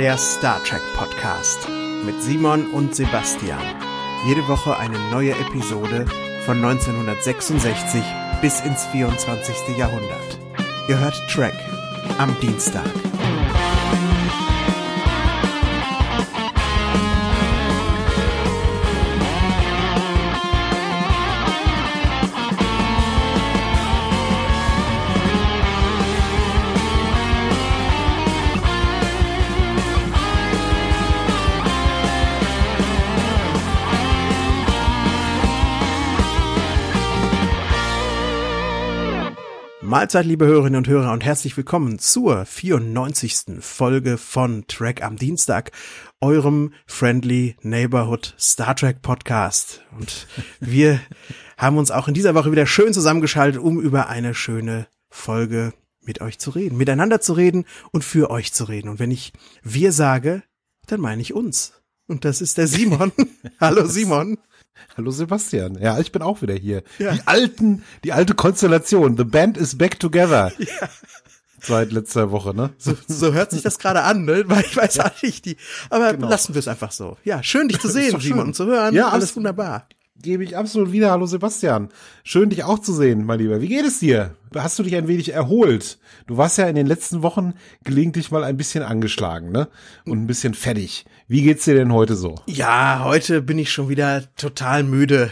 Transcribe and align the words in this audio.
der 0.00 0.16
Star 0.16 0.64
Trek 0.64 0.80
Podcast 0.96 1.68
mit 2.06 2.22
Simon 2.22 2.70
und 2.70 2.96
Sebastian. 2.96 3.60
Jede 4.26 4.48
Woche 4.48 4.74
eine 4.78 4.98
neue 5.10 5.32
Episode 5.32 6.06
von 6.46 6.56
1966 6.64 8.02
bis 8.40 8.62
ins 8.62 8.86
24. 8.86 9.76
Jahrhundert. 9.76 10.38
Ihr 10.88 10.98
hört 10.98 11.20
Trek 11.28 11.52
am 12.16 12.34
Dienstag. 12.40 12.88
Mahlzeit, 39.90 40.24
liebe 40.24 40.46
Hörerinnen 40.46 40.78
und 40.78 40.86
Hörer 40.86 41.10
und 41.10 41.24
herzlich 41.24 41.56
willkommen 41.56 41.98
zur 41.98 42.46
94. 42.46 43.58
Folge 43.58 44.18
von 44.18 44.64
Track 44.68 45.02
am 45.02 45.16
Dienstag, 45.16 45.72
eurem 46.20 46.72
Friendly 46.86 47.56
Neighborhood 47.62 48.36
Star 48.38 48.76
Trek 48.76 49.02
Podcast. 49.02 49.82
Und 49.98 50.28
wir 50.60 51.00
haben 51.58 51.76
uns 51.76 51.90
auch 51.90 52.06
in 52.06 52.14
dieser 52.14 52.36
Woche 52.36 52.52
wieder 52.52 52.66
schön 52.66 52.94
zusammengeschaltet, 52.94 53.60
um 53.60 53.80
über 53.80 54.08
eine 54.08 54.32
schöne 54.32 54.86
Folge 55.08 55.72
mit 56.02 56.20
euch 56.20 56.38
zu 56.38 56.50
reden, 56.50 56.78
miteinander 56.78 57.20
zu 57.20 57.32
reden 57.32 57.64
und 57.90 58.04
für 58.04 58.30
euch 58.30 58.52
zu 58.52 58.62
reden. 58.62 58.90
Und 58.90 59.00
wenn 59.00 59.10
ich 59.10 59.32
wir 59.64 59.90
sage, 59.90 60.44
dann 60.86 61.00
meine 61.00 61.20
ich 61.20 61.34
uns. 61.34 61.82
Und 62.06 62.24
das 62.24 62.40
ist 62.40 62.58
der 62.58 62.66
Simon. 62.68 63.10
Hallo 63.58 63.86
Simon. 63.86 64.38
Hallo 64.96 65.10
Sebastian. 65.10 65.78
Ja, 65.80 65.98
ich 65.98 66.12
bin 66.12 66.22
auch 66.22 66.42
wieder 66.42 66.54
hier. 66.54 66.82
Ja. 66.98 67.12
Die 67.12 67.26
alten, 67.26 67.82
die 68.04 68.12
alte 68.12 68.34
Konstellation. 68.34 69.16
The 69.16 69.24
band 69.24 69.56
is 69.56 69.76
back 69.76 69.98
together. 69.98 70.52
Ja. 70.60 70.88
Seit 71.62 71.92
letzter 71.92 72.30
Woche, 72.30 72.54
ne? 72.54 72.70
So, 72.78 72.96
so 73.06 73.34
hört 73.34 73.50
sich 73.50 73.60
das 73.60 73.78
gerade 73.78 74.02
an, 74.02 74.24
ne? 74.24 74.44
Weil 74.46 74.62
ich 74.62 74.74
weiß 74.74 74.94
ja. 74.94 75.12
nicht 75.22 75.44
die. 75.44 75.58
Aber 75.90 76.14
genau. 76.14 76.30
lassen 76.30 76.54
wir 76.54 76.58
es 76.58 76.68
einfach 76.68 76.90
so. 76.90 77.18
Ja, 77.22 77.42
schön 77.42 77.68
dich 77.68 77.78
zu 77.80 77.88
sehen, 77.88 78.18
Simon, 78.18 78.46
und 78.46 78.56
zu 78.56 78.64
hören. 78.64 78.94
Ja, 78.94 79.10
alles 79.10 79.36
wunderbar 79.36 79.86
gebe 80.22 80.44
ich 80.44 80.56
absolut 80.56 80.92
wieder. 80.92 81.10
Hallo 81.10 81.26
Sebastian. 81.26 81.88
Schön, 82.24 82.50
dich 82.50 82.64
auch 82.64 82.78
zu 82.78 82.92
sehen, 82.92 83.24
mein 83.24 83.38
Lieber. 83.38 83.60
Wie 83.60 83.68
geht 83.68 83.84
es 83.84 84.00
dir? 84.00 84.34
Hast 84.54 84.78
du 84.78 84.82
dich 84.82 84.96
ein 84.96 85.08
wenig 85.08 85.32
erholt? 85.32 85.98
Du 86.26 86.36
warst 86.36 86.58
ja 86.58 86.66
in 86.66 86.74
den 86.74 86.86
letzten 86.86 87.22
Wochen 87.22 87.54
gelegentlich 87.84 88.30
mal 88.30 88.44
ein 88.44 88.56
bisschen 88.56 88.82
angeschlagen, 88.82 89.50
ne? 89.50 89.68
Und 90.04 90.22
ein 90.22 90.26
bisschen 90.26 90.54
fertig. 90.54 91.04
Wie 91.28 91.42
geht's 91.42 91.64
dir 91.64 91.74
denn 91.74 91.92
heute 91.92 92.16
so? 92.16 92.36
Ja, 92.46 93.02
heute 93.04 93.42
bin 93.42 93.58
ich 93.58 93.72
schon 93.72 93.88
wieder 93.88 94.24
total 94.36 94.82
müde. 94.82 95.30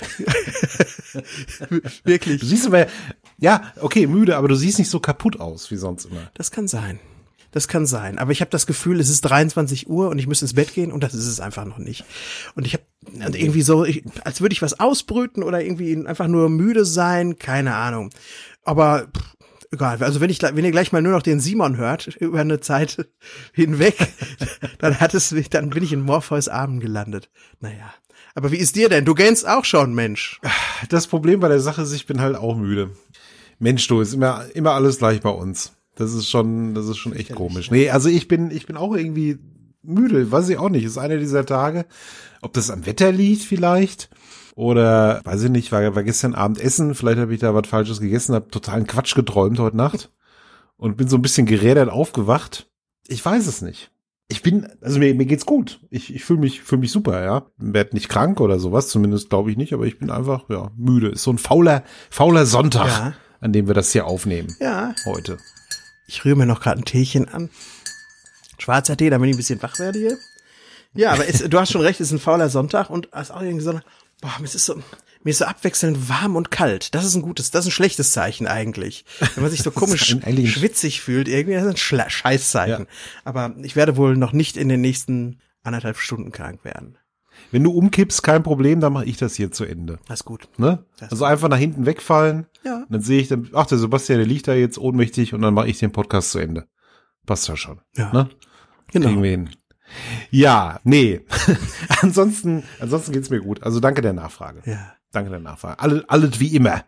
Wirklich. 2.04 2.40
Du 2.40 2.46
siehst 2.46 2.66
aber, 2.66 2.86
ja, 3.38 3.72
okay, 3.80 4.06
müde, 4.06 4.36
aber 4.36 4.48
du 4.48 4.54
siehst 4.54 4.78
nicht 4.78 4.90
so 4.90 5.00
kaputt 5.00 5.40
aus 5.40 5.70
wie 5.70 5.76
sonst 5.76 6.06
immer. 6.06 6.30
Das 6.34 6.50
kann 6.50 6.68
sein. 6.68 7.00
Das 7.50 7.68
kann 7.68 7.86
sein. 7.86 8.18
Aber 8.18 8.32
ich 8.32 8.40
habe 8.40 8.50
das 8.50 8.66
Gefühl, 8.66 9.00
es 9.00 9.08
ist 9.08 9.22
23 9.22 9.88
Uhr 9.88 10.10
und 10.10 10.18
ich 10.18 10.26
müsste 10.26 10.44
ins 10.44 10.54
Bett 10.54 10.74
gehen 10.74 10.92
und 10.92 11.02
das 11.02 11.14
ist 11.14 11.26
es 11.26 11.40
einfach 11.40 11.64
noch 11.64 11.78
nicht. 11.78 12.04
Und 12.54 12.66
ich 12.66 12.74
habe 12.74 12.84
irgendwie 13.36 13.62
so, 13.62 13.84
ich, 13.84 14.04
als 14.24 14.40
würde 14.40 14.52
ich 14.52 14.62
was 14.62 14.78
ausbrüten 14.78 15.42
oder 15.42 15.62
irgendwie 15.62 16.06
einfach 16.06 16.28
nur 16.28 16.48
müde 16.50 16.84
sein, 16.84 17.38
keine 17.38 17.74
Ahnung. 17.74 18.10
Aber 18.64 19.08
pff, 19.16 19.36
egal. 19.72 20.02
Also 20.02 20.20
wenn 20.20 20.30
ich, 20.30 20.42
wenn 20.42 20.64
ihr 20.64 20.70
gleich 20.70 20.92
mal 20.92 21.02
nur 21.02 21.12
noch 21.12 21.22
den 21.22 21.40
Simon 21.40 21.76
hört 21.76 22.06
über 22.16 22.40
eine 22.40 22.60
Zeit 22.60 23.08
hinweg, 23.52 23.96
dann 24.78 25.00
hat 25.00 25.14
es, 25.14 25.34
dann 25.50 25.70
bin 25.70 25.82
ich 25.82 25.92
in 25.92 26.02
Morpheus 26.02 26.48
Armen 26.48 26.80
gelandet. 26.80 27.30
Naja. 27.60 27.94
Aber 28.34 28.52
wie 28.52 28.56
ist 28.56 28.76
dir 28.76 28.88
denn? 28.88 29.04
Du 29.04 29.14
gähnst 29.14 29.48
auch 29.48 29.64
schon, 29.64 29.94
Mensch. 29.94 30.40
Das 30.90 31.06
Problem 31.06 31.40
bei 31.40 31.48
der 31.48 31.60
Sache 31.60 31.82
ist, 31.82 31.92
ich 31.92 32.06
bin 32.06 32.20
halt 32.20 32.36
auch 32.36 32.56
müde. 32.56 32.90
Mensch, 33.58 33.86
du, 33.88 34.00
ist 34.00 34.12
immer, 34.12 34.44
immer 34.54 34.72
alles 34.72 34.98
gleich 34.98 35.20
bei 35.20 35.30
uns. 35.30 35.72
Das 35.98 36.14
ist 36.14 36.30
schon, 36.30 36.74
das 36.74 36.86
ist 36.86 36.96
schon 36.96 37.12
echt 37.12 37.34
komisch. 37.34 37.72
Nee, 37.72 37.90
also 37.90 38.08
ich 38.08 38.28
bin, 38.28 38.52
ich 38.52 38.66
bin 38.66 38.76
auch 38.76 38.94
irgendwie 38.94 39.38
müde, 39.82 40.30
weiß 40.30 40.48
ich 40.48 40.56
auch 40.56 40.68
nicht. 40.68 40.84
Ist 40.84 40.96
einer 40.96 41.16
dieser 41.16 41.44
Tage, 41.44 41.86
ob 42.40 42.52
das 42.52 42.70
am 42.70 42.86
Wetter 42.86 43.10
liegt 43.10 43.42
vielleicht 43.42 44.08
oder 44.54 45.20
weiß 45.24 45.42
ich 45.42 45.50
nicht, 45.50 45.72
war, 45.72 45.96
war 45.96 46.04
gestern 46.04 46.36
Abend 46.36 46.60
essen, 46.60 46.94
vielleicht 46.94 47.18
habe 47.18 47.34
ich 47.34 47.40
da 47.40 47.52
was 47.52 47.66
falsches 47.66 48.00
gegessen, 48.00 48.36
habe 48.36 48.46
totalen 48.46 48.86
Quatsch 48.86 49.16
geträumt 49.16 49.58
heute 49.58 49.76
Nacht 49.76 50.12
und 50.76 50.96
bin 50.96 51.08
so 51.08 51.16
ein 51.16 51.22
bisschen 51.22 51.46
gerädert 51.46 51.88
aufgewacht. 51.88 52.70
Ich 53.08 53.24
weiß 53.24 53.48
es 53.48 53.60
nicht. 53.60 53.90
Ich 54.28 54.42
bin, 54.42 54.68
also 54.80 55.00
mir, 55.00 55.12
mir 55.16 55.26
geht's 55.26 55.46
gut. 55.46 55.80
Ich, 55.90 56.14
ich 56.14 56.24
fühle 56.24 56.38
mich, 56.38 56.60
fühl 56.60 56.78
mich 56.78 56.92
super, 56.92 57.24
ja. 57.24 57.46
Werd 57.56 57.92
nicht 57.92 58.08
krank 58.08 58.40
oder 58.40 58.60
sowas, 58.60 58.86
zumindest 58.86 59.30
glaube 59.30 59.50
ich 59.50 59.56
nicht, 59.56 59.72
aber 59.72 59.86
ich 59.86 59.98
bin 59.98 60.10
einfach, 60.10 60.48
ja, 60.48 60.70
müde. 60.76 61.08
Ist 61.08 61.24
so 61.24 61.32
ein 61.32 61.38
fauler, 61.38 61.82
fauler 62.08 62.46
Sonntag, 62.46 62.86
ja. 62.86 63.14
an 63.40 63.52
dem 63.52 63.66
wir 63.66 63.74
das 63.74 63.90
hier 63.90 64.06
aufnehmen. 64.06 64.54
Ja. 64.60 64.94
Heute. 65.04 65.38
Ich 66.08 66.24
rühre 66.24 66.36
mir 66.36 66.46
noch 66.46 66.60
gerade 66.60 66.80
ein 66.80 66.84
Teechen 66.84 67.28
an. 67.28 67.50
Schwarzer 68.58 68.96
Tee, 68.96 69.10
damit 69.10 69.28
ich 69.28 69.34
ein 69.34 69.38
bisschen 69.38 69.62
wach 69.62 69.78
werde 69.78 69.98
hier. 69.98 70.18
Ja, 70.94 71.12
aber 71.12 71.28
es, 71.28 71.38
du 71.38 71.60
hast 71.60 71.70
schon 71.70 71.82
recht, 71.82 72.00
es 72.00 72.08
ist 72.08 72.12
ein 72.12 72.18
fauler 72.18 72.48
Sonntag 72.48 72.90
und 72.90 73.08
es 73.12 73.28
ist 73.28 73.30
auch 73.30 73.42
irgendwie 73.42 73.64
so, 73.64 73.78
boah, 74.20 74.34
es 74.42 74.54
ist 74.54 74.66
so, 74.66 74.82
mir 75.22 75.30
ist 75.30 75.38
so 75.38 75.44
abwechselnd 75.44 76.08
warm 76.08 76.34
und 76.36 76.50
kalt. 76.50 76.94
Das 76.94 77.04
ist 77.04 77.14
ein 77.14 77.22
gutes, 77.22 77.50
das 77.50 77.64
ist 77.64 77.68
ein 77.68 77.72
schlechtes 77.72 78.12
Zeichen 78.12 78.46
eigentlich. 78.46 79.04
Wenn 79.34 79.42
man 79.42 79.50
sich 79.50 79.62
so 79.62 79.70
komisch 79.72 80.06
schwitzig 80.06 81.00
fühlt, 81.02 81.28
irgendwie 81.28 81.54
das 81.54 81.64
ist 81.64 81.92
ein 81.92 82.10
Scheißzeichen. 82.10 82.86
Ja. 82.86 82.92
Aber 83.24 83.54
ich 83.62 83.76
werde 83.76 83.96
wohl 83.96 84.16
noch 84.16 84.32
nicht 84.32 84.56
in 84.56 84.68
den 84.68 84.80
nächsten 84.80 85.40
anderthalb 85.62 85.98
Stunden 85.98 86.32
krank 86.32 86.64
werden. 86.64 86.97
Wenn 87.50 87.64
du 87.64 87.72
umkippst, 87.72 88.22
kein 88.22 88.42
Problem, 88.42 88.80
dann 88.80 88.92
mache 88.92 89.06
ich 89.06 89.16
das 89.16 89.34
hier 89.34 89.50
zu 89.50 89.64
Ende. 89.64 89.98
Das 90.06 90.20
ist 90.20 90.24
gut. 90.24 90.48
Ne? 90.58 90.84
Das 90.98 91.12
also 91.12 91.24
einfach 91.24 91.48
nach 91.48 91.58
hinten 91.58 91.86
wegfallen. 91.86 92.46
Ja. 92.64 92.84
Dann 92.88 93.00
sehe 93.00 93.20
ich 93.20 93.28
dann, 93.28 93.48
ach, 93.54 93.66
der 93.66 93.78
Sebastian, 93.78 94.18
der 94.18 94.26
liegt 94.26 94.48
da 94.48 94.54
jetzt 94.54 94.78
ohnmächtig 94.78 95.34
und 95.34 95.42
dann 95.42 95.54
mache 95.54 95.68
ich 95.68 95.78
den 95.78 95.92
Podcast 95.92 96.32
zu 96.32 96.38
Ende. 96.38 96.66
Passt 97.26 97.48
ja 97.48 97.56
schon. 97.56 97.80
Ja. 97.96 98.12
Ne? 98.12 98.28
Genau. 98.92 99.08
Kriegen 99.08 99.22
wir 99.22 99.30
hin. 99.30 99.50
Ja, 100.30 100.80
nee. 100.84 101.20
ansonsten, 102.02 102.64
ansonsten 102.80 103.12
geht's 103.12 103.30
mir 103.30 103.40
gut. 103.40 103.62
Also 103.62 103.80
danke 103.80 104.02
der 104.02 104.12
Nachfrage. 104.12 104.62
Ja. 104.66 104.94
Danke 105.12 105.30
der 105.30 105.40
Nachfrage. 105.40 105.80
Alles, 105.80 106.04
alles 106.08 106.40
wie 106.40 106.54
immer. 106.54 106.84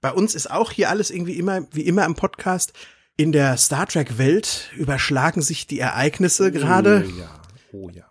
Bei 0.00 0.12
uns 0.12 0.34
ist 0.34 0.50
auch 0.50 0.70
hier 0.70 0.90
alles 0.90 1.10
irgendwie 1.10 1.38
immer, 1.38 1.66
wie 1.72 1.82
immer 1.82 2.04
im 2.04 2.14
Podcast. 2.14 2.72
In 3.16 3.32
der 3.32 3.56
Star 3.56 3.86
Trek 3.86 4.18
Welt 4.18 4.70
überschlagen 4.76 5.42
sich 5.42 5.66
die 5.66 5.78
Ereignisse 5.78 6.50
gerade. 6.50 7.04
Ja. 7.18 7.30
Oh 7.74 7.90
ja. 7.90 8.04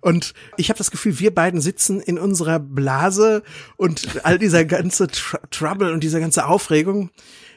Und 0.00 0.34
ich 0.58 0.68
habe 0.68 0.76
das 0.76 0.90
Gefühl, 0.90 1.18
wir 1.18 1.34
beiden 1.34 1.62
sitzen 1.62 2.00
in 2.00 2.18
unserer 2.18 2.58
Blase 2.58 3.42
und 3.76 4.24
all 4.24 4.38
dieser 4.38 4.66
ganze 4.66 5.06
Tr 5.06 5.40
Trouble 5.50 5.92
und 5.92 6.04
diese 6.04 6.20
ganze 6.20 6.46
Aufregung, 6.46 7.10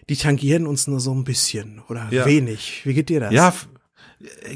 die 0.07 0.15
tangieren 0.15 0.65
uns 0.65 0.87
nur 0.87 1.01
so 1.01 1.13
ein 1.13 1.25
bisschen 1.25 1.81
oder 1.89 2.07
ja. 2.11 2.25
wenig. 2.25 2.81
Wie 2.85 2.93
geht 2.93 3.09
dir 3.09 3.19
das? 3.19 3.33
Ja, 3.33 3.53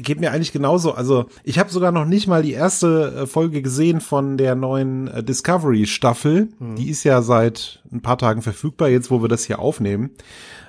geht 0.00 0.20
mir 0.20 0.32
eigentlich 0.32 0.52
genauso. 0.52 0.92
Also 0.94 1.26
ich 1.44 1.58
habe 1.58 1.70
sogar 1.70 1.92
noch 1.92 2.06
nicht 2.06 2.26
mal 2.26 2.42
die 2.42 2.52
erste 2.52 3.14
äh, 3.14 3.26
Folge 3.26 3.60
gesehen 3.60 4.00
von 4.00 4.38
der 4.38 4.54
neuen 4.54 5.08
äh, 5.08 5.22
Discovery 5.22 5.86
Staffel. 5.86 6.48
Hm. 6.58 6.76
Die 6.76 6.88
ist 6.88 7.04
ja 7.04 7.20
seit 7.20 7.82
ein 7.92 8.00
paar 8.00 8.16
Tagen 8.16 8.40
verfügbar, 8.40 8.88
jetzt 8.88 9.10
wo 9.10 9.20
wir 9.20 9.28
das 9.28 9.44
hier 9.44 9.58
aufnehmen. 9.58 10.10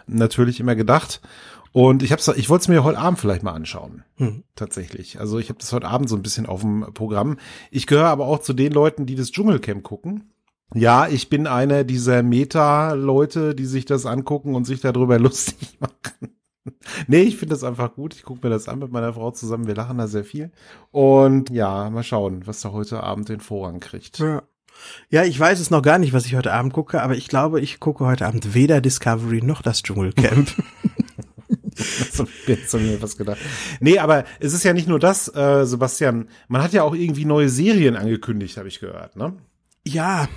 Natürlich 0.08 0.60
immer 0.60 0.76
gedacht. 0.76 1.22
Und 1.74 2.04
ich 2.04 2.12
hab's, 2.12 2.28
ich 2.28 2.50
wollte 2.50 2.64
es 2.64 2.68
mir 2.68 2.84
heute 2.84 2.98
Abend 2.98 3.20
vielleicht 3.20 3.44
mal 3.44 3.54
anschauen. 3.54 4.04
Hm. 4.18 4.44
Tatsächlich. 4.56 5.20
Also 5.20 5.40
ich 5.40 5.50
habe 5.50 5.60
das 5.60 5.72
heute 5.72 5.88
Abend 5.88 6.10
so 6.10 6.16
ein 6.16 6.22
bisschen 6.22 6.46
auf 6.46 6.62
dem 6.62 6.86
Programm. 6.94 7.38
Ich 7.70 7.88
gehöre 7.88 8.10
aber 8.10 8.28
auch 8.28 8.40
zu 8.40 8.54
den 8.54 8.74
Leuten, 8.74 9.06
die 9.06 9.16
das 9.16 9.32
Dschungelcamp 9.32 9.84
gucken. 9.84 10.32
Ja, 10.74 11.08
ich 11.08 11.30
bin 11.30 11.48
einer 11.48 11.84
dieser 11.84 12.24
Meta-Leute, 12.24 13.56
die 13.56 13.66
sich 13.66 13.86
das 13.86 14.06
angucken 14.06 14.56
und 14.56 14.66
sich 14.66 14.82
darüber 14.82 15.20
lustig 15.20 15.78
machen. 15.80 16.36
nee, 17.08 17.22
ich 17.22 17.38
finde 17.38 17.56
das 17.56 17.64
einfach 17.64 17.94
gut. 17.94 18.16
Ich 18.16 18.24
gucke 18.24 18.46
mir 18.46 18.54
das 18.54 18.68
an 18.68 18.80
mit 18.80 18.92
meiner 18.92 19.14
Frau 19.14 19.32
zusammen. 19.32 19.68
Wir 19.68 19.76
lachen 19.76 19.98
da 19.98 20.08
sehr 20.08 20.26
viel. 20.26 20.52
Und 20.92 21.50
ja, 21.50 21.90
mal 21.90 22.04
schauen, 22.04 22.48
was 22.48 22.62
da 22.62 22.72
heute 22.72 23.04
Abend 23.04 23.30
den 23.30 23.40
Vorrang 23.40 23.80
kriegt. 23.80 24.20
Ja. 24.20 24.44
Ja, 25.10 25.24
ich 25.24 25.40
weiß 25.40 25.60
es 25.60 25.70
noch 25.70 25.84
gar 25.84 26.00
nicht, 26.00 26.14
was 26.14 26.26
ich 26.26 26.36
heute 26.36 26.54
Abend 26.54 26.74
gucke, 26.74 27.04
aber 27.04 27.16
ich 27.16 27.28
glaube, 27.28 27.62
ich 27.62 27.80
gucke 27.80 28.06
heute 28.06 28.26
Abend 28.26 28.56
weder 28.56 28.82
Discovery 28.82 29.42
noch 29.44 29.62
das 29.62 29.84
Dschungelcamp. 29.84 30.52
so, 32.12 32.28
jetzt 32.48 32.74
habe 32.74 32.84
mir 32.84 33.02
was 33.02 33.18
gedacht. 33.18 33.40
Nee, 33.80 34.00
aber 34.00 34.26
es 34.40 34.54
ist 34.54 34.64
ja 34.64 34.74
nicht 34.74 34.88
nur 34.88 35.00
das, 35.00 35.34
äh, 35.36 35.66
Sebastian. 35.66 36.28
Man 36.48 36.62
hat 36.62 36.74
ja 36.74 36.84
auch 36.84 36.96
irgendwie 36.96 37.26
neue 37.26 37.50
Serien 37.50 37.96
angekündigt, 37.96 38.58
habe 38.58 38.68
ich 38.68 38.80
gehört, 38.80 39.16
ne? 39.16 39.34
Ja. 39.86 40.28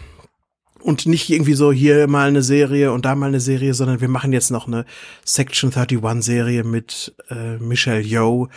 Und 0.81 1.06
nicht 1.06 1.31
irgendwie 1.31 1.55
so 1.55 1.73
hier 1.73 2.06
mal 2.08 2.29
eine 2.29 2.43
Serie 2.43 2.93
und 2.93 3.06
da 3.06 3.14
mal 3.14 3.29
eine 3.29 3.41
Serie, 3.41 3.73
sondern 3.73 4.02
wir 4.02 4.08
machen 4.08 4.35
jetzt 4.35 4.50
noch 4.50 4.67
eine 4.67 4.85
Section 5.25 5.73
31 5.73 6.23
Serie 6.23 6.62
mit 6.62 7.14
äh, 7.31 7.56
Michelle 7.56 8.02
Yeoh 8.02 8.50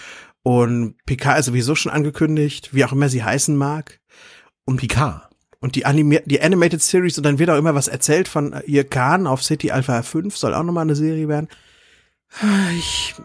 und 0.47 0.95
Picard 1.05 1.39
ist 1.39 1.47
sowieso 1.47 1.75
schon 1.75 1.91
angekündigt, 1.91 2.73
wie 2.73 2.85
auch 2.85 2.93
immer 2.93 3.09
sie 3.09 3.21
heißen 3.21 3.57
mag. 3.57 3.99
Und 4.63 4.77
Picard. 4.77 5.27
Und 5.59 5.75
die, 5.75 5.83
die 6.25 6.41
Animated 6.41 6.81
Series 6.81 7.17
und 7.17 7.25
dann 7.25 7.37
wird 7.37 7.49
auch 7.49 7.57
immer 7.57 7.75
was 7.75 7.89
erzählt 7.89 8.29
von 8.29 8.55
ihr 8.65 8.85
Khan 8.85 9.27
auf 9.27 9.43
City 9.43 9.71
Alpha 9.71 10.01
5, 10.03 10.37
soll 10.37 10.53
auch 10.53 10.63
nochmal 10.63 10.83
eine 10.83 10.95
Serie 10.95 11.27
werden. 11.27 11.49
Ich, 12.77 13.15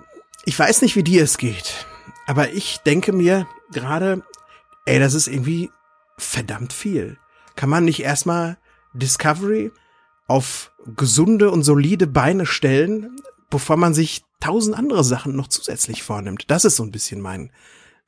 ich 0.44 0.58
weiß 0.58 0.82
nicht, 0.82 0.96
wie 0.96 1.02
dir 1.02 1.22
es 1.22 1.38
geht, 1.38 1.86
Aber 2.26 2.52
ich 2.52 2.78
denke 2.78 3.12
mir 3.12 3.46
gerade, 3.72 4.22
ey, 4.86 4.98
das 4.98 5.14
ist 5.14 5.28
irgendwie 5.28 5.70
verdammt 6.18 6.72
viel. 6.72 7.18
Kann 7.56 7.68
man 7.68 7.84
nicht 7.84 8.00
erstmal 8.00 8.58
Discovery 8.94 9.70
auf 10.26 10.72
gesunde 10.96 11.50
und 11.50 11.62
solide 11.62 12.06
Beine 12.06 12.46
stellen, 12.46 13.16
bevor 13.50 13.76
man 13.76 13.92
sich 13.92 14.24
tausend 14.40 14.76
andere 14.76 15.04
Sachen 15.04 15.36
noch 15.36 15.48
zusätzlich 15.48 16.02
vornimmt? 16.02 16.44
Das 16.48 16.64
ist 16.64 16.76
so 16.76 16.82
ein 16.82 16.92
bisschen 16.92 17.20
mein, 17.20 17.50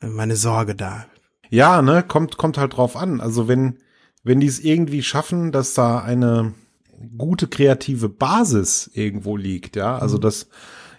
meine 0.00 0.36
Sorge 0.36 0.74
da. 0.74 1.06
Ja, 1.50 1.82
ne, 1.82 2.02
kommt, 2.02 2.36
kommt 2.36 2.56
halt 2.56 2.76
drauf 2.76 2.96
an. 2.96 3.20
Also 3.20 3.46
wenn, 3.46 3.78
wenn 4.22 4.40
die 4.40 4.46
es 4.46 4.60
irgendwie 4.60 5.02
schaffen, 5.02 5.52
dass 5.52 5.74
da 5.74 6.00
eine 6.00 6.54
gute 7.18 7.48
kreative 7.48 8.08
Basis 8.08 8.90
irgendwo 8.94 9.36
liegt, 9.36 9.76
ja, 9.76 9.98
also 9.98 10.16
mhm. 10.16 10.22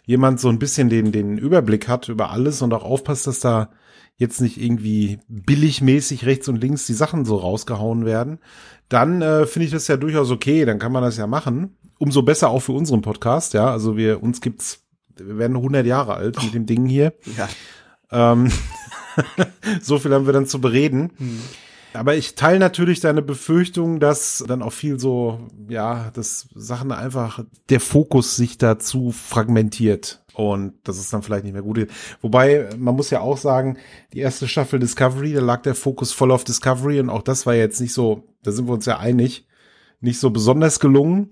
Jemand 0.06 0.40
so 0.40 0.50
ein 0.50 0.60
bisschen 0.60 0.90
den, 0.90 1.12
den 1.12 1.38
Überblick 1.38 1.88
hat 1.88 2.10
über 2.10 2.32
alles 2.32 2.62
und 2.62 2.74
auch 2.74 2.84
aufpasst, 2.84 3.28
dass 3.28 3.40
da 3.40 3.70
jetzt 4.18 4.40
nicht 4.40 4.62
irgendwie 4.62 5.20
billigmäßig 5.28 6.26
rechts 6.26 6.48
und 6.48 6.62
links 6.62 6.88
die 6.88 6.94
Sachen 6.94 7.26
so 7.26 7.36
rausgehauen 7.36 8.06
werden, 8.06 8.40
dann 8.88 9.22
äh, 9.22 9.46
finde 9.46 9.66
ich 9.66 9.72
das 9.72 9.88
ja 9.88 9.98
durchaus 9.98 10.32
okay, 10.32 10.64
dann 10.66 10.80
kann 10.80 10.92
man 10.92 11.04
das 11.04 11.18
ja 11.18 11.28
machen. 11.28 11.78
Umso 11.98 12.22
besser 12.22 12.50
auch 12.50 12.62
für 12.62 12.72
unseren 12.72 13.02
Podcast, 13.02 13.54
ja, 13.54 13.70
also 13.70 13.98
wir, 13.98 14.22
uns 14.22 14.42
gibt's, 14.42 14.84
wir 15.18 15.38
werden 15.38 15.58
100 15.58 15.86
Jahre 15.86 16.16
alt 16.16 16.42
mit 16.44 16.54
dem 16.54 16.66
Ding 16.66 16.86
hier. 16.86 17.14
Ja. 17.38 17.50
Ähm, 18.12 18.52
so 19.82 19.98
viel 19.98 20.14
haben 20.14 20.26
wir 20.26 20.34
dann 20.34 20.46
zu 20.46 20.62
bereden. 20.62 21.12
Hm. 21.18 21.42
Aber 21.96 22.16
ich 22.16 22.36
teile 22.36 22.60
natürlich 22.60 23.00
deine 23.00 23.22
Befürchtung, 23.22 24.00
dass 24.00 24.44
dann 24.48 24.62
auch 24.62 24.74
viel 24.74 25.00
so, 25.00 25.40
ja, 25.68 26.12
dass 26.14 26.48
Sachen 26.54 26.92
einfach, 26.92 27.44
der 27.70 27.80
Fokus 27.80 28.36
sich 28.36 28.58
dazu 28.58 29.12
fragmentiert 29.12 30.24
und 30.36 30.74
das 30.84 31.00
ist 31.00 31.12
dann 31.14 31.24
vielleicht 31.24 31.46
nicht 31.46 31.54
mehr 31.54 31.62
gut. 31.62 31.88
Wobei, 32.22 32.70
man 32.78 32.96
muss 32.96 33.10
ja 33.10 33.22
auch 33.22 33.38
sagen, 33.38 33.78
die 34.14 34.20
erste 34.20 34.48
Staffel 34.48 34.80
Discovery, 34.80 35.34
da 35.34 35.42
lag 35.42 35.62
der 35.62 35.76
Fokus 35.76 36.12
voll 36.12 36.32
auf 36.32 36.44
Discovery 36.44 37.00
und 37.00 37.10
auch 37.10 37.24
das 37.24 37.46
war 37.46 37.56
jetzt 37.56 37.80
nicht 37.82 37.94
so, 37.94 38.28
da 38.44 38.52
sind 38.52 38.68
wir 38.68 38.74
uns 38.74 38.86
ja 38.86 39.00
einig, 39.00 39.48
nicht 40.02 40.20
so 40.20 40.30
besonders 40.30 40.80
gelungen. 40.80 41.30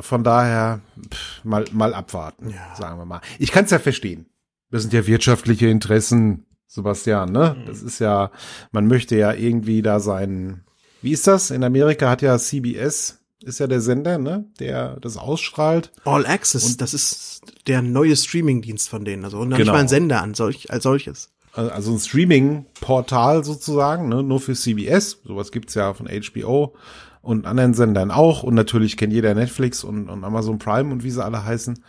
Von 0.00 0.24
daher, 0.24 0.80
pff, 1.12 1.44
mal, 1.44 1.64
mal 1.72 1.94
abwarten, 1.94 2.50
ja. 2.50 2.74
sagen 2.76 2.98
wir 2.98 3.04
mal. 3.04 3.20
Ich 3.38 3.52
kann 3.52 3.64
es 3.64 3.70
ja 3.70 3.78
verstehen. 3.78 4.26
Das 4.70 4.82
sind 4.82 4.92
ja 4.92 5.06
wirtschaftliche 5.06 5.68
Interessen, 5.68 6.46
Sebastian, 6.74 7.30
ne? 7.30 7.56
Mhm. 7.56 7.66
Das 7.66 7.82
ist 7.82 8.00
ja, 8.00 8.32
man 8.72 8.88
möchte 8.88 9.16
ja 9.16 9.32
irgendwie 9.32 9.80
da 9.80 10.00
sein. 10.00 10.64
Wie 11.02 11.12
ist 11.12 11.26
das? 11.28 11.52
In 11.52 11.62
Amerika 11.62 12.10
hat 12.10 12.20
ja 12.20 12.36
CBS, 12.36 13.20
ist 13.44 13.60
ja 13.60 13.68
der 13.68 13.80
Sender, 13.80 14.18
ne? 14.18 14.46
Der 14.58 14.98
das 15.00 15.16
ausstrahlt. 15.16 15.92
All 16.04 16.26
Access, 16.26 16.64
und 16.64 16.80
das 16.80 16.92
ist 16.92 17.42
der 17.68 17.80
neue 17.80 18.16
Streaming-Dienst 18.16 18.88
von 18.88 19.04
denen. 19.04 19.24
Also 19.24 19.38
und 19.38 19.50
genau. 19.50 19.58
nicht 19.58 19.68
mal 19.68 19.78
ein 19.78 19.88
Sender 19.88 20.20
an 20.20 20.34
solch, 20.34 20.72
als 20.72 20.82
solches. 20.82 21.30
Also 21.52 21.92
ein 21.92 22.00
Streaming-Portal 22.00 23.44
sozusagen, 23.44 24.08
ne? 24.08 24.24
nur 24.24 24.40
für 24.40 24.54
CBS. 24.54 25.20
Sowas 25.24 25.52
gibt's 25.52 25.74
ja 25.74 25.94
von 25.94 26.08
HBO 26.08 26.74
und 27.22 27.46
anderen 27.46 27.74
Sendern 27.74 28.10
auch. 28.10 28.42
Und 28.42 28.54
natürlich 28.54 28.96
kennt 28.96 29.12
jeder 29.12 29.34
Netflix 29.36 29.84
und, 29.84 30.08
und 30.08 30.24
Amazon 30.24 30.58
Prime 30.58 30.92
und 30.92 31.04
wie 31.04 31.10
sie 31.10 31.24
alle 31.24 31.44
heißen. 31.44 31.84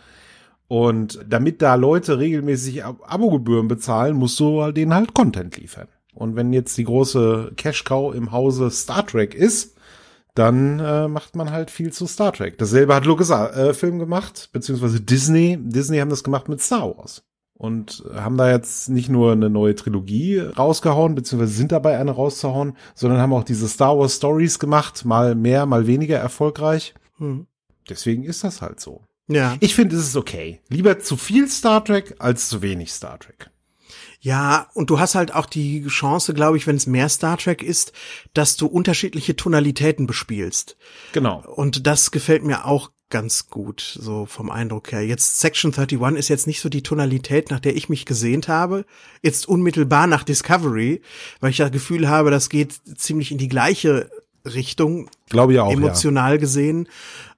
Und 0.68 1.24
damit 1.28 1.62
da 1.62 1.76
Leute 1.76 2.18
regelmäßig 2.18 2.84
Abogebühren 2.84 3.68
bezahlen, 3.68 4.16
musst 4.16 4.40
du 4.40 4.62
halt 4.62 4.76
denen 4.76 4.94
halt 4.94 5.14
Content 5.14 5.56
liefern. 5.56 5.88
Und 6.14 6.34
wenn 6.34 6.52
jetzt 6.52 6.76
die 6.78 6.84
große 6.84 7.52
Cash-Cow 7.56 8.14
im 8.14 8.32
Hause 8.32 8.70
Star 8.70 9.06
Trek 9.06 9.34
ist, 9.34 9.76
dann 10.34 10.80
äh, 10.80 11.08
macht 11.08 11.36
man 11.36 11.50
halt 11.50 11.70
viel 11.70 11.92
zu 11.92 12.06
Star 12.06 12.32
Trek. 12.32 12.58
Dasselbe 12.58 12.94
hat 12.94 13.06
Lucas 13.06 13.30
äh, 13.30 13.74
Film 13.74 13.98
gemacht, 13.98 14.50
beziehungsweise 14.52 15.00
Disney. 15.00 15.58
Disney 15.60 15.98
haben 15.98 16.10
das 16.10 16.24
gemacht 16.24 16.48
mit 16.48 16.60
Star 16.60 16.96
Wars. 16.96 17.22
Und 17.58 18.04
haben 18.14 18.36
da 18.36 18.50
jetzt 18.50 18.90
nicht 18.90 19.08
nur 19.08 19.32
eine 19.32 19.48
neue 19.48 19.74
Trilogie 19.74 20.38
rausgehauen, 20.40 21.14
beziehungsweise 21.14 21.54
sind 21.54 21.72
dabei 21.72 21.96
eine 21.98 22.10
rauszuhauen, 22.10 22.76
sondern 22.94 23.20
haben 23.20 23.32
auch 23.32 23.44
diese 23.44 23.66
Star 23.66 23.98
Wars 23.98 24.16
Stories 24.16 24.58
gemacht, 24.58 25.06
mal 25.06 25.34
mehr, 25.34 25.64
mal 25.64 25.86
weniger 25.86 26.18
erfolgreich. 26.18 26.94
Hm. 27.16 27.46
Deswegen 27.88 28.24
ist 28.24 28.44
das 28.44 28.60
halt 28.60 28.80
so. 28.80 29.04
Ja. 29.28 29.56
Ich 29.60 29.74
finde, 29.74 29.96
es 29.96 30.06
ist 30.06 30.16
okay. 30.16 30.60
Lieber 30.68 30.98
zu 31.00 31.16
viel 31.16 31.48
Star 31.48 31.84
Trek 31.84 32.14
als 32.18 32.48
zu 32.48 32.62
wenig 32.62 32.92
Star 32.92 33.18
Trek. 33.18 33.50
Ja, 34.20 34.68
und 34.74 34.90
du 34.90 34.98
hast 34.98 35.14
halt 35.14 35.34
auch 35.34 35.46
die 35.46 35.86
Chance, 35.86 36.34
glaube 36.34 36.56
ich, 36.56 36.66
wenn 36.66 36.76
es 36.76 36.86
mehr 36.86 37.08
Star 37.08 37.36
Trek 37.36 37.62
ist, 37.62 37.92
dass 38.34 38.56
du 38.56 38.66
unterschiedliche 38.66 39.36
Tonalitäten 39.36 40.06
bespielst. 40.06 40.76
Genau. 41.12 41.44
Und 41.46 41.86
das 41.86 42.10
gefällt 42.10 42.42
mir 42.42 42.64
auch 42.64 42.90
ganz 43.08 43.48
gut, 43.48 43.98
so 44.00 44.26
vom 44.26 44.50
Eindruck 44.50 44.90
her. 44.90 45.06
Jetzt 45.06 45.38
Section 45.38 45.72
31 45.72 46.18
ist 46.18 46.28
jetzt 46.28 46.46
nicht 46.46 46.60
so 46.60 46.68
die 46.68 46.82
Tonalität, 46.82 47.50
nach 47.50 47.60
der 47.60 47.76
ich 47.76 47.88
mich 47.88 48.04
gesehnt 48.04 48.48
habe. 48.48 48.84
Jetzt 49.22 49.46
unmittelbar 49.46 50.06
nach 50.06 50.24
Discovery, 50.24 51.02
weil 51.40 51.50
ich 51.50 51.58
das 51.58 51.70
Gefühl 51.70 52.08
habe, 52.08 52.30
das 52.30 52.48
geht 52.48 52.74
ziemlich 52.96 53.30
in 53.30 53.38
die 53.38 53.48
gleiche 53.48 54.10
Richtung. 54.44 55.08
Glaube 55.28 55.52
ich 55.52 55.60
auch. 55.60 55.70
Emotional 55.70 56.32
ja. 56.32 56.38
gesehen 56.38 56.88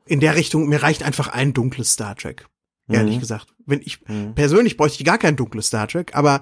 in 0.09 0.21
der 0.21 0.37
Richtung, 0.37 0.69
mir 0.69 0.83
reicht 0.83 1.03
einfach 1.03 1.29
ein 1.29 1.53
dunkles 1.53 1.93
Star 1.93 2.17
Trek. 2.17 2.47
Ehrlich 2.91 3.17
mhm. 3.17 3.21
gesagt. 3.21 3.49
Wenn 3.67 3.83
ich, 3.83 4.01
mhm. 4.09 4.35
persönlich 4.35 4.77
bräuchte 4.77 4.99
ich 4.99 5.05
gar 5.05 5.19
kein 5.19 5.37
dunkles 5.37 5.67
Star 5.67 5.87
Trek, 5.87 6.15
aber 6.15 6.41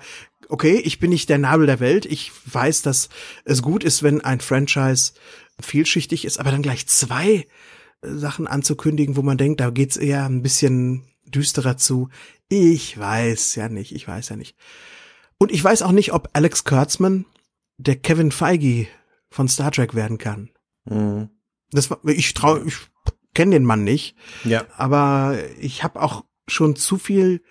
okay, 0.48 0.76
ich 0.76 1.00
bin 1.00 1.10
nicht 1.10 1.28
der 1.28 1.38
Nabel 1.38 1.66
der 1.66 1.80
Welt. 1.80 2.06
Ich 2.06 2.30
weiß, 2.52 2.82
dass 2.82 3.08
es 3.44 3.62
gut 3.62 3.82
ist, 3.82 4.02
wenn 4.02 4.20
ein 4.20 4.40
Franchise 4.40 5.12
vielschichtig 5.60 6.24
ist, 6.24 6.38
aber 6.38 6.52
dann 6.52 6.62
gleich 6.62 6.86
zwei 6.86 7.46
Sachen 8.02 8.46
anzukündigen, 8.46 9.16
wo 9.16 9.22
man 9.22 9.38
denkt, 9.38 9.60
da 9.60 9.70
geht's 9.70 9.96
eher 9.96 10.24
ein 10.26 10.42
bisschen 10.42 11.02
düsterer 11.24 11.76
zu. 11.76 12.10
Ich 12.48 12.96
weiß 12.96 13.56
ja 13.56 13.68
nicht, 13.68 13.92
ich 13.92 14.06
weiß 14.06 14.28
ja 14.28 14.36
nicht. 14.36 14.56
Und 15.38 15.50
ich 15.50 15.62
weiß 15.62 15.82
auch 15.82 15.92
nicht, 15.92 16.12
ob 16.12 16.30
Alex 16.32 16.64
Kurtzman 16.64 17.26
der 17.78 17.96
Kevin 17.96 18.30
Feige 18.30 18.86
von 19.30 19.48
Star 19.48 19.72
Trek 19.72 19.94
werden 19.94 20.18
kann. 20.18 20.50
Mhm. 20.84 21.30
Das 21.70 21.90
war, 21.90 21.98
ich 22.04 22.32
traue, 22.34 22.64
ich 22.64 22.76
kenne 23.36 23.52
den 23.52 23.64
Mann 23.64 23.84
nicht. 23.84 24.16
Ja. 24.42 24.64
Aber 24.76 25.38
ich 25.60 25.84
habe 25.84 26.02
auch 26.02 26.24
schon 26.48 26.74
zu 26.74 26.98
viel 26.98 27.42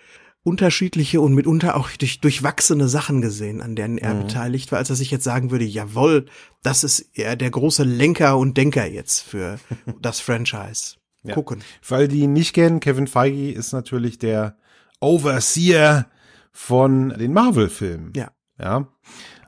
unterschiedliche 0.42 1.20
und 1.20 1.34
mitunter 1.34 1.76
auch 1.76 1.90
durch, 1.90 2.20
durchwachsene 2.20 2.88
Sachen 2.88 3.20
gesehen, 3.20 3.60
an 3.60 3.74
denen 3.74 3.98
er 3.98 4.14
mhm. 4.14 4.22
beteiligt 4.26 4.70
war, 4.70 4.78
als 4.78 4.90
er 4.90 4.96
sich 4.96 5.10
jetzt 5.10 5.24
sagen 5.24 5.50
würde, 5.50 5.64
jawohl, 5.64 6.26
das 6.62 6.84
ist 6.84 7.00
er 7.14 7.34
der 7.34 7.50
große 7.50 7.82
Lenker 7.82 8.36
und 8.36 8.56
Denker 8.56 8.86
jetzt 8.86 9.22
für 9.22 9.58
das 10.00 10.20
Franchise. 10.20 10.96
Ja. 11.24 11.34
Gucken. 11.34 11.62
Weil 11.86 12.06
die 12.06 12.20
ihn 12.20 12.32
nicht 12.32 12.52
kennen, 12.52 12.78
Kevin 12.78 13.08
Feige 13.08 13.50
ist 13.50 13.72
natürlich 13.72 14.18
der 14.18 14.56
Overseer 15.00 16.06
von 16.52 17.10
den 17.10 17.32
Marvel-Filmen. 17.32 18.12
Ja. 18.14 18.30
Ja. 18.58 18.88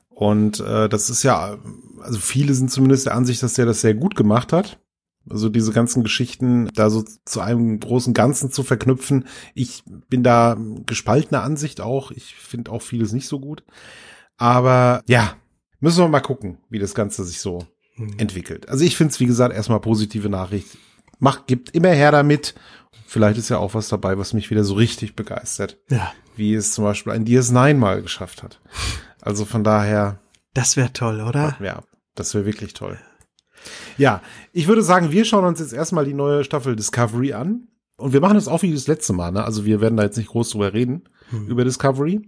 Und 0.09 0.59
äh, 0.59 0.88
das 0.88 1.11
ist 1.11 1.23
ja, 1.23 1.59
also 2.00 2.18
viele 2.18 2.54
sind 2.54 2.73
zumindest 2.73 3.07
der 3.07 3.14
Ansicht, 3.14 3.40
dass 3.42 3.57
er 3.57 3.66
das 3.66 3.83
sehr 3.83 3.95
gut 3.95 4.16
gemacht 4.16 4.52
hat. 4.52 4.80
Also 5.30 5.49
diese 5.49 5.73
ganzen 5.73 6.02
Geschichten 6.02 6.68
da 6.75 6.90
so 6.90 7.04
zu 7.25 7.40
einem 7.40 7.80
großen 7.80 8.14
Ganzen 8.14 8.50
zu 8.50 8.62
verknüpfen. 8.62 9.26
Ich 9.54 9.82
bin 10.08 10.23
da 10.23 10.56
gespaltener 10.87 11.42
Ansicht 11.42 11.80
auch. 11.80 12.11
Ich 12.11 12.35
finde 12.35 12.70
auch 12.73 12.82
vieles 12.82 13.12
nicht 13.12 13.28
so 13.28 13.40
gut. 13.40 13.64
Aber 14.37 15.02
ja, 15.06 15.37
müssen 15.80 16.02
wir 16.02 16.08
mal 16.08 16.20
gucken, 16.20 16.58
wie 16.70 16.78
das 16.78 16.94
Ganze 16.94 17.25
sich 17.25 17.40
so 17.40 17.66
mhm. 17.97 18.14
entwickelt. 18.18 18.68
Also 18.68 18.85
ich 18.85 18.97
finde 18.97 19.12
es, 19.12 19.20
wie 19.20 19.26
gesagt, 19.26 19.54
erstmal 19.54 19.80
positive 19.80 20.28
Nachricht. 20.28 20.78
Macht, 21.18 21.47
gibt 21.47 21.75
immer 21.75 21.90
her 21.90 22.12
damit. 22.12 22.54
Vielleicht 23.06 23.38
ist 23.38 23.49
ja 23.49 23.58
auch 23.58 23.75
was 23.75 23.88
dabei, 23.88 24.18
was 24.18 24.35
mich 24.35 24.50
wieder 24.50 24.64
so 24.64 24.75
richtig 24.75 25.16
begeistert. 25.16 25.78
Ja. 25.90 26.12
Wie 26.37 26.54
es 26.54 26.73
zum 26.73 26.85
Beispiel 26.85 27.12
ein 27.12 27.25
DS9 27.25 27.75
mal 27.75 28.02
geschafft 28.02 28.42
hat. 28.42 28.61
Also 29.20 29.44
von 29.44 29.64
daher. 29.64 30.20
Das 30.54 30.76
wäre 30.76 30.92
toll, 30.92 31.20
oder? 31.20 31.56
Ja, 31.61 31.82
das 32.14 32.35
wäre 32.35 32.47
wirklich 32.47 32.75
toll. 32.75 32.99
Ja, 33.97 34.23
ich 34.53 34.69
würde 34.69 34.83
sagen, 34.83 35.11
wir 35.11 35.25
schauen 35.25 35.45
uns 35.45 35.61
jetzt 35.61 35.73
erstmal 35.73 36.05
die 36.05 36.15
neue 36.15 36.45
Staffel 36.45 36.77
Discovery 36.77 37.33
an. 37.33 37.69
Und 37.97 38.12
wir 38.12 38.21
machen 38.21 38.35
das 38.35 38.47
auch 38.47 38.62
wie 38.62 38.73
das 38.73 38.87
letzte 38.87 39.12
Mal, 39.12 39.33
ne? 39.33 39.45
Also 39.45 39.65
wir 39.65 39.81
werden 39.81 39.97
da 39.97 40.05
jetzt 40.05 40.17
nicht 40.17 40.29
groß 40.29 40.50
drüber 40.50 40.73
reden, 40.73 41.09
hm. 41.31 41.49
über 41.49 41.65
Discovery. 41.65 42.21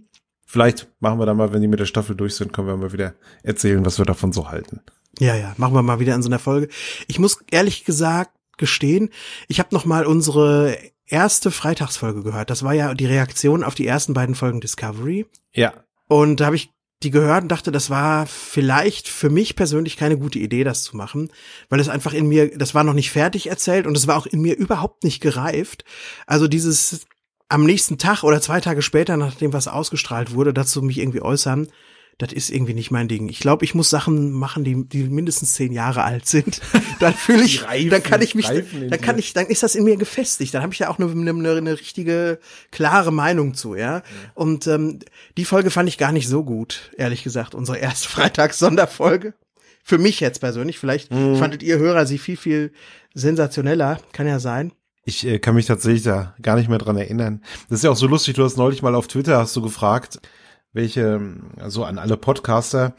Vielleicht 0.45 0.89
machen 0.99 1.17
wir 1.17 1.25
da 1.25 1.33
mal, 1.33 1.53
wenn 1.53 1.61
die 1.61 1.69
mit 1.69 1.79
der 1.79 1.85
Staffel 1.85 2.13
durch 2.13 2.35
sind, 2.35 2.51
können 2.51 2.67
wir 2.67 2.75
mal 2.75 2.91
wieder 2.91 3.13
erzählen, 3.41 3.85
was 3.85 3.97
wir 3.97 4.05
davon 4.05 4.33
so 4.33 4.49
halten. 4.49 4.81
Ja, 5.17 5.33
ja, 5.35 5.53
machen 5.55 5.73
wir 5.73 5.81
mal 5.81 6.01
wieder 6.01 6.13
in 6.13 6.21
so 6.21 6.27
einer 6.27 6.39
Folge. 6.39 6.67
Ich 7.07 7.19
muss 7.19 7.39
ehrlich 7.51 7.85
gesagt 7.85 8.31
gestehen, 8.57 9.11
ich 9.47 9.59
habe 9.59 9.73
noch 9.73 9.85
mal 9.85 10.05
unsere 10.05 10.77
erste 11.05 11.51
Freitagsfolge 11.51 12.23
gehört. 12.23 12.49
Das 12.49 12.63
war 12.63 12.73
ja 12.73 12.93
die 12.93 13.05
Reaktion 13.05 13.63
auf 13.63 13.75
die 13.75 13.87
ersten 13.87 14.13
beiden 14.13 14.35
Folgen 14.35 14.59
Discovery. 14.59 15.25
Ja. 15.53 15.73
Und 16.07 16.41
da 16.41 16.47
habe 16.47 16.57
ich 16.57 16.71
die 17.03 17.11
gehört 17.11 17.43
und 17.43 17.51
dachte, 17.51 17.71
das 17.71 17.89
war 17.89 18.27
vielleicht 18.27 19.07
für 19.07 19.29
mich 19.29 19.55
persönlich 19.55 19.97
keine 19.97 20.17
gute 20.17 20.39
Idee, 20.39 20.63
das 20.63 20.83
zu 20.83 20.95
machen, 20.95 21.31
weil 21.69 21.79
es 21.79 21.89
einfach 21.89 22.13
in 22.13 22.27
mir, 22.27 22.57
das 22.57 22.75
war 22.75 22.83
noch 22.83 22.93
nicht 22.93 23.11
fertig 23.11 23.47
erzählt 23.47 23.87
und 23.87 23.97
es 23.97 24.07
war 24.07 24.17
auch 24.17 24.27
in 24.27 24.41
mir 24.41 24.55
überhaupt 24.55 25.03
nicht 25.03 25.21
gereift. 25.21 25.83
Also 26.27 26.47
dieses 26.47 27.07
am 27.49 27.65
nächsten 27.65 27.97
Tag 27.97 28.23
oder 28.23 28.41
zwei 28.41 28.61
Tage 28.61 28.81
später, 28.81 29.17
nachdem 29.17 29.51
was 29.51 29.67
ausgestrahlt 29.67 30.33
wurde, 30.33 30.53
dazu 30.53 30.81
mich 30.81 30.99
irgendwie 30.99 31.21
äußern, 31.21 31.67
das 32.21 32.33
ist 32.33 32.51
irgendwie 32.51 32.75
nicht 32.75 32.91
mein 32.91 33.07
Ding. 33.07 33.29
Ich 33.29 33.39
glaube, 33.39 33.65
ich 33.65 33.73
muss 33.73 33.89
Sachen 33.89 34.31
machen, 34.31 34.63
die, 34.63 34.85
die 34.87 35.03
mindestens 35.05 35.55
zehn 35.55 35.71
Jahre 35.71 36.03
alt 36.03 36.27
sind. 36.27 36.61
dann 36.99 37.15
fühle 37.15 37.43
ich, 37.43 37.65
Reifen, 37.65 37.89
dann 37.89 38.03
kann 38.03 38.21
ich 38.21 38.35
mich, 38.35 38.45
dann 38.45 39.01
kann 39.01 39.17
ich, 39.17 39.33
dann 39.33 39.47
ist 39.47 39.63
das 39.63 39.73
in 39.73 39.83
mir 39.85 39.97
gefestigt. 39.97 40.53
Dann 40.53 40.61
habe 40.61 40.71
ich 40.71 40.79
ja 40.79 40.89
auch 40.89 40.99
eine, 40.99 41.09
eine, 41.11 41.51
eine 41.51 41.79
richtige, 41.79 42.39
klare 42.69 43.11
Meinung 43.11 43.55
zu, 43.55 43.73
ja. 43.73 44.03
Und 44.35 44.67
ähm, 44.67 44.99
die 45.37 45.45
Folge 45.45 45.71
fand 45.71 45.89
ich 45.89 45.97
gar 45.97 46.11
nicht 46.11 46.27
so 46.27 46.43
gut, 46.43 46.91
ehrlich 46.95 47.23
gesagt. 47.23 47.55
Unsere 47.55 47.79
erste 47.79 48.07
Freitags-Sonderfolge. 48.09 49.33
Für 49.83 49.97
mich 49.97 50.19
jetzt 50.19 50.41
persönlich. 50.41 50.77
Vielleicht 50.77 51.11
Mhm. 51.11 51.37
fandet 51.37 51.63
ihr 51.63 51.79
Hörer 51.79 52.05
sie 52.05 52.19
viel, 52.19 52.37
viel 52.37 52.71
sensationeller. 53.15 53.99
Kann 54.13 54.27
ja 54.27 54.39
sein. 54.39 54.73
Ich 55.05 55.25
äh, 55.25 55.39
kann 55.39 55.55
mich 55.55 55.65
tatsächlich 55.65 56.03
da 56.03 56.35
gar 56.41 56.55
nicht 56.55 56.69
mehr 56.69 56.77
dran 56.77 56.97
erinnern. 56.97 57.41
Das 57.69 57.79
ist 57.79 57.83
ja 57.83 57.89
auch 57.89 57.95
so 57.97 58.05
lustig, 58.05 58.35
du 58.35 58.43
hast 58.43 58.57
neulich 58.57 58.83
mal 58.83 58.93
auf 58.93 59.07
Twitter 59.07 59.37
hast 59.39 59.55
du 59.55 59.61
gefragt, 59.63 60.19
welche, 60.73 61.19
also 61.59 61.83
an 61.83 61.97
alle 61.97 62.17
Podcaster, 62.17 62.93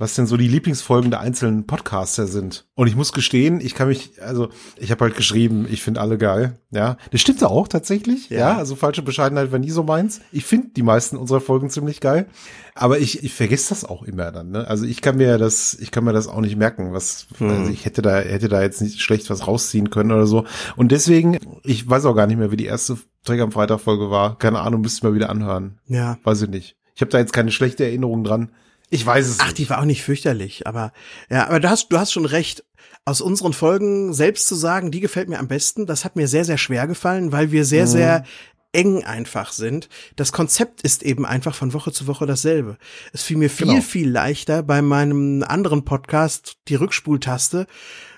was 0.00 0.14
denn 0.14 0.28
so 0.28 0.36
die 0.36 0.46
Lieblingsfolgen 0.46 1.10
der 1.10 1.18
einzelnen 1.20 1.66
Podcaster 1.66 2.28
sind. 2.28 2.66
Und 2.76 2.86
ich 2.86 2.94
muss 2.94 3.12
gestehen, 3.12 3.60
ich 3.60 3.74
kann 3.74 3.88
mich, 3.88 4.12
also 4.22 4.48
ich 4.76 4.92
habe 4.92 5.04
halt 5.04 5.16
geschrieben, 5.16 5.66
ich 5.68 5.82
finde 5.82 6.00
alle 6.00 6.16
geil. 6.18 6.56
Ja, 6.70 6.96
das 7.10 7.20
stimmt 7.20 7.42
auch 7.42 7.66
tatsächlich. 7.66 8.30
Ja, 8.30 8.38
Ja. 8.38 8.56
also 8.58 8.76
falsche 8.76 9.02
Bescheidenheit 9.02 9.50
war 9.50 9.58
nie 9.58 9.70
so 9.72 9.82
meins. 9.82 10.20
Ich 10.30 10.44
finde 10.44 10.68
die 10.76 10.84
meisten 10.84 11.16
unserer 11.16 11.40
Folgen 11.40 11.68
ziemlich 11.68 12.00
geil, 12.00 12.28
aber 12.76 13.00
ich, 13.00 13.24
ich 13.24 13.34
vergesse 13.34 13.70
das 13.70 13.84
auch 13.84 14.04
immer 14.04 14.30
dann. 14.30 14.52
Ne? 14.52 14.68
Also 14.68 14.84
ich 14.84 15.02
kann 15.02 15.16
mir 15.16 15.36
das, 15.36 15.74
ich 15.74 15.90
kann 15.90 16.04
mir 16.04 16.12
das 16.12 16.28
auch 16.28 16.40
nicht 16.40 16.56
merken, 16.56 16.92
was, 16.92 17.26
also 17.40 17.68
ich 17.72 17.84
hätte 17.84 18.00
da, 18.00 18.18
hätte 18.20 18.48
da 18.48 18.62
jetzt 18.62 18.80
nicht 18.80 19.00
schlecht 19.02 19.28
was 19.30 19.48
rausziehen 19.48 19.90
können 19.90 20.12
oder 20.12 20.28
so. 20.28 20.44
Und 20.76 20.92
deswegen, 20.92 21.38
ich 21.64 21.90
weiß 21.90 22.04
auch 22.04 22.14
gar 22.14 22.28
nicht 22.28 22.38
mehr, 22.38 22.52
wie 22.52 22.56
die 22.56 22.66
erste 22.66 22.96
Dreck 23.24 23.40
am 23.40 23.50
Freitag 23.50 23.80
Folge 23.80 24.10
war. 24.12 24.38
Keine 24.38 24.60
Ahnung, 24.60 24.80
müsste 24.80 24.98
ich 24.98 25.02
mal 25.02 25.14
wieder 25.14 25.28
anhören. 25.28 25.80
Ja. 25.88 26.18
Weiß 26.22 26.40
ich 26.42 26.48
nicht. 26.48 26.76
Ich 26.98 27.00
habe 27.00 27.12
da 27.12 27.18
jetzt 27.20 27.32
keine 27.32 27.52
schlechte 27.52 27.84
Erinnerung 27.84 28.24
dran. 28.24 28.50
Ich 28.90 29.06
weiß 29.06 29.28
es 29.28 29.38
Ach, 29.38 29.46
nicht. 29.46 29.58
die 29.58 29.70
war 29.70 29.78
auch 29.80 29.84
nicht 29.84 30.02
fürchterlich, 30.02 30.66
aber 30.66 30.92
ja, 31.30 31.46
aber 31.46 31.60
du 31.60 31.70
hast, 31.70 31.90
du 31.90 31.96
hast 31.98 32.12
schon 32.12 32.24
recht. 32.24 32.64
Aus 33.04 33.20
unseren 33.20 33.52
Folgen 33.52 34.12
selbst 34.12 34.48
zu 34.48 34.56
sagen, 34.56 34.90
die 34.90 34.98
gefällt 34.98 35.28
mir 35.28 35.38
am 35.38 35.46
besten, 35.46 35.86
das 35.86 36.04
hat 36.04 36.16
mir 36.16 36.26
sehr, 36.26 36.44
sehr 36.44 36.58
schwer 36.58 36.88
gefallen, 36.88 37.30
weil 37.30 37.52
wir 37.52 37.64
sehr, 37.64 37.86
sehr 37.86 38.24
eng 38.72 39.04
einfach 39.04 39.52
sind. 39.52 39.88
Das 40.16 40.32
Konzept 40.32 40.82
ist 40.82 41.04
eben 41.04 41.24
einfach 41.24 41.54
von 41.54 41.72
Woche 41.72 41.92
zu 41.92 42.08
Woche 42.08 42.26
dasselbe. 42.26 42.78
Es 43.12 43.22
fiel 43.22 43.36
mir 43.36 43.48
viel, 43.48 43.68
Genau. 43.68 43.80
viel 43.80 44.10
leichter 44.10 44.64
bei 44.64 44.82
meinem 44.82 45.44
anderen 45.46 45.84
Podcast, 45.84 46.56
die 46.66 46.74
Rückspultaste, 46.74 47.68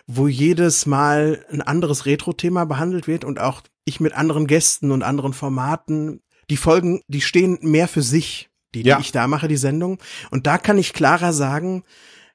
wo 0.06 0.26
jedes 0.26 0.86
Mal 0.86 1.44
ein 1.52 1.60
anderes 1.60 2.06
Retro-Thema 2.06 2.64
behandelt 2.64 3.06
wird 3.06 3.26
und 3.26 3.40
auch 3.40 3.60
ich 3.84 4.00
mit 4.00 4.14
anderen 4.14 4.46
Gästen 4.46 4.90
und 4.90 5.02
anderen 5.02 5.34
Formaten. 5.34 6.22
Die 6.48 6.56
Folgen, 6.56 7.02
die 7.08 7.20
stehen 7.20 7.58
mehr 7.60 7.86
für 7.86 8.02
sich, 8.02 8.49
die, 8.74 8.82
Ja. 8.82 8.96
die 8.96 9.02
ich 9.02 9.12
da 9.12 9.26
mache, 9.26 9.48
die 9.48 9.56
Sendung. 9.56 9.98
Und 10.30 10.46
da 10.46 10.58
kann 10.58 10.78
ich 10.78 10.92
klarer 10.92 11.32
sagen, 11.32 11.84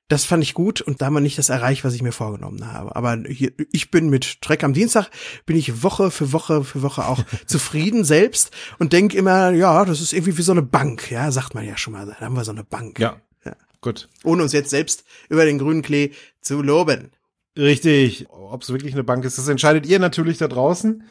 das 0.08 0.24
fand 0.24 0.44
ich 0.44 0.54
gut 0.54 0.82
und 0.82 1.02
da 1.02 1.10
man 1.10 1.24
nicht 1.24 1.40
das 1.40 1.50
erreicht, 1.50 1.84
was 1.84 1.96
ich 1.96 2.04
mir 2.04 2.12
vorgenommen 2.12 2.72
habe. 2.72 2.96
Aber 2.96 3.18
hier, 3.28 3.52
ich 3.72 3.90
bin 3.90 4.10
mit 4.10 4.40
Trek 4.42 4.64
am 4.64 4.74
Dienstag, 4.74 5.10
bin 5.48 5.58
ich 5.58 5.82
Woche 5.82 6.12
für 6.12 6.32
Woche 6.32 6.64
für 6.64 6.84
Woche 6.84 7.08
auch 7.08 7.24
zufrieden 7.48 8.04
selbst 8.04 8.52
und 8.78 8.94
denke 8.94 9.18
immer, 9.18 9.50
ja, 9.52 9.84
das 9.84 10.02
ist 10.02 10.14
irgendwie 10.14 10.38
wie 10.38 10.44
so 10.44 10.52
eine 10.52 10.62
Bank, 10.62 11.10
ja, 11.10 11.32
sagt 11.32 11.56
man 11.56 11.66
ja 11.66 11.76
schon 11.76 11.94
mal, 11.94 12.06
da 12.06 12.24
haben 12.24 12.36
wir 12.36 12.44
so 12.44 12.52
eine 12.52 12.64
Bank. 12.64 13.00
Ja. 13.00 13.16
Ja. 13.46 13.56
Gut. 13.82 14.08
Ohne 14.24 14.44
uns 14.44 14.52
jetzt 14.54 14.70
selbst 14.70 15.06
über 15.28 15.44
den 15.46 15.58
grünen 15.58 15.82
Klee 15.82 16.12
zu 16.40 16.62
loben. 16.62 17.10
Richtig. 17.58 18.28
Ob 18.30 18.62
es 18.62 18.70
wirklich 18.70 18.94
eine 18.94 19.04
Bank 19.04 19.26
ist, 19.26 19.38
das 19.40 19.48
entscheidet 19.48 19.88
ihr 19.88 19.98
natürlich 19.98 20.38
da 20.38 20.48
draußen. 20.48 21.04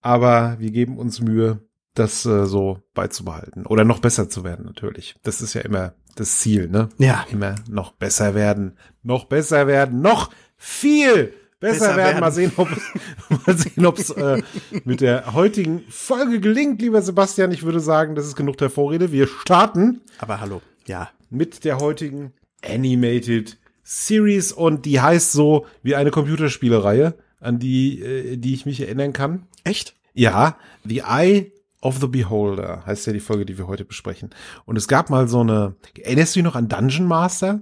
Aber 0.00 0.56
wir 0.58 0.70
geben 0.72 0.98
uns 0.98 1.20
Mühe, 1.20 1.60
das 1.94 2.24
äh, 2.24 2.46
so 2.46 2.78
beizubehalten. 2.94 3.66
Oder 3.66 3.84
noch 3.84 4.00
besser 4.00 4.28
zu 4.28 4.44
werden, 4.44 4.64
natürlich. 4.64 5.16
Das 5.22 5.40
ist 5.40 5.54
ja 5.54 5.60
immer 5.62 5.94
das 6.16 6.38
Ziel, 6.38 6.68
ne? 6.68 6.88
Ja. 6.98 7.26
Immer 7.30 7.54
noch 7.68 7.92
besser 7.92 8.34
werden. 8.34 8.76
Noch 9.02 9.24
besser 9.26 9.66
werden. 9.66 10.00
Noch 10.00 10.30
viel 10.56 11.34
besser, 11.60 11.94
Besser 11.94 11.96
werden. 11.96 11.98
werden. 11.98 12.20
Mal 12.20 12.32
sehen, 12.32 12.52
ob 12.56 12.68
mal 13.46 13.56
sehen, 13.56 13.86
ob's 13.86 14.10
äh, 14.10 14.42
mit 14.84 15.00
der 15.00 15.32
heutigen 15.32 15.84
Folge 15.88 16.40
gelingt, 16.40 16.82
lieber 16.82 17.00
Sebastian. 17.02 17.52
Ich 17.52 17.62
würde 17.62 17.80
sagen, 17.80 18.14
das 18.14 18.26
ist 18.26 18.36
genug 18.36 18.56
der 18.58 18.68
Vorrede. 18.70 19.12
Wir 19.12 19.26
starten 19.26 20.00
Aber 20.18 20.40
hallo, 20.40 20.60
ja. 20.86 21.10
mit 21.30 21.64
der 21.64 21.78
heutigen 21.78 22.32
Animated 22.64 23.58
Series 23.84 24.52
und 24.52 24.84
die 24.86 25.00
heißt 25.00 25.32
so 25.32 25.66
wie 25.82 25.94
eine 25.94 26.10
Computerspielereihe, 26.10 27.14
an 27.40 27.58
die, 27.58 28.00
äh, 28.00 28.36
die 28.36 28.54
ich 28.54 28.66
mich 28.66 28.80
erinnern 28.80 29.12
kann. 29.12 29.46
Echt? 29.64 29.94
Ja, 30.14 30.56
The 30.84 30.98
Eye 31.08 31.51
of 31.82 32.00
the 32.00 32.06
Beholder 32.06 32.84
heißt 32.86 33.06
ja 33.06 33.12
die 33.12 33.20
Folge, 33.20 33.44
die 33.44 33.58
wir 33.58 33.66
heute 33.66 33.84
besprechen. 33.84 34.30
Und 34.64 34.76
es 34.76 34.88
gab 34.88 35.10
mal 35.10 35.28
so 35.28 35.40
eine, 35.40 35.74
erinnerst 36.00 36.34
du 36.34 36.38
dich 36.38 36.44
noch 36.44 36.56
an 36.56 36.68
Dungeon 36.68 37.06
Master? 37.06 37.60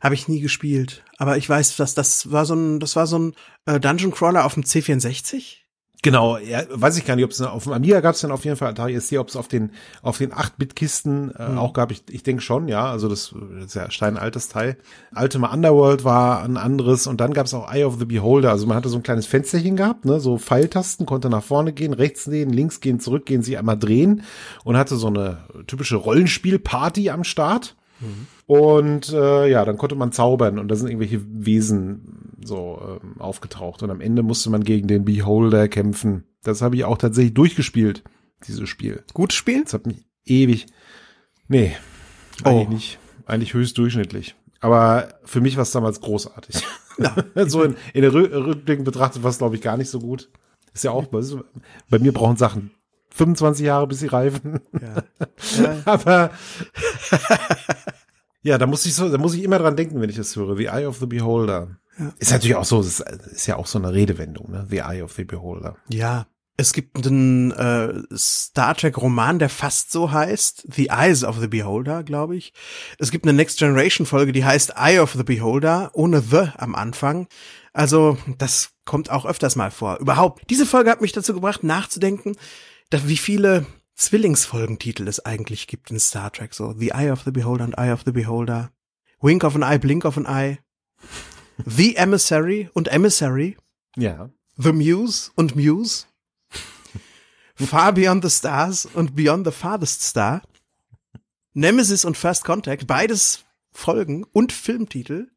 Habe 0.00 0.14
ich 0.14 0.26
nie 0.26 0.40
gespielt. 0.40 1.04
Aber 1.18 1.36
ich 1.36 1.48
weiß, 1.48 1.76
dass 1.76 1.94
das 1.94 2.32
war 2.32 2.44
so 2.44 2.54
ein, 2.54 2.80
das 2.80 2.96
war 2.96 3.06
so 3.06 3.18
ein 3.18 3.34
äh, 3.66 3.78
Dungeon 3.78 4.10
Crawler 4.10 4.44
auf 4.44 4.54
dem 4.54 4.64
C64. 4.64 5.61
Genau, 6.04 6.36
ja, 6.36 6.62
weiß 6.68 6.98
ich 6.98 7.04
gar 7.04 7.14
nicht, 7.14 7.24
ob 7.24 7.30
es 7.30 7.40
auf 7.40 7.62
dem 7.62 7.72
Amiga 7.72 8.00
gab 8.00 8.16
es 8.16 8.22
dann 8.22 8.32
auf 8.32 8.44
jeden 8.44 8.56
Fall 8.56 8.70
Atari 8.70 9.00
ST, 9.00 9.16
ob 9.18 9.28
es 9.28 9.36
auf 9.36 9.46
den 9.46 9.70
auf 10.02 10.18
den 10.18 10.32
8-Bit-Kisten 10.32 11.30
äh, 11.38 11.56
auch 11.56 11.72
gab. 11.72 11.92
Ich, 11.92 12.02
ich 12.10 12.24
denke 12.24 12.42
schon, 12.42 12.66
ja. 12.66 12.90
Also 12.90 13.08
das, 13.08 13.32
das 13.58 13.66
ist 13.66 13.74
ja 13.74 13.88
steinaltes 13.88 14.48
Teil. 14.48 14.76
Ultima 15.14 15.52
Underworld 15.52 16.02
war 16.02 16.42
ein 16.42 16.56
anderes 16.56 17.06
und 17.06 17.20
dann 17.20 17.32
gab 17.32 17.46
es 17.46 17.54
auch 17.54 17.72
Eye 17.72 17.84
of 17.84 18.00
the 18.00 18.04
Beholder. 18.04 18.50
Also 18.50 18.66
man 18.66 18.76
hatte 18.76 18.88
so 18.88 18.96
ein 18.96 19.04
kleines 19.04 19.26
Fensterchen 19.26 19.76
gehabt, 19.76 20.04
ne, 20.04 20.18
so 20.18 20.38
Pfeiltasten, 20.38 21.06
konnte 21.06 21.30
nach 21.30 21.44
vorne 21.44 21.72
gehen, 21.72 21.92
rechts 21.92 22.24
gehen, 22.24 22.50
links 22.50 22.80
gehen, 22.80 22.98
zurückgehen, 22.98 23.44
sie 23.44 23.56
einmal 23.56 23.78
drehen 23.78 24.22
und 24.64 24.76
hatte 24.76 24.96
so 24.96 25.06
eine 25.06 25.44
typische 25.68 25.96
Rollenspiel-Party 25.96 27.10
am 27.10 27.22
Start. 27.22 27.76
Und 28.46 29.12
äh, 29.12 29.48
ja, 29.48 29.64
dann 29.64 29.78
konnte 29.78 29.94
man 29.94 30.10
zaubern 30.10 30.58
und 30.58 30.66
da 30.66 30.74
sind 30.74 30.88
irgendwelche 30.88 31.22
Wesen 31.24 32.31
so 32.44 32.98
ähm, 33.02 33.20
aufgetaucht. 33.20 33.82
Und 33.82 33.90
am 33.90 34.00
Ende 34.00 34.22
musste 34.22 34.50
man 34.50 34.64
gegen 34.64 34.88
den 34.88 35.04
Beholder 35.04 35.68
kämpfen. 35.68 36.24
Das 36.42 36.62
habe 36.62 36.76
ich 36.76 36.84
auch 36.84 36.98
tatsächlich 36.98 37.34
durchgespielt, 37.34 38.02
dieses 38.46 38.68
Spiel. 38.68 39.04
Gutes 39.14 39.36
Spiel? 39.36 39.64
Das 39.64 39.74
hat 39.74 39.86
mich 39.86 40.04
ewig. 40.24 40.66
Nee, 41.48 41.76
Oh. 42.44 42.48
eigentlich 42.48 42.68
nicht. 42.68 42.98
Eigentlich 43.26 43.54
höchst 43.54 43.78
durchschnittlich. 43.78 44.34
Aber 44.60 45.08
für 45.24 45.40
mich 45.40 45.56
war 45.56 45.62
es 45.62 45.70
damals 45.70 46.00
großartig. 46.00 46.62
Ja. 46.98 47.14
so 47.46 47.62
in, 47.62 47.76
in 47.94 48.02
der 48.02 48.12
Rü 48.12 48.24
Rückblick 48.24 48.84
betrachtet 48.84 49.22
war 49.22 49.30
es, 49.30 49.38
glaube 49.38 49.56
ich, 49.56 49.62
gar 49.62 49.76
nicht 49.76 49.90
so 49.90 50.00
gut. 50.00 50.30
Ist 50.72 50.84
ja 50.84 50.90
auch, 50.90 51.06
bei 51.06 51.98
mir 51.98 52.12
brauchen 52.12 52.36
Sachen 52.36 52.70
25 53.10 53.66
Jahre, 53.66 53.86
bis 53.86 54.00
sie 54.00 54.06
reifen. 54.06 54.60
Ja. 54.80 55.02
ja. 55.62 55.82
Aber 55.84 56.30
ja, 58.42 58.58
da 58.58 58.66
muss 58.66 58.86
ich 58.86 58.94
so, 58.94 59.08
da 59.10 59.18
muss 59.18 59.34
ich 59.34 59.42
immer 59.42 59.58
dran 59.58 59.76
denken, 59.76 60.00
wenn 60.00 60.10
ich 60.10 60.16
das 60.16 60.34
höre. 60.34 60.56
The 60.56 60.66
Eye 60.66 60.86
of 60.86 60.98
the 60.98 61.06
Beholder. 61.06 61.76
Ja. 62.02 62.14
Ist 62.18 62.30
natürlich 62.30 62.56
auch 62.56 62.64
so, 62.64 62.80
ist, 62.80 63.00
ist 63.00 63.46
ja 63.46 63.56
auch 63.56 63.66
so 63.66 63.78
eine 63.78 63.92
Redewendung, 63.92 64.50
ne? 64.50 64.66
The 64.68 64.78
Eye 64.78 65.02
of 65.02 65.12
the 65.12 65.24
Beholder. 65.24 65.76
Ja. 65.88 66.26
Es 66.58 66.74
gibt 66.74 67.06
einen 67.06 67.50
äh, 67.52 68.02
Star 68.14 68.76
Trek 68.76 68.98
Roman, 68.98 69.38
der 69.38 69.48
fast 69.48 69.90
so 69.90 70.12
heißt, 70.12 70.68
The 70.70 70.88
Eyes 70.88 71.24
of 71.24 71.38
the 71.40 71.48
Beholder, 71.48 72.02
glaube 72.02 72.36
ich. 72.36 72.52
Es 72.98 73.10
gibt 73.10 73.24
eine 73.24 73.32
Next 73.32 73.58
Generation 73.58 74.06
Folge, 74.06 74.32
die 74.32 74.44
heißt 74.44 74.74
Eye 74.76 74.98
of 74.98 75.12
the 75.12 75.22
Beholder, 75.22 75.90
ohne 75.94 76.20
The 76.20 76.50
am 76.58 76.74
Anfang. 76.74 77.26
Also, 77.72 78.18
das 78.36 78.72
kommt 78.84 79.10
auch 79.10 79.24
öfters 79.24 79.56
mal 79.56 79.70
vor. 79.70 79.98
Überhaupt, 79.98 80.42
diese 80.50 80.66
Folge 80.66 80.90
hat 80.90 81.00
mich 81.00 81.12
dazu 81.12 81.32
gebracht, 81.32 81.64
nachzudenken, 81.64 82.36
dass 82.90 83.08
wie 83.08 83.16
viele 83.16 83.64
Zwillingsfolgentitel 83.94 85.08
es 85.08 85.24
eigentlich 85.24 85.66
gibt 85.66 85.90
in 85.90 85.98
Star 85.98 86.32
Trek. 86.32 86.52
So, 86.52 86.74
The 86.78 86.90
Eye 86.90 87.10
of 87.10 87.22
the 87.24 87.30
Beholder 87.30 87.64
und 87.64 87.78
Eye 87.78 87.92
of 87.92 88.02
the 88.04 88.12
Beholder. 88.12 88.70
Wink 89.20 89.44
of 89.44 89.56
an 89.56 89.62
Eye, 89.62 89.78
Blink 89.78 90.04
of 90.04 90.18
an 90.18 90.26
Eye. 90.26 90.58
The 91.66 91.96
Emissary 91.96 92.70
und 92.72 92.88
Emissary. 92.88 93.56
Ja. 93.96 94.30
The 94.56 94.72
Muse 94.72 95.30
und 95.34 95.56
Muse. 95.56 96.06
Far 97.54 97.92
Beyond 97.92 98.24
the 98.24 98.30
Stars 98.30 98.86
und 98.86 99.14
Beyond 99.16 99.46
the 99.46 99.52
Farthest 99.52 100.02
Star. 100.02 100.42
Nemesis 101.54 102.04
und 102.04 102.16
First 102.16 102.44
Contact, 102.44 102.86
beides 102.86 103.44
Folgen 103.72 104.24
und 104.32 104.52
Filmtitel. 104.52 105.28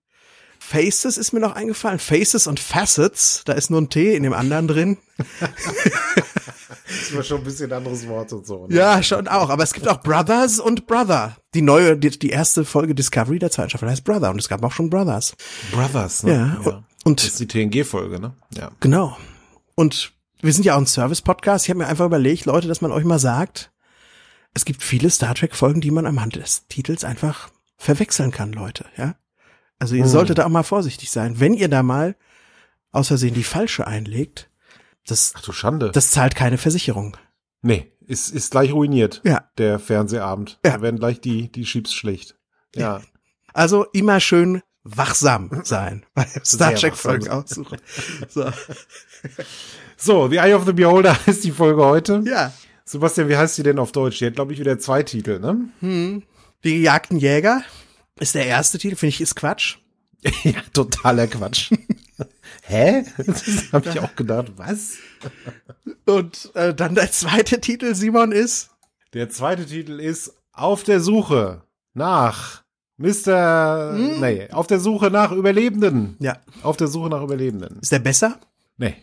Faces 0.60 1.18
ist 1.18 1.34
mir 1.34 1.42
noch 1.42 1.56
eingefallen. 1.56 2.00
Faces 2.00 2.48
und 2.48 2.60
Facets, 2.60 3.44
da 3.46 3.54
ist 3.54 3.70
nur 3.70 3.82
ein 3.82 3.90
T 3.90 4.16
in 4.16 4.24
dem 4.24 4.34
anderen 4.34 4.68
drin. 4.68 4.98
Das 6.46 7.16
war 7.16 7.24
schon 7.24 7.38
ein 7.40 7.44
bisschen 7.44 7.72
ein 7.72 7.78
anderes 7.78 8.08
Wort 8.08 8.32
und 8.34 8.46
so. 8.46 8.68
Ne? 8.68 8.76
Ja, 8.76 9.02
schon 9.04 9.28
auch. 9.28 9.50
Aber 9.50 9.64
es 9.64 9.74
gibt 9.74 9.88
auch 9.88 10.02
Brothers 10.02 10.60
und 10.60 10.88
Brother. 10.88 11.38
Die 11.54 11.62
neue, 11.62 11.98
die, 11.98 12.10
die 12.12 12.30
erste 12.30 12.66
Folge 12.66 12.94
Discovery 12.96 13.40
der 13.40 13.52
zweiten 13.52 13.70
Staffel 13.70 13.90
heißt 13.90 14.04
Brother 14.04 14.30
und 14.32 14.40
es 14.40 14.50
gab 14.50 14.64
auch 14.64 14.72
schon 14.72 14.90
Brothers. 14.90 15.36
Brothers, 15.72 16.24
ne? 16.24 16.34
Ja, 16.34 16.62
Das 16.64 16.76
und 17.04 17.24
ist 17.24 17.40
die 17.40 17.48
TNG-Folge, 17.48 18.20
ne? 18.20 18.34
Ja. 18.56 18.72
Genau. 18.80 19.18
Und 19.76 20.14
wir 20.42 20.54
sind 20.54 20.66
ja 20.66 20.76
auch 20.76 20.80
ein 20.80 20.86
Service-Podcast. 20.88 21.66
Ich 21.66 21.70
habe 21.70 21.80
mir 21.80 21.88
einfach 21.88 22.06
überlegt, 22.06 22.46
Leute, 22.46 22.68
dass 22.68 22.82
man 22.82 22.92
euch 22.92 23.04
mal 23.06 23.20
sagt, 23.20 23.72
es 24.54 24.66
gibt 24.66 24.84
viele 24.84 25.10
Star 25.10 25.36
Trek-Folgen, 25.36 25.82
die 25.82 25.92
man 25.92 26.06
am 26.06 26.22
Hand 26.22 26.36
des 26.36 26.68
Titels 26.68 27.04
einfach 27.04 27.50
verwechseln 27.78 28.32
kann, 28.32 28.54
Leute, 28.54 28.86
ja. 28.98 29.16
Also 29.80 29.96
ihr 29.96 30.04
Hm. 30.04 30.10
solltet 30.10 30.38
da 30.38 30.46
auch 30.46 30.50
mal 30.50 30.64
vorsichtig 30.64 31.12
sein. 31.12 31.40
Wenn 31.42 31.54
ihr 31.54 31.68
da 31.68 31.84
mal 31.84 32.16
aus 32.94 33.10
Versehen 33.10 33.34
die 33.34 33.44
falsche 33.44 33.86
einlegt, 33.86 34.50
das, 35.08 35.34
Ach 35.36 35.42
du 35.42 35.52
Schande. 35.52 35.92
das 35.92 36.12
zahlt 36.12 36.36
keine 36.36 36.58
Versicherung. 36.58 37.18
nee, 37.62 37.92
ist, 38.08 38.30
ist 38.30 38.52
gleich 38.52 38.72
ruiniert. 38.72 39.22
Ja. 39.24 39.50
Der 39.58 39.80
Fernsehabend. 39.80 40.60
Ja. 40.64 40.74
Da 40.74 40.82
werden 40.84 41.00
gleich 41.00 41.22
die, 41.22 41.52
die 41.52 41.64
Chips 41.64 41.94
schlecht. 41.94 42.36
Ja. 42.76 43.02
Also 43.54 43.86
immer 43.94 44.20
schön 44.20 44.62
wachsam 44.84 45.62
sein 45.64 46.06
bei 46.14 46.28
Star 46.44 46.76
Trek 46.76 46.94
Folgen 46.98 47.30
aussuchen. 47.30 47.78
So. 48.28 48.52
So, 49.98 50.28
The 50.28 50.38
Eye 50.38 50.54
of 50.54 50.66
the 50.66 50.74
Beholder 50.74 51.18
ist 51.26 51.44
die 51.46 51.52
Folge 51.52 51.84
heute. 51.84 52.22
Ja. 52.26 52.52
Sebastian, 52.84 53.30
wie 53.30 53.38
heißt 53.38 53.58
die 53.58 53.64
denn 53.64 53.80
auf 53.80 53.92
Deutsch? 53.94 54.20
Die 54.20 54.26
hat, 54.26 54.36
glaube 54.36 54.52
ich, 54.54 54.60
wieder 54.60 54.78
zwei 54.78 55.04
Titel, 55.04 55.40
ne? 55.40 56.22
Die 56.64 56.74
gejagten 56.76 57.18
Jäger 57.18 57.64
ist 58.20 58.36
der 58.36 58.46
erste 58.46 58.78
Titel, 58.78 58.96
finde 58.98 59.10
ich, 59.12 59.22
ist 59.22 59.36
Quatsch. 59.36 59.78
ja, 60.44 60.62
totaler 60.74 61.28
Quatsch. 61.28 61.72
Hä? 62.68 63.04
Das 63.26 63.72
habe 63.72 63.90
ich 63.90 64.00
auch 64.00 64.16
gedacht. 64.16 64.54
Was? 64.58 64.94
Und 66.06 66.52
äh, 66.56 66.74
dann 66.74 66.96
der 66.96 67.12
zweite 67.12 67.60
Titel, 67.62 67.94
Simon, 67.96 68.32
ist 68.32 68.70
Der 69.14 69.30
zweite 69.30 69.66
Titel 69.66 70.00
ist 70.00 70.34
Auf 70.52 70.84
der 70.84 71.00
Suche 71.00 71.64
nach 71.94 72.64
Mr. 72.98 73.94
Nee, 74.20 74.50
auf 74.52 74.68
der 74.68 74.80
Suche 74.80 75.12
nach 75.12 75.32
Überlebenden. 75.32 76.16
ja, 76.20 76.38
Auf 76.64 76.78
der 76.78 76.88
Suche 76.88 77.10
nach 77.10 77.22
Überlebenden. 77.22 77.80
ist 77.82 77.92
der 77.92 78.00
besser? 78.00 78.40
Nee, 78.78 78.96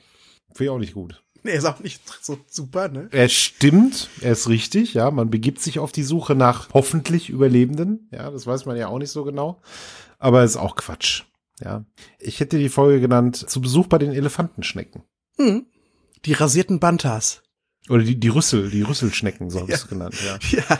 finde 0.49 0.64
ich 0.64 0.71
auch 0.71 0.78
nicht 0.78 0.95
gut. 0.95 1.23
Nee, 1.45 1.52
ist 1.57 1.64
auch 1.64 1.81
nicht 1.81 2.00
so 2.23 2.38
super, 2.49 2.88
ne? 2.88 3.09
Er 3.12 3.28
stimmt, 3.28 4.09
er 4.23 4.33
ist 4.33 4.49
richtig, 4.49 4.95
ja. 4.95 5.11
Man 5.11 5.28
begibt 5.31 5.61
sich 5.61 5.78
auf 5.78 5.92
die 5.92 6.04
Suche 6.04 6.35
nach 6.35 6.69
hoffentlich 6.73 7.28
Überlebenden. 7.28 8.09
Ja, 8.12 8.31
das 8.31 8.47
weiß 8.47 8.64
man 8.66 8.76
ja 8.76 8.88
auch 8.88 8.99
nicht 8.99 9.11
so 9.11 9.25
genau. 9.25 9.61
Aber 10.19 10.42
ist 10.45 10.57
auch 10.57 10.76
Quatsch. 10.76 11.25
Ja. 11.64 11.85
Ich 12.19 12.40
hätte 12.40 12.59
die 12.59 12.69
Folge 12.69 13.00
genannt 13.00 13.37
Zu 13.37 13.61
Besuch 13.61 13.87
bei 13.87 13.99
den 13.99 14.12
Elefantenschnecken. 14.12 15.02
Hm. 15.37 15.66
Die 16.25 16.33
rasierten 16.33 16.81
Bantas. 16.81 17.42
Oder 17.88 18.04
die, 18.04 18.19
die 18.19 18.28
Rüssel, 18.28 18.71
die 18.71 18.83
Rüsselschnecken, 18.83 19.50
so 19.50 19.61
habe 19.61 19.71
ich 19.71 19.76
es 19.76 19.88
genannt, 19.88 20.14
ja. 20.25 20.38
Ja, 20.69 20.78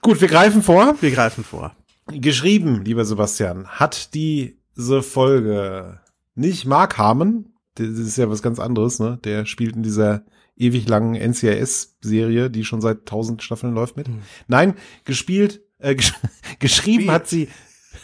Gut, 0.00 0.20
wir 0.20 0.28
greifen 0.28 0.62
vor. 0.62 0.94
wir 1.00 1.10
greifen 1.10 1.42
vor. 1.42 1.74
Geschrieben, 2.06 2.84
lieber 2.84 3.04
Sebastian, 3.04 3.66
hat 3.66 4.14
diese 4.14 5.02
Folge 5.02 6.00
nicht 6.34 6.64
Mark 6.64 6.96
Harmon, 6.96 7.52
das 7.74 7.88
ist 7.88 8.16
ja 8.16 8.30
was 8.30 8.42
ganz 8.42 8.58
anderes, 8.60 9.00
ne? 9.00 9.18
Der 9.24 9.46
spielt 9.46 9.74
in 9.76 9.82
dieser 9.82 10.24
ewig 10.56 10.88
langen 10.88 11.14
NCIS-Serie, 11.14 12.50
die 12.50 12.64
schon 12.64 12.80
seit 12.80 13.06
tausend 13.06 13.42
Staffeln 13.42 13.74
läuft 13.74 13.96
mit. 13.96 14.08
Nein, 14.46 14.74
gespielt, 15.04 15.60
äh, 15.78 15.94
gesch 15.96 16.12
geschrieben 16.58 17.02
Spiel. 17.02 17.12
hat 17.12 17.28
sie 17.28 17.48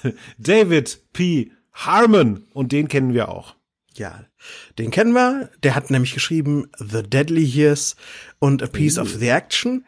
David 0.38 1.00
P. 1.12 1.52
Harmon 1.74 2.44
und 2.54 2.72
den 2.72 2.88
kennen 2.88 3.12
wir 3.12 3.28
auch. 3.28 3.54
Ja, 3.96 4.24
den 4.78 4.90
kennen 4.90 5.12
wir. 5.12 5.50
Der 5.62 5.74
hat 5.74 5.90
nämlich 5.90 6.14
geschrieben 6.14 6.68
The 6.78 7.02
Deadly 7.02 7.44
Years 7.44 7.96
und 8.38 8.62
A 8.62 8.66
Piece 8.66 8.98
of 8.98 9.08
the 9.08 9.28
Action. 9.28 9.84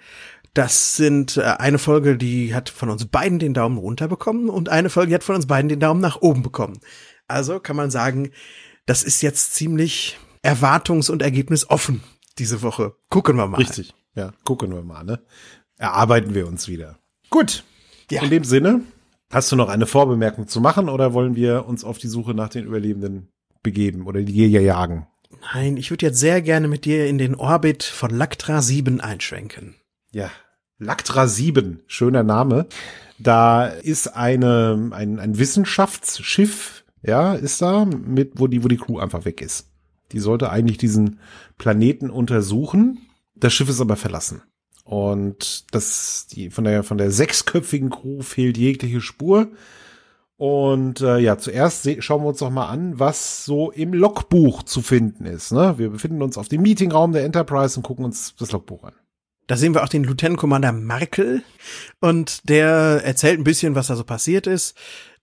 Das 0.54 0.96
sind 0.96 1.36
äh, 1.36 1.42
eine 1.42 1.78
Folge, 1.78 2.16
die 2.16 2.54
hat 2.54 2.68
von 2.70 2.88
uns 2.88 3.04
beiden 3.06 3.38
den 3.38 3.52
Daumen 3.52 3.78
runter 3.78 4.08
bekommen 4.08 4.48
und 4.48 4.68
eine 4.68 4.90
Folge, 4.90 5.10
die 5.10 5.14
hat 5.14 5.24
von 5.24 5.34
uns 5.34 5.46
beiden 5.46 5.68
den 5.68 5.80
Daumen 5.80 6.00
nach 6.00 6.20
oben 6.22 6.42
bekommen. 6.42 6.78
Also 7.28 7.60
kann 7.60 7.76
man 7.76 7.90
sagen, 7.90 8.30
das 8.86 9.02
ist 9.02 9.22
jetzt 9.22 9.54
ziemlich 9.54 10.18
erwartungs- 10.42 11.10
und 11.10 11.22
ergebnisoffen 11.22 12.02
diese 12.38 12.62
Woche. 12.62 12.94
Gucken 13.10 13.36
wir 13.36 13.48
mal. 13.48 13.58
Richtig. 13.58 13.92
Ja, 14.14 14.32
gucken 14.44 14.72
wir 14.72 14.82
mal, 14.82 15.04
ne? 15.04 15.20
Erarbeiten 15.76 16.34
wir 16.34 16.46
uns 16.46 16.68
wieder. 16.68 16.98
Gut. 17.28 17.64
Ja. 18.10 18.22
In 18.22 18.30
dem 18.30 18.44
Sinne, 18.44 18.80
hast 19.30 19.50
du 19.52 19.56
noch 19.56 19.68
eine 19.68 19.86
Vorbemerkung 19.86 20.48
zu 20.48 20.60
machen 20.60 20.88
oder 20.88 21.12
wollen 21.12 21.36
wir 21.36 21.66
uns 21.66 21.84
auf 21.84 21.98
die 21.98 22.08
Suche 22.08 22.34
nach 22.34 22.48
den 22.48 22.64
Überlebenden 22.64 23.28
begeben 23.62 24.06
oder 24.06 24.22
die 24.22 24.32
Jäger 24.32 24.60
jagen? 24.60 25.06
Nein, 25.52 25.76
ich 25.76 25.90
würde 25.90 26.06
jetzt 26.06 26.20
sehr 26.20 26.42
gerne 26.42 26.68
mit 26.68 26.84
dir 26.84 27.06
in 27.06 27.18
den 27.18 27.34
Orbit 27.34 27.82
von 27.82 28.10
Lactra 28.10 28.62
7 28.62 29.00
einschwenken. 29.00 29.74
Ja. 30.12 30.30
Lactra 30.78 31.26
7, 31.26 31.80
schöner 31.86 32.22
Name. 32.22 32.66
Da 33.18 33.66
ist 33.66 34.08
eine, 34.08 34.90
ein, 34.92 35.18
ein 35.18 35.38
Wissenschaftsschiff, 35.38 36.84
ja, 37.02 37.34
ist 37.34 37.62
da, 37.62 37.84
mit, 37.84 38.32
wo 38.36 38.46
die, 38.46 38.62
wo 38.62 38.68
die 38.68 38.76
Crew 38.76 38.98
einfach 38.98 39.24
weg 39.24 39.40
ist. 39.40 39.70
Die 40.12 40.20
sollte 40.20 40.50
eigentlich 40.50 40.78
diesen 40.78 41.20
Planeten 41.58 42.10
untersuchen. 42.10 42.98
Das 43.34 43.52
Schiff 43.52 43.68
ist 43.68 43.80
aber 43.80 43.96
verlassen. 43.96 44.42
Und 44.86 45.74
das, 45.74 46.28
die, 46.28 46.48
von 46.48 46.62
der, 46.62 46.84
von 46.84 46.96
der 46.96 47.10
sechsköpfigen 47.10 47.90
Crew 47.90 48.22
fehlt 48.22 48.56
jegliche 48.56 49.00
Spur. 49.00 49.48
Und 50.36 51.00
äh, 51.00 51.18
ja, 51.18 51.38
zuerst 51.38 51.88
schauen 52.04 52.22
wir 52.22 52.28
uns 52.28 52.38
doch 52.38 52.50
mal 52.50 52.68
an, 52.68 53.00
was 53.00 53.44
so 53.44 53.72
im 53.72 53.92
Logbuch 53.92 54.62
zu 54.62 54.82
finden 54.82 55.26
ist. 55.26 55.50
Ne? 55.50 55.74
Wir 55.78 55.90
befinden 55.90 56.22
uns 56.22 56.38
auf 56.38 56.46
dem 56.46 56.62
Meetingraum 56.62 57.10
der 57.10 57.24
Enterprise 57.24 57.76
und 57.76 57.82
gucken 57.82 58.04
uns 58.04 58.36
das 58.38 58.52
Logbuch 58.52 58.84
an. 58.84 58.92
Da 59.48 59.56
sehen 59.56 59.74
wir 59.74 59.82
auch 59.82 59.88
den 59.88 60.04
Lieutenant 60.04 60.38
Commander 60.38 60.70
Markel 60.70 61.42
und 62.00 62.48
der 62.48 63.02
erzählt 63.04 63.40
ein 63.40 63.44
bisschen, 63.44 63.74
was 63.74 63.88
da 63.88 63.96
so 63.96 64.04
passiert 64.04 64.46
ist. 64.46 64.76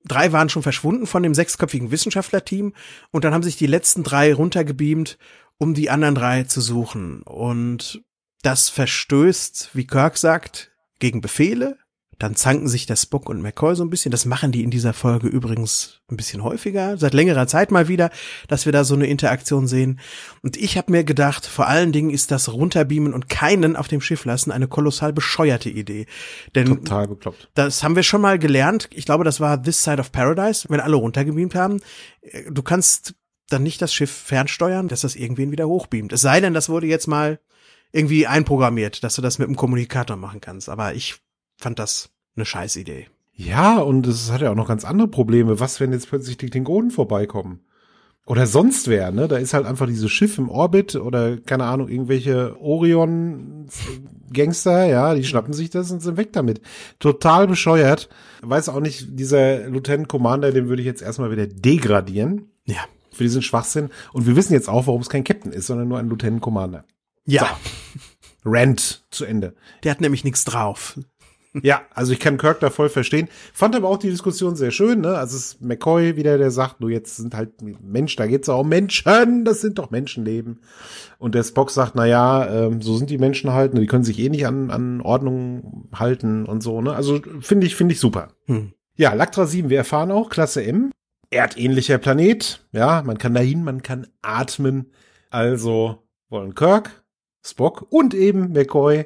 Drei 0.03 0.33
waren 0.33 0.49
schon 0.49 0.63
verschwunden 0.63 1.07
von 1.07 1.23
dem 1.23 1.33
sechsköpfigen 1.33 1.91
Wissenschaftlerteam 1.91 2.73
und 3.11 3.23
dann 3.23 3.33
haben 3.33 3.43
sich 3.43 3.55
die 3.55 3.67
letzten 3.67 4.03
drei 4.03 4.33
runtergebeamt, 4.33 5.17
um 5.57 5.73
die 5.73 5.89
anderen 5.89 6.15
drei 6.15 6.43
zu 6.43 6.59
suchen. 6.59 7.21
Und 7.21 8.03
das 8.43 8.69
verstößt, 8.69 9.71
wie 9.73 9.87
Kirk 9.87 10.17
sagt, 10.17 10.71
gegen 10.99 11.21
Befehle. 11.21 11.77
Dann 12.19 12.35
zanken 12.35 12.67
sich 12.67 12.85
der 12.85 12.95
Spock 12.95 13.27
und 13.27 13.41
McCoy 13.41 13.75
so 13.75 13.83
ein 13.83 13.89
bisschen. 13.89 14.11
Das 14.11 14.25
machen 14.25 14.51
die 14.51 14.63
in 14.63 14.69
dieser 14.69 14.93
Folge 14.93 15.27
übrigens 15.27 16.01
ein 16.09 16.15
bisschen 16.15 16.43
häufiger, 16.43 16.97
seit 16.97 17.13
längerer 17.13 17.47
Zeit 17.47 17.71
mal 17.71 17.87
wieder, 17.87 18.11
dass 18.47 18.65
wir 18.65 18.71
da 18.71 18.83
so 18.83 18.93
eine 18.93 19.07
Interaktion 19.07 19.67
sehen. 19.67 19.99
Und 20.41 20.55
ich 20.55 20.77
habe 20.77 20.91
mir 20.91 21.03
gedacht, 21.03 21.45
vor 21.45 21.67
allen 21.67 21.91
Dingen 21.91 22.11
ist 22.11 22.31
das 22.31 22.53
Runterbeamen 22.53 23.13
und 23.13 23.29
keinen 23.29 23.75
auf 23.75 23.87
dem 23.87 23.99
Schiff 23.99 24.25
lassen 24.25 24.51
eine 24.51 24.67
kolossal 24.67 25.11
bescheuerte 25.11 25.69
Idee. 25.69 26.05
Denn 26.55 26.67
Total 26.67 27.07
bekloppt. 27.07 27.49
das 27.55 27.83
haben 27.83 27.95
wir 27.95 28.03
schon 28.03 28.21
mal 28.21 28.37
gelernt. 28.37 28.89
Ich 28.93 29.05
glaube, 29.05 29.23
das 29.23 29.39
war 29.39 29.61
This 29.61 29.83
Side 29.83 29.99
of 29.99 30.11
Paradise, 30.11 30.67
wenn 30.69 30.79
alle 30.79 30.95
runtergebeamt 30.95 31.55
haben. 31.55 31.81
Du 32.49 32.61
kannst 32.61 33.15
dann 33.49 33.63
nicht 33.63 33.81
das 33.81 33.93
Schiff 33.93 34.11
fernsteuern, 34.11 34.87
dass 34.87 35.01
das 35.01 35.15
irgendwen 35.15 35.51
wieder 35.51 35.67
hochbeamt. 35.67 36.13
Es 36.13 36.21
sei 36.21 36.39
denn, 36.39 36.53
das 36.53 36.69
wurde 36.69 36.87
jetzt 36.87 37.07
mal 37.07 37.39
irgendwie 37.93 38.27
einprogrammiert, 38.27 39.03
dass 39.03 39.15
du 39.15 39.21
das 39.21 39.39
mit 39.39 39.47
dem 39.47 39.55
Kommunikator 39.55 40.17
machen 40.17 40.41
kannst. 40.41 40.67
Aber 40.67 40.93
ich 40.93 41.15
fand 41.57 41.79
das 41.79 42.09
eine 42.35 42.45
Scheißidee. 42.45 43.07
Ja, 43.35 43.79
und 43.79 44.05
es 44.07 44.31
hat 44.31 44.41
ja 44.41 44.51
auch 44.51 44.55
noch 44.55 44.67
ganz 44.67 44.83
andere 44.83 45.07
Probleme. 45.07 45.59
Was, 45.59 45.79
wenn 45.79 45.93
jetzt 45.93 46.09
plötzlich 46.09 46.37
die 46.37 46.49
Klingonen 46.49 46.91
vorbeikommen? 46.91 47.61
Oder 48.25 48.47
sonst 48.47 48.87
wer, 48.87 49.11
ne? 49.11 49.27
Da 49.27 49.35
ist 49.37 49.53
halt 49.53 49.65
einfach 49.65 49.85
dieses 49.85 50.09
Schiff 50.09 50.37
im 50.37 50.49
Orbit 50.49 50.95
oder, 50.95 51.37
keine 51.37 51.65
Ahnung, 51.65 51.89
irgendwelche 51.89 52.55
Orion-Gangster, 52.61 54.85
ja, 54.85 55.13
die 55.13 55.25
schnappen 55.25 55.53
sich 55.53 55.69
das 55.69 55.91
und 55.91 56.01
sind 56.01 56.17
weg 56.17 56.31
damit. 56.33 56.61
Total 56.99 57.47
bescheuert. 57.47 58.09
Weiß 58.41 58.69
auch 58.69 58.79
nicht, 58.79 59.19
dieser 59.19 59.67
Lieutenant 59.67 60.07
Commander, 60.07 60.51
den 60.51 60.69
würde 60.69 60.81
ich 60.81 60.85
jetzt 60.85 61.01
erstmal 61.01 61.31
wieder 61.31 61.47
degradieren 61.47 62.49
Ja. 62.65 62.85
für 63.11 63.23
diesen 63.23 63.41
Schwachsinn. 63.41 63.89
Und 64.13 64.25
wir 64.25 64.37
wissen 64.37 64.53
jetzt 64.53 64.69
auch, 64.69 64.87
warum 64.87 65.01
es 65.01 65.09
kein 65.09 65.25
Captain 65.25 65.51
ist, 65.51 65.67
sondern 65.67 65.89
nur 65.89 65.99
ein 65.99 66.09
Lieutenant 66.09 66.41
Commander. 66.41 66.85
Ja, 67.25 67.57
Rant 68.45 69.05
zu 69.09 69.25
Ende. 69.25 69.55
der 69.83 69.91
hat 69.91 70.01
nämlich 70.01 70.23
nichts 70.23 70.43
drauf. 70.43 70.99
Ja, 71.61 71.83
also 71.93 72.13
ich 72.13 72.19
kann 72.19 72.39
Kirk 72.39 72.59
da 72.61 72.71
voll 72.71 72.89
verstehen. 72.89 73.27
Fand 73.53 73.75
aber 73.75 73.87
auch 73.87 73.97
die 73.97 74.09
Diskussion 74.09 74.55
sehr 74.55 74.71
schön, 74.71 75.01
ne? 75.01 75.15
Also 75.17 75.37
es 75.37 75.45
ist 75.45 75.61
McCoy 75.61 76.15
wieder, 76.15 76.39
der 76.39 76.49
sagt, 76.49 76.77
du 76.79 76.89
jetzt 76.89 77.17
sind 77.17 77.35
halt 77.35 77.51
Mensch, 77.61 78.15
da 78.15 78.25
geht's 78.25 78.49
auch 78.49 78.61
um 78.61 78.69
Menschen, 78.69 79.45
das 79.45 79.61
sind 79.61 79.77
doch 79.77 79.91
Menschenleben. 79.91 80.61
Und 81.19 81.35
der 81.35 81.43
Spock 81.43 81.69
sagt, 81.69 81.93
na 81.93 82.05
ja, 82.07 82.47
ähm, 82.47 82.81
so 82.81 82.97
sind 82.97 83.11
die 83.11 83.19
Menschen 83.19 83.53
halt, 83.53 83.75
ne? 83.75 83.81
die 83.81 83.85
können 83.85 84.03
sich 84.03 84.17
eh 84.17 84.29
nicht 84.29 84.47
an, 84.47 84.71
an 84.71 85.01
Ordnung 85.01 85.89
halten 85.93 86.45
und 86.45 86.61
so, 86.61 86.81
ne? 86.81 86.95
Also 86.95 87.21
finde 87.41 87.67
ich, 87.67 87.75
finde 87.75 87.93
ich 87.93 87.99
super. 87.99 88.29
Hm. 88.45 88.73
Ja, 88.95 89.13
Lactra 89.13 89.45
7, 89.45 89.69
wir 89.69 89.77
erfahren 89.77 90.11
auch, 90.11 90.29
Klasse 90.31 90.63
M, 90.63 90.91
erdähnlicher 91.29 91.99
Planet, 91.99 92.65
ja, 92.71 93.03
man 93.03 93.19
kann 93.19 93.35
dahin, 93.35 93.63
man 93.63 93.83
kann 93.83 94.07
atmen. 94.23 94.91
Also 95.29 95.99
wollen 96.29 96.55
Kirk, 96.55 97.02
Spock 97.45 97.85
und 97.89 98.13
eben 98.13 98.53
McCoy 98.53 99.05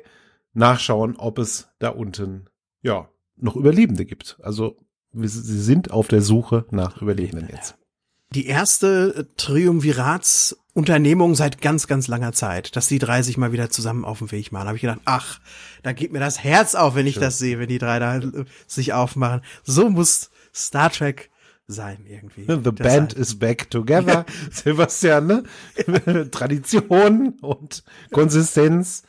nachschauen, 0.53 1.15
ob 1.17 1.39
es 1.39 1.69
da 1.79 1.89
unten, 1.89 2.45
ja, 2.81 3.09
noch 3.35 3.55
Überlebende 3.55 4.05
gibt. 4.05 4.37
Also 4.41 4.77
sie 5.13 5.61
sind 5.61 5.91
auf 5.91 6.07
der 6.07 6.21
Suche 6.21 6.65
nach 6.71 7.01
Überlebenden 7.01 7.49
jetzt. 7.49 7.75
Die 8.33 8.47
erste 8.47 9.29
Triumviratsunternehmung 9.37 11.33
seit 11.33 11.61
ganz, 11.61 11.87
ganz 11.87 12.09
langer 12.09 12.33
Zeit, 12.33 12.75
dass 12.75 12.87
die 12.87 12.99
drei 12.99 13.21
sich 13.21 13.37
mal 13.37 13.53
wieder 13.53 13.69
zusammen 13.69 14.03
auf 14.03 14.19
den 14.19 14.31
Weg 14.31 14.51
machen. 14.51 14.67
Habe 14.67 14.75
ich 14.75 14.81
gedacht, 14.81 14.99
ach, 15.05 15.39
da 15.81 15.93
geht 15.93 16.11
mir 16.11 16.19
das 16.19 16.43
Herz 16.43 16.75
auf, 16.75 16.95
wenn 16.95 17.07
ich 17.07 17.15
das 17.17 17.37
sehe, 17.37 17.57
wenn 17.57 17.69
die 17.69 17.77
drei 17.77 17.99
da 17.99 18.17
äh, 18.17 18.43
sich 18.67 18.91
aufmachen. 18.91 19.41
So 19.63 19.89
muss 19.89 20.29
Star 20.53 20.91
Trek 20.91 21.29
sein 21.67 22.05
irgendwie. 22.07 22.45
The 22.47 22.61
Das 22.61 22.75
band 22.75 23.13
heißt- 23.15 23.17
is 23.19 23.37
back 23.39 23.69
together. 23.69 24.25
Sebastian, 24.51 25.27
ne? 25.27 25.43
Tradition 26.31 27.35
und 27.41 27.83
Konsistenz. 28.11 29.03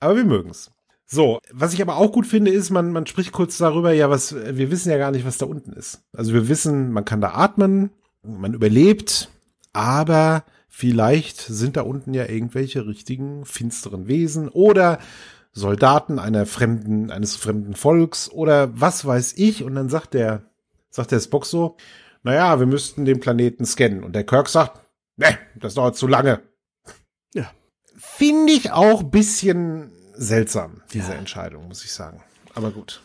Aber 0.00 0.16
wir 0.16 0.24
mögen's. 0.24 0.70
So, 1.06 1.38
was 1.52 1.72
ich 1.72 1.80
aber 1.80 1.96
auch 1.96 2.12
gut 2.12 2.26
finde, 2.26 2.50
ist, 2.50 2.68
man, 2.70 2.92
man 2.92 3.06
spricht 3.06 3.32
kurz 3.32 3.56
darüber, 3.56 3.92
ja, 3.92 4.10
was, 4.10 4.34
wir 4.34 4.70
wissen 4.70 4.90
ja 4.90 4.98
gar 4.98 5.10
nicht, 5.10 5.24
was 5.24 5.38
da 5.38 5.46
unten 5.46 5.72
ist. 5.72 6.02
Also 6.12 6.34
wir 6.34 6.48
wissen, 6.48 6.92
man 6.92 7.06
kann 7.06 7.22
da 7.22 7.30
atmen, 7.30 7.90
man 8.22 8.52
überlebt, 8.52 9.30
aber 9.72 10.44
vielleicht 10.68 11.40
sind 11.40 11.78
da 11.78 11.82
unten 11.82 12.12
ja 12.12 12.28
irgendwelche 12.28 12.86
richtigen 12.86 13.46
finsteren 13.46 14.06
Wesen 14.06 14.48
oder 14.48 14.98
Soldaten 15.52 16.18
einer 16.18 16.44
fremden, 16.44 17.10
eines 17.10 17.36
fremden 17.36 17.74
Volks 17.74 18.30
oder 18.30 18.78
was 18.78 19.06
weiß 19.06 19.32
ich. 19.38 19.64
Und 19.64 19.76
dann 19.76 19.88
sagt 19.88 20.12
der, 20.12 20.42
sagt 20.90 21.12
der 21.12 21.20
Spock 21.20 21.46
so, 21.46 21.76
naja, 22.22 22.58
wir 22.58 22.66
müssten 22.66 23.04
den 23.04 23.20
Planeten 23.20 23.64
scannen. 23.64 24.02
Und 24.02 24.12
der 24.14 24.24
Kirk 24.24 24.48
sagt, 24.48 24.80
ne, 25.16 25.38
das 25.56 25.74
dauert 25.74 25.96
zu 25.96 26.06
lange. 26.06 26.42
Ja. 27.34 27.50
Finde 27.96 28.52
ich 28.52 28.72
auch 28.72 29.02
bisschen 29.02 29.92
seltsam, 30.14 30.82
diese 30.92 31.12
Ja. 31.12 31.18
Entscheidung, 31.18 31.68
muss 31.68 31.84
ich 31.84 31.92
sagen. 31.92 32.22
Aber 32.54 32.70
gut. 32.70 33.00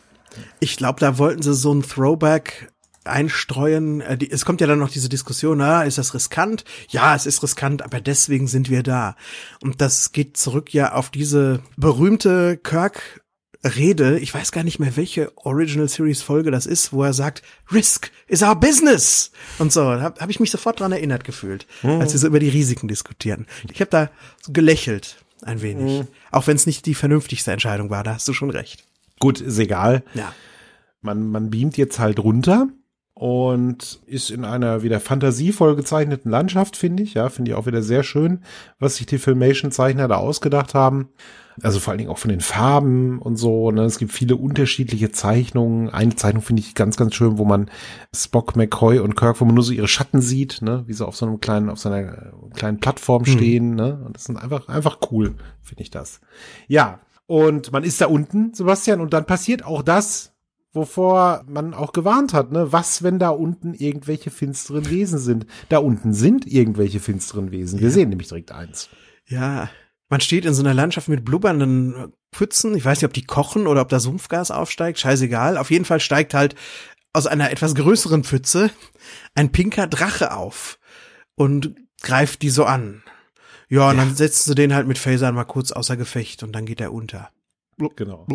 Ich 0.58 0.76
glaube, 0.76 0.98
da 0.98 1.18
wollten 1.18 1.42
sie 1.42 1.54
so 1.54 1.72
ein 1.72 1.82
Throwback 1.82 2.72
einstreuen. 3.04 4.00
Äh, 4.00 4.18
es 4.30 4.44
kommt 4.44 4.60
ja 4.60 4.66
dann 4.66 4.78
noch 4.78 4.90
diese 4.90 5.08
Diskussion, 5.08 5.58
na, 5.58 5.84
ist 5.84 5.98
das 5.98 6.14
riskant? 6.14 6.64
Ja, 6.88 7.14
es 7.14 7.26
ist 7.26 7.42
riskant, 7.42 7.82
aber 7.82 8.00
deswegen 8.00 8.46
sind 8.48 8.68
wir 8.70 8.82
da. 8.82 9.14
Und 9.62 9.80
das 9.80 10.12
geht 10.12 10.36
zurück 10.36 10.72
ja 10.74 10.92
auf 10.92 11.10
diese 11.10 11.60
berühmte 11.76 12.56
Kirk 12.56 13.23
Rede, 13.64 14.18
ich 14.18 14.32
weiß 14.34 14.52
gar 14.52 14.62
nicht 14.62 14.78
mehr, 14.78 14.96
welche 14.96 15.32
Original 15.38 15.88
Series 15.88 16.22
Folge 16.22 16.50
das 16.50 16.66
ist, 16.66 16.92
wo 16.92 17.02
er 17.02 17.12
sagt, 17.12 17.42
Risk 17.72 18.10
is 18.26 18.42
our 18.42 18.54
business. 18.54 19.30
Und 19.58 19.72
so, 19.72 19.82
da 19.82 20.00
habe 20.02 20.20
hab 20.20 20.30
ich 20.30 20.40
mich 20.40 20.50
sofort 20.50 20.80
dran 20.80 20.92
erinnert 20.92 21.24
gefühlt, 21.24 21.66
als 21.82 22.12
sie 22.12 22.18
so 22.18 22.26
über 22.26 22.40
die 22.40 22.48
Risiken 22.48 22.88
diskutieren. 22.88 23.46
Ich 23.72 23.80
habe 23.80 23.90
da 23.90 24.10
so 24.42 24.52
gelächelt, 24.52 25.16
ein 25.42 25.62
wenig. 25.62 26.04
Auch 26.30 26.46
wenn 26.46 26.56
es 26.56 26.66
nicht 26.66 26.86
die 26.86 26.94
vernünftigste 26.94 27.52
Entscheidung 27.52 27.90
war, 27.90 28.04
da 28.04 28.14
hast 28.14 28.28
du 28.28 28.32
schon 28.32 28.50
recht. 28.50 28.84
Gut, 29.18 29.40
ist 29.40 29.58
egal. 29.58 30.02
Ja. 30.14 30.34
Man, 31.00 31.30
man 31.30 31.50
beamt 31.50 31.76
jetzt 31.76 31.98
halt 31.98 32.18
runter 32.18 32.68
und 33.14 34.00
ist 34.06 34.30
in 34.30 34.44
einer 34.44 34.82
wieder 34.82 34.98
fantasievoll 34.98 35.76
gezeichneten 35.76 36.30
Landschaft, 36.30 36.76
finde 36.76 37.04
ich. 37.04 37.14
Ja, 37.14 37.28
finde 37.28 37.52
ich 37.52 37.56
auch 37.56 37.66
wieder 37.66 37.82
sehr 37.82 38.02
schön, 38.02 38.40
was 38.80 38.96
sich 38.96 39.06
die 39.06 39.18
Filmation-Zeichner 39.18 40.08
da 40.08 40.16
ausgedacht 40.16 40.74
haben. 40.74 41.10
Also 41.62 41.78
vor 41.78 41.92
allen 41.92 41.98
Dingen 41.98 42.10
auch 42.10 42.18
von 42.18 42.30
den 42.30 42.40
Farben 42.40 43.20
und 43.20 43.36
so. 43.36 43.70
Ne? 43.70 43.82
Es 43.82 43.98
gibt 43.98 44.12
viele 44.12 44.34
unterschiedliche 44.34 45.12
Zeichnungen. 45.12 45.88
Eine 45.88 46.16
Zeichnung 46.16 46.42
finde 46.42 46.60
ich 46.60 46.74
ganz, 46.74 46.96
ganz 46.96 47.14
schön, 47.14 47.38
wo 47.38 47.44
man 47.44 47.70
Spock, 48.12 48.56
McCoy 48.56 48.98
und 48.98 49.14
Kirk, 49.14 49.40
wo 49.40 49.44
man 49.44 49.54
nur 49.54 49.62
so 49.62 49.72
ihre 49.72 49.86
Schatten 49.86 50.20
sieht, 50.20 50.62
ne? 50.62 50.82
wie 50.88 50.92
sie 50.92 51.06
auf 51.06 51.14
so 51.14 51.26
einem 51.26 51.38
kleinen, 51.38 51.70
auf 51.70 51.78
so 51.78 51.90
einer 51.90 52.12
äh, 52.12 52.32
kleinen 52.54 52.80
Plattform 52.80 53.24
stehen. 53.24 53.76
Ne? 53.76 54.02
Und 54.04 54.16
das 54.16 54.24
sind 54.24 54.36
einfach, 54.36 54.66
einfach 54.66 54.98
cool, 55.12 55.36
finde 55.62 55.82
ich 55.84 55.90
das. 55.90 56.20
Ja, 56.66 56.98
und 57.26 57.70
man 57.70 57.84
ist 57.84 58.00
da 58.00 58.06
unten, 58.06 58.52
Sebastian, 58.52 59.00
und 59.00 59.12
dann 59.12 59.24
passiert 59.24 59.64
auch 59.64 59.82
das, 59.82 60.33
wovor 60.74 61.44
man 61.48 61.72
auch 61.74 61.92
gewarnt 61.92 62.32
hat, 62.34 62.52
ne? 62.52 62.72
Was, 62.72 63.02
wenn 63.02 63.18
da 63.18 63.30
unten 63.30 63.74
irgendwelche 63.74 64.30
finsteren 64.30 64.88
Wesen 64.90 65.18
sind? 65.18 65.46
Da 65.68 65.78
unten 65.78 66.12
sind 66.12 66.46
irgendwelche 66.46 67.00
finsteren 67.00 67.50
Wesen. 67.50 67.78
Wir 67.80 67.88
Ja. 67.88 67.94
sehen 67.94 68.08
nämlich 68.10 68.28
direkt 68.28 68.52
eins. 68.52 68.88
Ja, 69.26 69.70
man 70.10 70.20
steht 70.20 70.44
in 70.44 70.54
so 70.54 70.62
einer 70.62 70.74
Landschaft 70.74 71.08
mit 71.08 71.24
blubbernden 71.24 72.12
Pfützen. 72.34 72.74
Ich 72.76 72.84
weiß 72.84 72.98
nicht, 72.98 73.06
ob 73.06 73.14
die 73.14 73.24
kochen 73.24 73.66
oder 73.66 73.80
ob 73.80 73.88
da 73.88 74.00
Sumpfgas 74.00 74.50
aufsteigt. 74.50 74.98
Scheißegal. 74.98 75.56
Auf 75.56 75.70
jeden 75.70 75.84
Fall 75.84 76.00
steigt 76.00 76.34
halt 76.34 76.54
aus 77.12 77.26
einer 77.26 77.50
etwas 77.50 77.74
größeren 77.74 78.24
Pfütze 78.24 78.70
ein 79.34 79.52
pinker 79.52 79.86
Drache 79.86 80.34
auf 80.36 80.78
und 81.36 81.74
greift 82.02 82.42
die 82.42 82.50
so 82.50 82.64
an. 82.64 83.02
Ja, 83.70 83.88
und 83.90 83.96
Ja. 83.96 84.04
dann 84.04 84.14
setzen 84.14 84.50
sie 84.50 84.54
den 84.54 84.74
halt 84.74 84.86
mit 84.86 84.98
Phasern 84.98 85.34
mal 85.34 85.44
kurz 85.44 85.72
außer 85.72 85.96
Gefecht 85.96 86.42
und 86.42 86.52
dann 86.52 86.66
geht 86.66 86.80
er 86.80 86.92
unter. 86.92 87.30
Genau. 87.96 88.26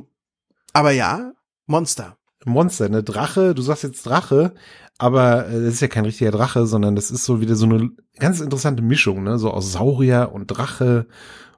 Aber 0.73 0.91
ja, 0.91 1.33
Monster. 1.67 2.17
Monster, 2.45 2.85
eine 2.85 3.03
Drache, 3.03 3.53
du 3.53 3.61
sagst 3.61 3.83
jetzt 3.83 4.05
Drache, 4.05 4.53
aber 4.97 5.47
äh, 5.47 5.61
das 5.61 5.75
ist 5.75 5.81
ja 5.81 5.87
kein 5.87 6.05
richtiger 6.05 6.31
Drache, 6.31 6.65
sondern 6.65 6.95
das 6.95 7.11
ist 7.11 7.25
so 7.25 7.41
wieder 7.41 7.55
so 7.55 7.65
eine 7.65 7.89
ganz 8.17 8.39
interessante 8.39 8.83
Mischung, 8.83 9.23
ne? 9.23 9.39
So 9.39 9.51
aus 9.51 9.71
Saurier 9.71 10.31
und 10.33 10.47
Drache 10.47 11.07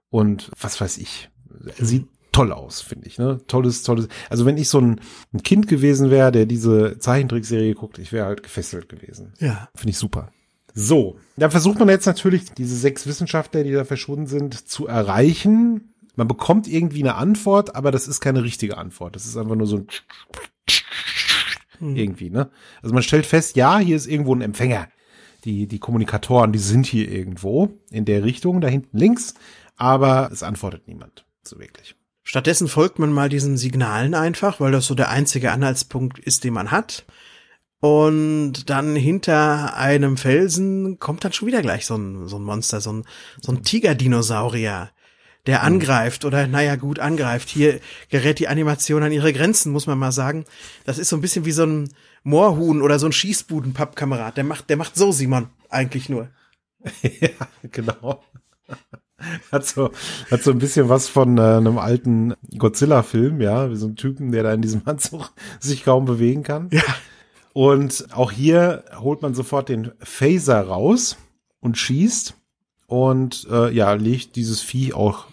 und 0.10 0.52
was 0.60 0.80
weiß 0.80 0.98
ich. 1.00 1.30
Sieht 1.78 2.08
toll 2.32 2.52
aus, 2.52 2.82
finde 2.82 3.08
ich, 3.08 3.18
ne? 3.18 3.40
Tolles, 3.48 3.84
tolles. 3.84 4.08
Also 4.30 4.46
wenn 4.46 4.58
ich 4.58 4.70
so 4.70 4.80
ein, 4.80 5.02
ein 5.34 5.44
Kind 5.44 5.68
gewesen 5.68 6.10
wäre, 6.10 6.32
der 6.32 6.46
diese 6.46 6.98
Zeichentrickserie 7.00 7.76
guckt, 7.76 8.00
ich 8.00 8.12
wäre 8.12 8.26
halt 8.26 8.44
gefesselt 8.44 8.90
gewesen. 8.90 9.34
Ja. 9.40 9.70
Finde 9.76 9.92
ich 9.92 9.98
super. 9.98 10.32
So, 10.74 11.18
da 11.36 11.50
versucht 11.50 11.80
man 11.80 11.90
jetzt 11.90 12.06
natürlich, 12.06 12.54
diese 12.54 12.76
sechs 12.76 13.06
Wissenschaftler, 13.06 13.64
die 13.64 13.74
da 13.74 13.84
verschwunden 13.84 14.28
sind, 14.28 14.70
zu 14.70 14.88
erreichen. 14.88 15.94
Man 16.16 16.28
bekommt 16.28 16.68
irgendwie 16.68 17.02
eine 17.02 17.16
Antwort, 17.16 17.76
aber 17.76 17.92
das 17.92 18.08
ist 18.08 18.22
keine 18.22 18.44
richtige 18.44 18.78
Antwort. 18.78 19.16
Das 19.16 19.26
ist 19.26 19.36
einfach 19.36 19.56
nur 19.56 19.68
so 19.68 19.78
ein 19.78 19.88
Hm. 21.82 21.96
irgendwie, 21.96 22.30
ne? 22.30 22.50
Also 22.82 22.94
man 22.94 23.04
stellt 23.04 23.26
fest, 23.26 23.56
ja, 23.56 23.80
hier 23.80 23.96
ist 23.96 24.08
irgendwo 24.08 24.34
ein 24.34 24.42
Empfänger. 24.42 24.88
Die, 25.44 25.68
die 25.68 25.80
Kommunikatoren, 25.80 26.52
die 26.52 26.60
sind 26.60 26.86
hier 26.86 27.12
irgendwo 27.12 27.72
in 27.90 28.06
der 28.06 28.24
Richtung, 28.24 28.62
da 28.62 28.68
hinten 28.68 28.98
links, 28.98 29.34
aber 29.76 30.30
es 30.32 30.44
antwortet 30.44 30.88
niemand 30.88 31.26
so 31.44 31.60
wirklich. 31.60 31.96
Stattdessen 32.24 32.68
folgt 32.68 33.00
man 33.00 33.12
mal 33.12 33.30
diesen 33.30 33.58
Signalen 33.58 34.14
einfach, 34.14 34.60
weil 34.60 34.72
das 34.72 34.86
so 34.86 34.94
der 34.94 35.10
einzige 35.10 35.52
Anhaltspunkt 35.52 36.20
ist, 36.20 36.44
den 36.44 36.54
man 36.54 36.70
hat. 36.70 37.06
Und 37.80 38.70
dann 38.70 38.96
hinter 38.96 39.76
einem 39.76 40.16
Felsen 40.18 41.00
kommt 41.00 41.26
dann 41.26 41.34
schon 41.34 41.48
wieder 41.48 41.64
gleich 41.64 41.88
so 41.88 41.96
ein, 41.96 42.28
so 42.28 42.38
ein 42.38 42.44
Monster, 42.44 42.80
so 42.80 42.94
ein, 42.94 43.06
so 43.42 43.52
ein 43.52 43.64
Tigerdinosaurier, 43.64 44.92
der 45.48 45.64
angreift 45.64 46.26
oder 46.26 46.48
naja 46.48 46.76
gut 46.76 47.00
angreift. 47.00 47.50
Hier 47.50 47.80
gerät 48.10 48.40
die 48.40 48.48
Animation 48.48 49.04
an 49.04 49.12
ihre 49.12 49.34
Grenzen, 49.34 49.72
muss 49.72 49.88
man 49.88 49.98
mal 49.98 50.12
sagen. 50.12 50.46
Das 50.86 50.98
ist 50.98 51.10
so 51.10 51.16
ein 51.16 51.22
bisschen 51.22 51.46
wie 51.46 51.52
so 51.52 51.64
ein 51.64 51.90
Moorhuhn 52.24 52.82
oder 52.82 53.00
so 53.00 53.08
ein 53.08 53.12
Schießbudenpappkamerad. 53.12 54.38
Der 54.38 54.44
macht, 54.44 54.70
der 54.70 54.78
macht 54.78 54.96
so, 54.96 55.12
Simon, 55.12 55.50
eigentlich 55.70 56.10
nur. 56.10 56.30
ja, 57.02 57.30
genau. 57.72 58.24
Hat 59.52 59.66
so, 59.66 59.92
hat 60.30 60.44
so 60.44 60.52
ein 60.52 60.60
bisschen 60.60 60.90
was 60.90 61.08
von 61.08 61.38
äh, 61.38 61.42
einem 61.42 61.78
alten 61.78 62.34
Godzilla-Film, 62.58 63.42
ja, 63.42 63.70
wie 63.70 63.76
so 63.76 63.88
ein 63.88 63.96
Typen, 63.96 64.32
der 64.32 64.44
da 64.44 64.54
in 64.54 64.62
diesem 64.62 64.82
Anzug 64.86 65.32
sich 65.60 65.84
kaum 65.84 66.06
bewegen 66.06 66.44
kann. 66.44 66.70
Ja. 66.72 66.84
Und 67.54 68.08
auch 68.14 68.32
hier 68.32 68.86
holt 68.98 69.22
man 69.22 69.34
sofort 69.34 69.70
den 69.70 69.92
Phaser 70.00 70.62
raus 70.62 71.18
und 71.60 71.78
schießt 71.78 72.36
und 72.88 73.48
äh, 73.52 73.72
ja, 73.72 73.94
legt 73.94 74.36
dieses 74.36 74.62
Vieh 74.62 74.94
auch 74.94 75.28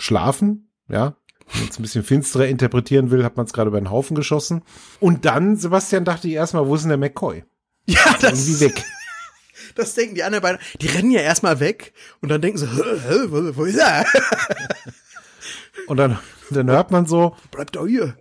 schlafen, 0.00 0.70
ja. 0.88 1.16
Wenn 1.52 1.62
man 1.62 1.70
es 1.70 1.78
ein 1.78 1.82
bisschen 1.82 2.04
finsterer 2.04 2.46
interpretieren 2.46 3.10
will, 3.10 3.24
hat 3.24 3.36
man 3.36 3.46
es 3.46 3.52
gerade 3.52 3.68
über 3.68 3.80
den 3.80 3.90
Haufen 3.90 4.14
geschossen. 4.14 4.62
Und 5.00 5.24
dann, 5.24 5.56
Sebastian, 5.56 6.04
dachte 6.04 6.28
ich 6.28 6.34
erstmal, 6.34 6.66
wo 6.66 6.76
ist 6.76 6.82
denn 6.82 6.90
der 6.90 6.98
McCoy? 6.98 7.44
Ja, 7.86 7.98
Irgendwie 8.20 8.52
das, 8.52 8.60
weg. 8.60 8.84
das 9.74 9.94
denken 9.94 10.14
die 10.14 10.22
anderen 10.22 10.42
beiden. 10.42 10.60
Die 10.80 10.86
rennen 10.86 11.10
ja 11.10 11.22
erstmal 11.22 11.58
weg 11.58 11.92
und 12.20 12.28
dann 12.28 12.40
denken 12.40 12.58
sie, 12.58 12.68
wo, 12.68 13.56
wo 13.56 13.64
ist 13.64 13.78
er? 13.78 14.04
Und 15.86 15.96
dann, 15.96 16.18
dann 16.50 16.70
hört 16.70 16.90
man 16.90 17.06
so, 17.06 17.34
Bleibt 17.50 17.74
doch 17.74 17.86
hier. 17.86 18.16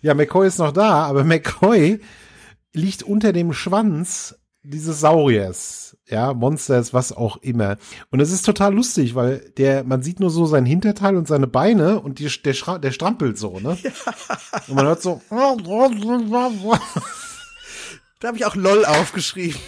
Ja, 0.00 0.14
McCoy 0.14 0.46
ist 0.46 0.58
noch 0.58 0.72
da, 0.72 1.04
aber 1.04 1.24
McCoy 1.24 2.00
liegt 2.72 3.02
unter 3.02 3.32
dem 3.32 3.52
Schwanz 3.52 4.36
dieses 4.64 5.00
Sauriers, 5.00 5.96
ja, 6.08 6.32
Monsters, 6.32 6.94
was 6.94 7.12
auch 7.12 7.36
immer. 7.38 7.76
Und 8.10 8.20
es 8.20 8.32
ist 8.32 8.44
total 8.44 8.74
lustig, 8.74 9.14
weil 9.14 9.52
der, 9.58 9.84
man 9.84 10.02
sieht 10.02 10.20
nur 10.20 10.30
so 10.30 10.46
sein 10.46 10.64
Hinterteil 10.64 11.16
und 11.16 11.28
seine 11.28 11.46
Beine 11.46 12.00
und 12.00 12.18
die, 12.18 12.28
der, 12.42 12.54
Schra 12.54 12.78
der 12.78 12.90
strampelt 12.90 13.38
so, 13.38 13.60
ne? 13.60 13.76
Und 14.66 14.74
man 14.74 14.86
hört 14.86 15.02
so. 15.02 15.20
Da 18.20 18.28
habe 18.28 18.38
ich 18.38 18.46
auch 18.46 18.56
LOL 18.56 18.86
aufgeschrieben. 18.86 19.60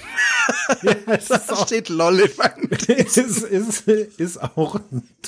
ja, 0.82 0.94
Da 1.06 1.56
steht 1.56 1.90
LOL 1.90 2.20
im 2.20 2.30
ist, 2.88 3.18
ist, 3.18 3.86
ist 3.86 4.42
auch 4.42 4.80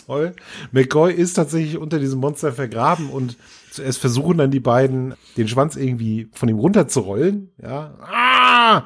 toll. 0.06 0.34
McCoy 0.72 1.12
ist 1.12 1.34
tatsächlich 1.34 1.76
unter 1.76 1.98
diesem 1.98 2.20
Monster 2.20 2.54
vergraben 2.54 3.10
und 3.10 3.36
zuerst 3.70 3.98
versuchen 3.98 4.38
dann 4.38 4.50
die 4.50 4.60
beiden, 4.60 5.14
den 5.36 5.46
Schwanz 5.46 5.76
irgendwie 5.76 6.30
von 6.32 6.48
ihm 6.48 6.58
runterzurollen, 6.58 7.50
ja. 7.62 7.94
Ah! 8.00 8.84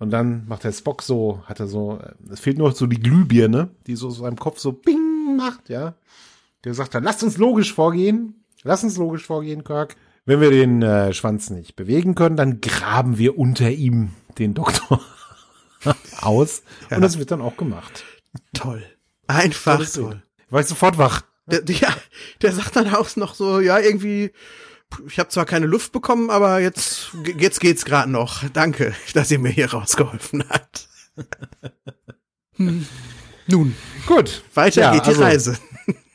Und 0.00 0.10
dann 0.10 0.48
macht 0.48 0.64
der 0.64 0.72
Spock 0.72 1.02
so, 1.02 1.42
hat 1.44 1.60
er 1.60 1.66
so, 1.66 2.00
es 2.30 2.40
fehlt 2.40 2.56
nur 2.56 2.72
so 2.72 2.86
die 2.86 2.98
Glühbirne, 2.98 3.68
die 3.86 3.96
so 3.96 4.08
aus 4.08 4.16
seinem 4.16 4.38
Kopf 4.38 4.58
so 4.58 4.72
bing 4.72 5.36
macht, 5.36 5.68
ja. 5.68 5.94
Der 6.64 6.72
sagt 6.72 6.94
dann, 6.94 7.04
lasst 7.04 7.22
uns 7.22 7.36
logisch 7.36 7.74
vorgehen, 7.74 8.42
lasst 8.62 8.82
uns 8.82 8.96
logisch 8.96 9.26
vorgehen, 9.26 9.62
Kirk. 9.62 9.96
Wenn 10.24 10.40
wir 10.40 10.50
den 10.50 10.80
äh, 10.82 11.12
Schwanz 11.12 11.50
nicht 11.50 11.76
bewegen 11.76 12.14
können, 12.14 12.36
dann 12.36 12.62
graben 12.62 13.18
wir 13.18 13.38
unter 13.38 13.70
ihm 13.70 14.12
den 14.38 14.54
Doktor 14.54 15.00
aus. 16.22 16.62
Und 16.90 17.02
das 17.02 17.18
wird 17.18 17.30
dann 17.30 17.42
auch 17.42 17.58
gemacht. 17.58 18.04
Toll. 18.54 18.82
Einfach 19.26 19.86
toll. 19.90 20.22
War 20.48 20.60
ich 20.60 20.66
sofort 20.66 20.96
wach. 20.96 21.22
Der, 21.46 21.62
ja, 21.66 21.94
der 22.40 22.52
sagt 22.52 22.76
dann 22.76 22.94
auch 22.94 23.14
noch 23.16 23.34
so, 23.34 23.60
ja, 23.60 23.78
irgendwie, 23.78 24.32
ich 25.06 25.18
habe 25.18 25.28
zwar 25.30 25.44
keine 25.46 25.66
Luft 25.66 25.92
bekommen, 25.92 26.30
aber 26.30 26.60
jetzt, 26.60 27.10
jetzt 27.38 27.60
geht's 27.60 27.84
gerade 27.84 28.10
noch. 28.10 28.48
Danke, 28.52 28.94
dass 29.14 29.30
ihr 29.30 29.38
mir 29.38 29.50
hier 29.50 29.70
rausgeholfen 29.72 30.44
habt. 30.48 30.88
Hm. 32.56 32.86
Nun, 33.46 33.74
Gut. 34.06 34.42
weiter 34.54 34.80
Ja, 34.82 34.92
geht 34.92 35.04
die 35.06 35.08
also- 35.10 35.22
Reise. 35.22 35.58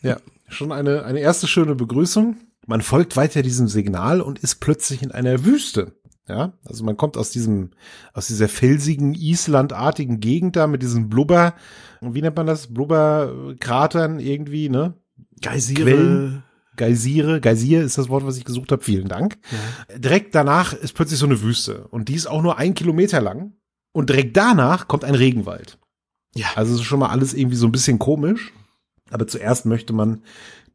Ja, 0.02 0.18
schon 0.48 0.72
eine, 0.72 1.04
eine 1.04 1.20
erste 1.20 1.48
schöne 1.48 1.76
Begrüßung. 1.76 2.38
Man 2.68 2.82
folgt 2.82 3.16
weiter 3.18 3.42
diesem 3.42 3.68
Signal 3.68 4.22
und 4.22 4.40
ist 4.40 4.56
plötzlich 4.56 5.02
in 5.04 5.12
einer 5.12 5.44
Wüste. 5.46 5.94
Ja, 6.28 6.54
also 6.66 6.84
man 6.84 6.98
kommt 6.98 7.18
aus 7.18 7.30
diesem, 7.30 7.72
aus 8.14 8.28
dieser 8.28 8.48
felsigen, 8.48 9.14
islandartigen 9.14 10.20
Gegend 10.20 10.56
da 10.56 10.66
mit 10.66 10.82
diesen 10.82 11.08
Blubber, 11.10 11.54
wie 12.02 12.22
nennt 12.22 12.36
man 12.36 12.48
das? 12.48 12.74
Blubberkratern 12.74 14.20
irgendwie, 14.20 14.70
ne? 14.70 14.96
Geysire. 15.42 15.84
Quellen. 15.84 16.44
Geysire, 16.76 17.42
Geysir 17.42 17.84
ist 17.84 17.98
das 17.98 18.10
Wort, 18.10 18.26
was 18.26 18.38
ich 18.38 18.46
gesucht 18.46 18.72
habe. 18.72 18.84
Vielen 18.84 19.08
Dank. 19.08 19.38
Ja. 19.90 19.98
Direkt 19.98 20.36
danach 20.36 20.74
ist 20.74 20.94
plötzlich 20.94 21.20
so 21.20 21.26
eine 21.26 21.42
Wüste 21.42 21.88
und 21.90 22.10
die 22.10 22.16
ist 22.16 22.28
auch 22.28 22.42
nur 22.42 22.58
ein 22.58 22.74
Kilometer 22.74 23.22
lang. 23.22 23.54
Und 23.92 24.10
direkt 24.10 24.36
danach 24.36 24.88
kommt 24.88 25.06
ein 25.06 25.16
Regenwald. 25.16 25.78
Ja. 26.36 26.48
Also 26.56 26.74
es 26.74 26.82
ist 26.82 26.86
schon 26.86 27.00
mal 27.00 27.10
alles 27.10 27.34
irgendwie 27.34 27.56
so 27.56 27.66
ein 27.66 27.72
bisschen 27.72 27.98
komisch. 27.98 28.52
Aber 29.10 29.28
zuerst 29.28 29.66
möchte 29.66 29.94
man 29.94 30.22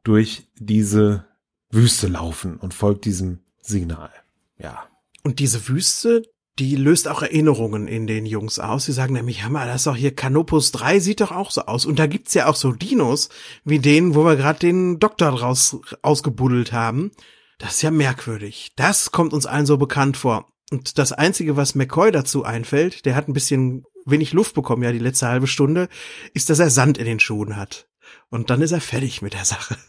durch 0.02 0.48
diese 0.58 1.26
Wüste 1.70 2.08
laufen 2.08 2.56
und 2.56 2.74
folgt 2.74 3.04
diesem 3.04 3.40
Signal. 3.60 4.10
Ja. 4.56 4.84
Und 5.22 5.38
diese 5.38 5.68
Wüste, 5.68 6.22
die 6.58 6.76
löst 6.76 7.08
auch 7.08 7.22
Erinnerungen 7.22 7.88
in 7.88 8.06
den 8.06 8.26
Jungs 8.26 8.58
aus. 8.58 8.84
Sie 8.84 8.92
sagen 8.92 9.14
nämlich, 9.14 9.48
mal, 9.48 9.66
das 9.66 9.76
ist 9.76 9.86
doch 9.86 9.96
hier 9.96 10.14
Canopus 10.14 10.72
3, 10.72 11.00
sieht 11.00 11.20
doch 11.20 11.32
auch 11.32 11.50
so 11.50 11.62
aus. 11.62 11.86
Und 11.86 11.98
da 11.98 12.06
gibt's 12.06 12.34
ja 12.34 12.46
auch 12.46 12.56
so 12.56 12.72
Dinos, 12.72 13.30
wie 13.64 13.78
den, 13.78 14.14
wo 14.14 14.24
wir 14.24 14.36
gerade 14.36 14.58
den 14.58 14.98
Doktor 14.98 15.30
draus 15.30 15.78
ausgebuddelt 16.02 16.72
haben. 16.72 17.12
Das 17.58 17.74
ist 17.74 17.82
ja 17.82 17.90
merkwürdig. 17.90 18.72
Das 18.76 19.12
kommt 19.12 19.32
uns 19.32 19.46
allen 19.46 19.66
so 19.66 19.76
bekannt 19.78 20.16
vor. 20.16 20.48
Und 20.70 20.98
das 20.98 21.12
Einzige, 21.12 21.56
was 21.56 21.74
McCoy 21.74 22.12
dazu 22.12 22.44
einfällt, 22.44 23.04
der 23.04 23.14
hat 23.14 23.28
ein 23.28 23.32
bisschen 23.32 23.84
wenig 24.06 24.32
Luft 24.32 24.54
bekommen, 24.54 24.82
ja, 24.82 24.92
die 24.92 24.98
letzte 24.98 25.28
halbe 25.28 25.46
Stunde, 25.46 25.88
ist, 26.32 26.50
dass 26.50 26.58
er 26.58 26.70
Sand 26.70 26.98
in 26.98 27.06
den 27.06 27.20
Schuhen 27.20 27.56
hat. 27.56 27.88
Und 28.28 28.50
dann 28.50 28.62
ist 28.62 28.72
er 28.72 28.80
fertig 28.80 29.22
mit 29.22 29.34
der 29.34 29.44
Sache. 29.44 29.76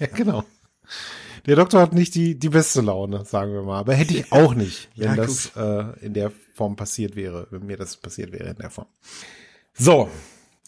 Ja, 0.00 0.08
genau. 0.08 0.44
Der 1.48 1.56
Doktor 1.56 1.80
hat 1.80 1.94
nicht 1.94 2.14
die, 2.14 2.38
die 2.38 2.50
beste 2.50 2.82
Laune, 2.82 3.24
sagen 3.24 3.54
wir 3.54 3.62
mal. 3.62 3.78
Aber 3.78 3.94
hätte 3.94 4.12
ich 4.12 4.30
auch 4.32 4.54
nicht, 4.54 4.90
wenn 4.96 5.08
ja, 5.08 5.16
das 5.16 5.52
äh, 5.56 6.04
in 6.04 6.12
der 6.12 6.30
Form 6.52 6.76
passiert 6.76 7.16
wäre, 7.16 7.46
wenn 7.50 7.64
mir 7.64 7.78
das 7.78 7.96
passiert 7.96 8.32
wäre 8.32 8.50
in 8.50 8.56
der 8.56 8.68
Form. 8.68 8.88
So, 9.72 10.10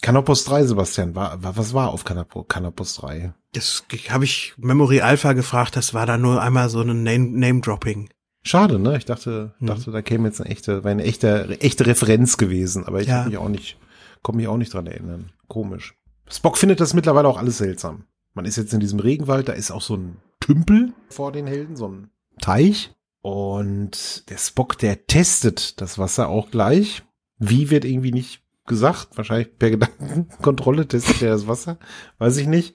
Canopus 0.00 0.44
3, 0.44 0.64
Sebastian, 0.64 1.14
war, 1.14 1.42
war, 1.42 1.58
was 1.58 1.74
war 1.74 1.90
auf 1.90 2.04
Canop 2.04 2.48
Canopus 2.48 2.94
3? 2.94 3.34
Das 3.52 3.84
habe 4.08 4.24
ich 4.24 4.54
Memory 4.56 5.02
Alpha 5.02 5.34
gefragt, 5.34 5.76
das 5.76 5.92
war 5.92 6.06
da 6.06 6.16
nur 6.16 6.40
einmal 6.40 6.70
so 6.70 6.80
ein 6.80 7.02
Name-Dropping. 7.02 7.98
Name 7.98 8.08
Schade, 8.42 8.78
ne? 8.78 8.96
Ich 8.96 9.04
dachte, 9.04 9.52
mhm. 9.58 9.66
dachte, 9.66 9.90
da 9.90 10.00
käme 10.00 10.28
jetzt 10.28 10.40
eine 10.40 10.48
echte, 10.48 10.82
wäre 10.82 10.92
eine 10.92 11.04
echte, 11.04 11.60
echte 11.60 11.84
Referenz 11.84 12.38
gewesen, 12.38 12.86
aber 12.86 13.02
ich 13.02 13.08
ja. 13.08 13.24
mich 13.24 13.36
auch 13.36 13.50
nicht, 13.50 13.76
komme 14.22 14.36
mich 14.36 14.48
auch 14.48 14.56
nicht 14.56 14.72
dran 14.72 14.86
erinnern. 14.86 15.30
Komisch. 15.46 15.94
Spock 16.26 16.56
findet 16.56 16.80
das 16.80 16.94
mittlerweile 16.94 17.28
auch 17.28 17.36
alles 17.36 17.58
seltsam. 17.58 18.04
Man 18.32 18.46
ist 18.46 18.56
jetzt 18.56 18.72
in 18.72 18.80
diesem 18.80 19.00
Regenwald, 19.00 19.48
da 19.48 19.52
ist 19.52 19.72
auch 19.72 19.82
so 19.82 19.96
ein 19.96 20.16
Tümpel 20.40 20.92
vor 21.08 21.32
den 21.32 21.46
Helden, 21.46 21.76
so 21.76 21.88
ein 21.88 22.10
Teich. 22.40 22.92
Und 23.22 24.28
der 24.30 24.38
Spock, 24.38 24.78
der 24.78 25.06
testet 25.06 25.80
das 25.80 25.98
Wasser 25.98 26.28
auch 26.28 26.50
gleich. 26.50 27.02
Wie 27.38 27.70
wird 27.70 27.84
irgendwie 27.84 28.12
nicht 28.12 28.42
gesagt. 28.66 29.16
Wahrscheinlich 29.16 29.58
per 29.58 29.70
Gedankenkontrolle 29.70 30.88
testet 30.88 31.22
er 31.22 31.32
das 31.32 31.46
Wasser. 31.46 31.78
Weiß 32.18 32.38
ich 32.38 32.46
nicht. 32.46 32.74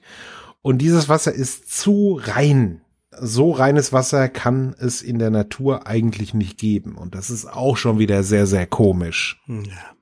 Und 0.62 0.78
dieses 0.78 1.08
Wasser 1.08 1.32
ist 1.32 1.70
zu 1.70 2.20
rein. 2.22 2.82
So 3.18 3.50
reines 3.50 3.92
Wasser 3.92 4.28
kann 4.28 4.74
es 4.78 5.02
in 5.02 5.18
der 5.18 5.30
Natur 5.30 5.86
eigentlich 5.86 6.34
nicht 6.34 6.58
geben. 6.58 6.96
Und 6.96 7.14
das 7.14 7.30
ist 7.30 7.46
auch 7.46 7.76
schon 7.76 7.98
wieder 7.98 8.22
sehr, 8.22 8.46
sehr 8.46 8.66
komisch. 8.66 9.42
Ja. 9.48 9.95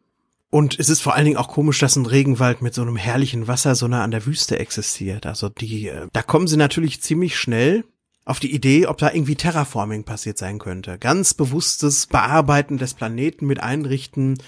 Und 0.54 0.78
es 0.78 0.88
ist 0.88 1.00
vor 1.00 1.16
allen 1.16 1.24
Dingen 1.24 1.36
auch 1.36 1.48
komisch, 1.48 1.80
dass 1.80 1.96
ein 1.96 2.06
Regenwald 2.06 2.62
mit 2.62 2.74
so 2.74 2.82
einem 2.82 2.94
herrlichen 2.94 3.48
Wasser 3.48 3.74
so 3.74 3.88
nah 3.88 4.04
an 4.04 4.12
der 4.12 4.24
Wüste 4.24 4.60
existiert. 4.60 5.26
Also 5.26 5.48
die, 5.48 5.88
äh, 5.88 6.06
da 6.12 6.22
kommen 6.22 6.46
sie 6.46 6.56
natürlich 6.56 7.02
ziemlich 7.02 7.36
schnell 7.36 7.82
auf 8.24 8.38
die 8.38 8.54
Idee, 8.54 8.86
ob 8.86 8.98
da 8.98 9.10
irgendwie 9.10 9.34
Terraforming 9.34 10.04
passiert 10.04 10.38
sein 10.38 10.60
könnte. 10.60 10.96
Ganz 10.96 11.34
bewusstes 11.34 12.06
Bearbeiten 12.06 12.78
des 12.78 12.94
Planeten 12.94 13.46
mit 13.46 13.58
Einrichten 13.64 14.38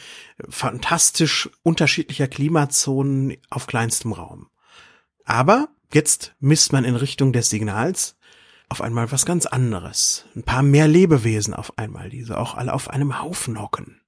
fantastisch 0.48 1.50
unterschiedlicher 1.64 2.28
Klimazonen 2.28 3.36
auf 3.50 3.66
kleinstem 3.66 4.12
Raum. 4.12 4.46
Aber 5.24 5.70
jetzt 5.92 6.36
misst 6.38 6.72
man 6.72 6.84
in 6.84 6.94
Richtung 6.94 7.32
des 7.32 7.50
Signals 7.50 8.16
auf 8.68 8.80
einmal 8.80 9.10
was 9.10 9.26
ganz 9.26 9.44
anderes. 9.44 10.24
Ein 10.36 10.44
paar 10.44 10.62
mehr 10.62 10.86
Lebewesen 10.86 11.52
auf 11.52 11.76
einmal, 11.78 12.10
die 12.10 12.22
so 12.22 12.36
auch 12.36 12.54
alle 12.54 12.74
auf 12.74 12.90
einem 12.90 13.20
Haufen 13.20 13.60
hocken. 13.60 14.00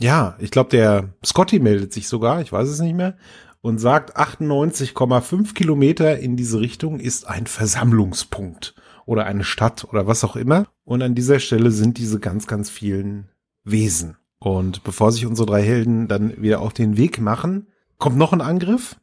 Ja, 0.00 0.36
ich 0.38 0.50
glaube, 0.50 0.70
der 0.70 1.14
Scotty 1.24 1.60
meldet 1.60 1.92
sich 1.92 2.08
sogar, 2.08 2.40
ich 2.40 2.52
weiß 2.52 2.68
es 2.68 2.80
nicht 2.80 2.96
mehr, 2.96 3.16
und 3.60 3.78
sagt, 3.78 4.16
98,5 4.16 5.54
Kilometer 5.54 6.18
in 6.18 6.36
diese 6.36 6.60
Richtung 6.60 6.98
ist 6.98 7.26
ein 7.26 7.46
Versammlungspunkt 7.46 8.74
oder 9.06 9.24
eine 9.24 9.44
Stadt 9.44 9.84
oder 9.84 10.06
was 10.06 10.24
auch 10.24 10.36
immer. 10.36 10.66
Und 10.84 11.02
an 11.02 11.14
dieser 11.14 11.38
Stelle 11.38 11.70
sind 11.70 11.98
diese 11.98 12.18
ganz, 12.18 12.46
ganz 12.46 12.70
vielen 12.70 13.28
Wesen. 13.64 14.16
Und 14.38 14.82
bevor 14.82 15.12
sich 15.12 15.26
unsere 15.26 15.46
drei 15.46 15.62
Helden 15.62 16.08
dann 16.08 16.42
wieder 16.42 16.60
auf 16.60 16.72
den 16.72 16.96
Weg 16.96 17.20
machen, 17.20 17.68
kommt 17.98 18.16
noch 18.16 18.32
ein 18.32 18.40
Angriff. 18.40 18.96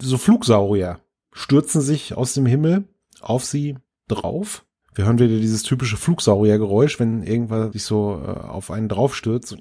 So 0.00 0.16
Flugsaurier 0.16 1.00
stürzen 1.32 1.80
sich 1.80 2.14
aus 2.14 2.34
dem 2.34 2.46
Himmel 2.46 2.84
auf 3.20 3.44
sie 3.44 3.76
drauf 4.06 4.64
wir 4.94 5.04
hören 5.04 5.18
wieder 5.18 5.28
dieses 5.28 5.62
typische 5.62 5.96
Flugsauriergeräusch, 5.96 6.98
wenn 6.98 7.22
irgendwas 7.22 7.72
sich 7.72 7.84
so 7.84 8.20
äh, 8.24 8.30
auf 8.30 8.70
einen 8.70 8.88
draufstürzt. 8.88 9.52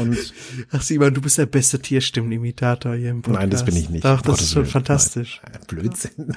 und 0.00 0.34
Ach 0.70 0.82
Simon, 0.82 1.14
du 1.14 1.20
bist 1.20 1.38
der 1.38 1.46
beste 1.46 1.80
Tierstimmenimitator 1.80 2.94
hier 2.94 3.10
im 3.10 3.22
Podcast. 3.22 3.40
Nein, 3.40 3.50
das 3.50 3.64
bin 3.64 3.76
ich 3.76 3.88
nicht. 3.88 4.04
Ach, 4.04 4.20
das 4.22 4.42
ist 4.42 4.52
schon 4.52 4.66
fantastisch. 4.66 5.40
Nein, 5.44 5.60
Blödsinn. 5.66 6.36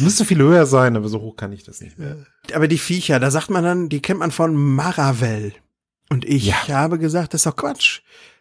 Müsste 0.00 0.24
viel 0.24 0.38
höher 0.38 0.66
sein, 0.66 0.96
aber 0.96 1.08
so 1.08 1.20
hoch 1.20 1.36
kann 1.36 1.52
ich 1.52 1.62
das 1.62 1.80
nicht 1.80 1.98
mehr. 1.98 2.26
Aber 2.52 2.66
die 2.66 2.78
Viecher, 2.78 3.20
da 3.20 3.30
sagt 3.30 3.48
man 3.48 3.62
dann, 3.62 3.88
die 3.88 4.02
kennt 4.02 4.18
man 4.18 4.32
von 4.32 4.56
Maravel. 4.56 5.52
Und 6.10 6.24
ich 6.24 6.46
ja. 6.46 6.66
habe 6.68 6.98
gesagt, 6.98 7.32
das 7.32 7.40
ist 7.42 7.46
doch 7.46 7.54
Quatsch. 7.54 8.00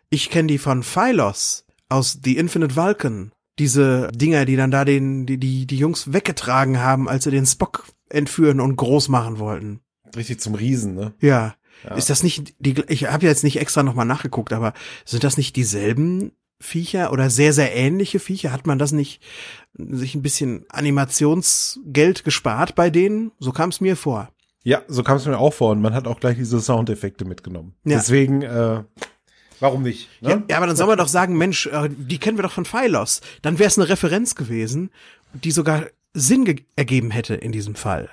Ich 0.09 0.31
kenne 0.31 0.47
die 0.47 0.57
von 0.57 0.81
Phylos 0.81 1.66
aus 1.89 2.19
The 2.23 2.37
Infinite 2.37 2.75
Vulcan. 2.75 3.31
Diese 3.59 4.09
Dinger, 4.13 4.45
die 4.45 4.55
dann 4.55 4.71
da 4.71 4.85
den, 4.85 5.25
die, 5.25 5.37
die, 5.37 5.65
die 5.65 5.77
Jungs 5.77 6.13
weggetragen 6.13 6.79
haben, 6.79 7.09
als 7.09 7.23
sie 7.23 7.31
den 7.31 7.45
Spock 7.45 7.85
entführen 8.09 8.59
und 8.59 8.75
groß 8.75 9.09
machen 9.09 9.39
wollten. 9.39 9.79
Richtig 10.15 10.39
zum 10.39 10.55
Riesen, 10.55 10.93
ne? 10.93 11.13
Ja. 11.19 11.55
ja. 11.83 11.95
Ist 11.95 12.09
das 12.09 12.23
nicht 12.23 12.55
die, 12.59 12.83
ich 12.87 13.05
habe 13.11 13.25
ja 13.25 13.31
jetzt 13.31 13.43
nicht 13.43 13.59
extra 13.59 13.83
nochmal 13.83 14.05
nachgeguckt, 14.05 14.53
aber 14.53 14.73
sind 15.05 15.23
das 15.23 15.37
nicht 15.37 15.55
dieselben 15.55 16.31
Viecher 16.59 17.11
oder 17.11 17.29
sehr, 17.29 17.53
sehr 17.53 17.75
ähnliche 17.75 18.19
Viecher? 18.19 18.51
Hat 18.51 18.67
man 18.67 18.79
das 18.79 18.91
nicht 18.91 19.21
sich 19.73 20.15
ein 20.15 20.21
bisschen 20.21 20.65
Animationsgeld 20.69 22.23
gespart 22.23 22.75
bei 22.75 22.89
denen? 22.89 23.31
So 23.39 23.51
kam 23.51 23.69
es 23.69 23.81
mir 23.81 23.95
vor. 23.95 24.29
Ja, 24.63 24.81
so 24.87 25.03
kam 25.03 25.17
es 25.17 25.25
mir 25.25 25.37
auch 25.37 25.53
vor 25.53 25.71
und 25.71 25.81
man 25.81 25.93
hat 25.93 26.07
auch 26.07 26.19
gleich 26.19 26.37
diese 26.37 26.59
Soundeffekte 26.59 27.25
mitgenommen. 27.25 27.73
Ja. 27.85 27.97
Deswegen, 27.97 28.41
äh, 28.41 28.83
Warum 29.59 29.83
nicht? 29.83 30.09
Ne? 30.21 30.29
Ja, 30.29 30.43
ja, 30.49 30.57
aber 30.57 30.67
dann 30.67 30.75
soll 30.75 30.87
man 30.87 30.97
doch 30.97 31.07
sagen, 31.07 31.37
Mensch, 31.37 31.65
äh, 31.67 31.89
die 31.89 32.17
kennen 32.17 32.37
wir 32.37 32.43
doch 32.43 32.51
von 32.51 32.65
Phylos. 32.65 33.21
Dann 33.41 33.59
wäre 33.59 33.67
es 33.67 33.77
eine 33.77 33.89
Referenz 33.89 34.35
gewesen, 34.35 34.91
die 35.33 35.51
sogar 35.51 35.85
Sinn 36.13 36.61
ergeben 36.75 37.11
hätte 37.11 37.35
in 37.35 37.51
diesem 37.51 37.75
Fall, 37.75 38.09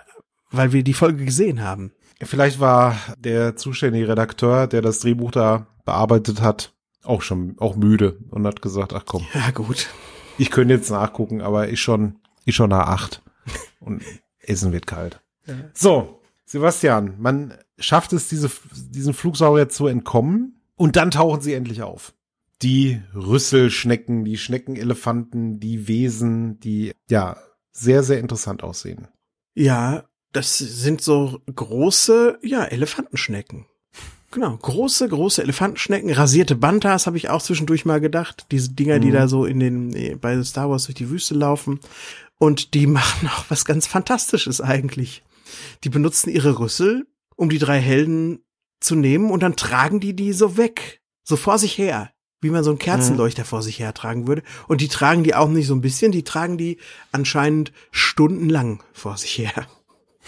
weil 0.51 0.73
wir 0.73 0.83
die 0.83 0.95
Folge 0.95 1.25
gesehen 1.25 1.63
haben. 1.63 1.93
Vielleicht 2.23 2.61
war 2.61 2.97
der 3.19 3.57
zuständige 3.57 4.09
Redakteur, 4.09 4.67
der 4.67 4.83
das 4.83 5.01
Drehbuch 5.01 5.31
da 5.31 5.67
bearbeitet 5.85 6.41
hat, 6.41 6.73
auch 7.03 7.23
schon 7.23 7.57
auch 7.59 7.77
müde 7.77 8.17
und 8.31 8.47
hat 8.47 8.63
gesagt, 8.63 8.93
ach 8.95 9.05
komm. 9.07 9.27
Ja, 9.35 9.51
gut. 9.51 9.89
Ich 10.39 10.51
könnte 10.51 10.75
jetzt 10.75 10.91
nachgucken, 10.91 11.43
aber 11.43 11.69
ich 11.69 11.81
schon, 11.81 12.17
ich 12.45 12.57
schon 12.57 12.71
nach 12.71 12.89
acht. 12.89 13.23
Und 13.81 14.03
Essen 14.41 14.73
wird 14.73 14.87
kalt. 14.87 15.21
Ja. 15.47 15.55
So, 15.75 16.21
Sebastian, 16.47 17.15
man 17.19 17.55
schafft 17.79 18.13
es, 18.13 18.29
diese, 18.29 18.51
diesen 18.73 19.15
Flugsaurier 19.15 19.69
zu 19.69 19.87
entkommen. 19.87 20.54
Und 20.77 20.97
dann 20.97 21.11
tauchen 21.11 21.41
sie 21.41 21.55
endlich 21.55 21.83
auf. 21.83 22.15
Die 22.63 23.01
Rüsselschnecken, 23.15 24.25
die 24.25 24.39
Schneckenelefanten, 24.39 25.61
die 25.61 25.87
Wesen, 25.89 26.61
die 26.61 26.93
ja 27.09 27.37
sehr, 27.73 28.03
sehr 28.03 28.21
interessant 28.21 28.63
aussehen. 28.63 29.09
Ja, 29.55 30.05
das 30.33 30.59
sind 30.59 31.01
so 31.01 31.41
große, 31.55 32.39
ja, 32.43 32.65
Elefantenschnecken. 32.65 33.67
Genau, 34.31 34.57
große, 34.57 35.09
große 35.09 35.43
Elefantenschnecken, 35.43 36.11
rasierte 36.11 36.57
Bantas 36.57 37.07
habe 37.07 37.17
ich 37.17 37.29
auch 37.29 37.41
zwischendurch 37.41 37.85
mal 37.85 38.01
gedacht. 38.01 38.47
Diese 38.51 38.73
Dinger, 38.73 38.97
mhm. 38.97 39.01
die 39.03 39.11
da 39.13 39.29
so 39.29 39.45
in 39.45 39.61
den, 39.61 40.19
bei 40.21 40.43
Star 40.43 40.69
Wars 40.69 40.87
durch 40.87 40.97
die 40.97 41.09
Wüste 41.09 41.35
laufen. 41.35 41.79
Und 42.39 42.75
die 42.75 42.87
machen 42.89 43.29
auch 43.29 43.45
was 43.49 43.65
ganz 43.65 43.87
Fantastisches 43.87 44.61
eigentlich. 44.61 45.23
Die 45.85 45.89
benutzen 45.89 46.31
ihre 46.31 46.59
Rüssel, 46.59 47.07
um 47.37 47.49
die 47.49 47.59
drei 47.59 47.79
Helden 47.79 48.41
zu 48.85 48.95
nehmen 48.95 49.31
und 49.31 49.43
dann 49.43 49.57
tragen 49.57 49.99
die 49.99 50.15
die 50.15 50.33
so 50.33 50.57
weg, 50.57 51.01
so 51.25 51.37
vor 51.37 51.59
sich 51.59 51.79
her, 51.79 52.13
wie 52.41 52.51
man 52.51 52.63
so 52.63 52.71
einen 52.71 52.79
Kerzenleuchter 52.79 53.43
mhm. 53.43 53.47
vor 53.47 53.63
sich 53.63 53.79
her 53.79 53.95
tragen 53.95 54.27
würde. 54.27 54.43
Und 54.69 54.81
die 54.81 54.89
tragen 54.89 55.25
die 55.25 55.35
auch 55.35 55.49
nicht 55.49 55.67
so 55.67 55.75
ein 55.75 55.81
bisschen, 55.81 56.13
die 56.13 56.25
tragen 56.25 56.59
die 56.59 56.79
anscheinend 57.11 57.73
stundenlang 57.91 58.83
vor 58.93 59.17
sich 59.17 59.39
her. 59.39 59.67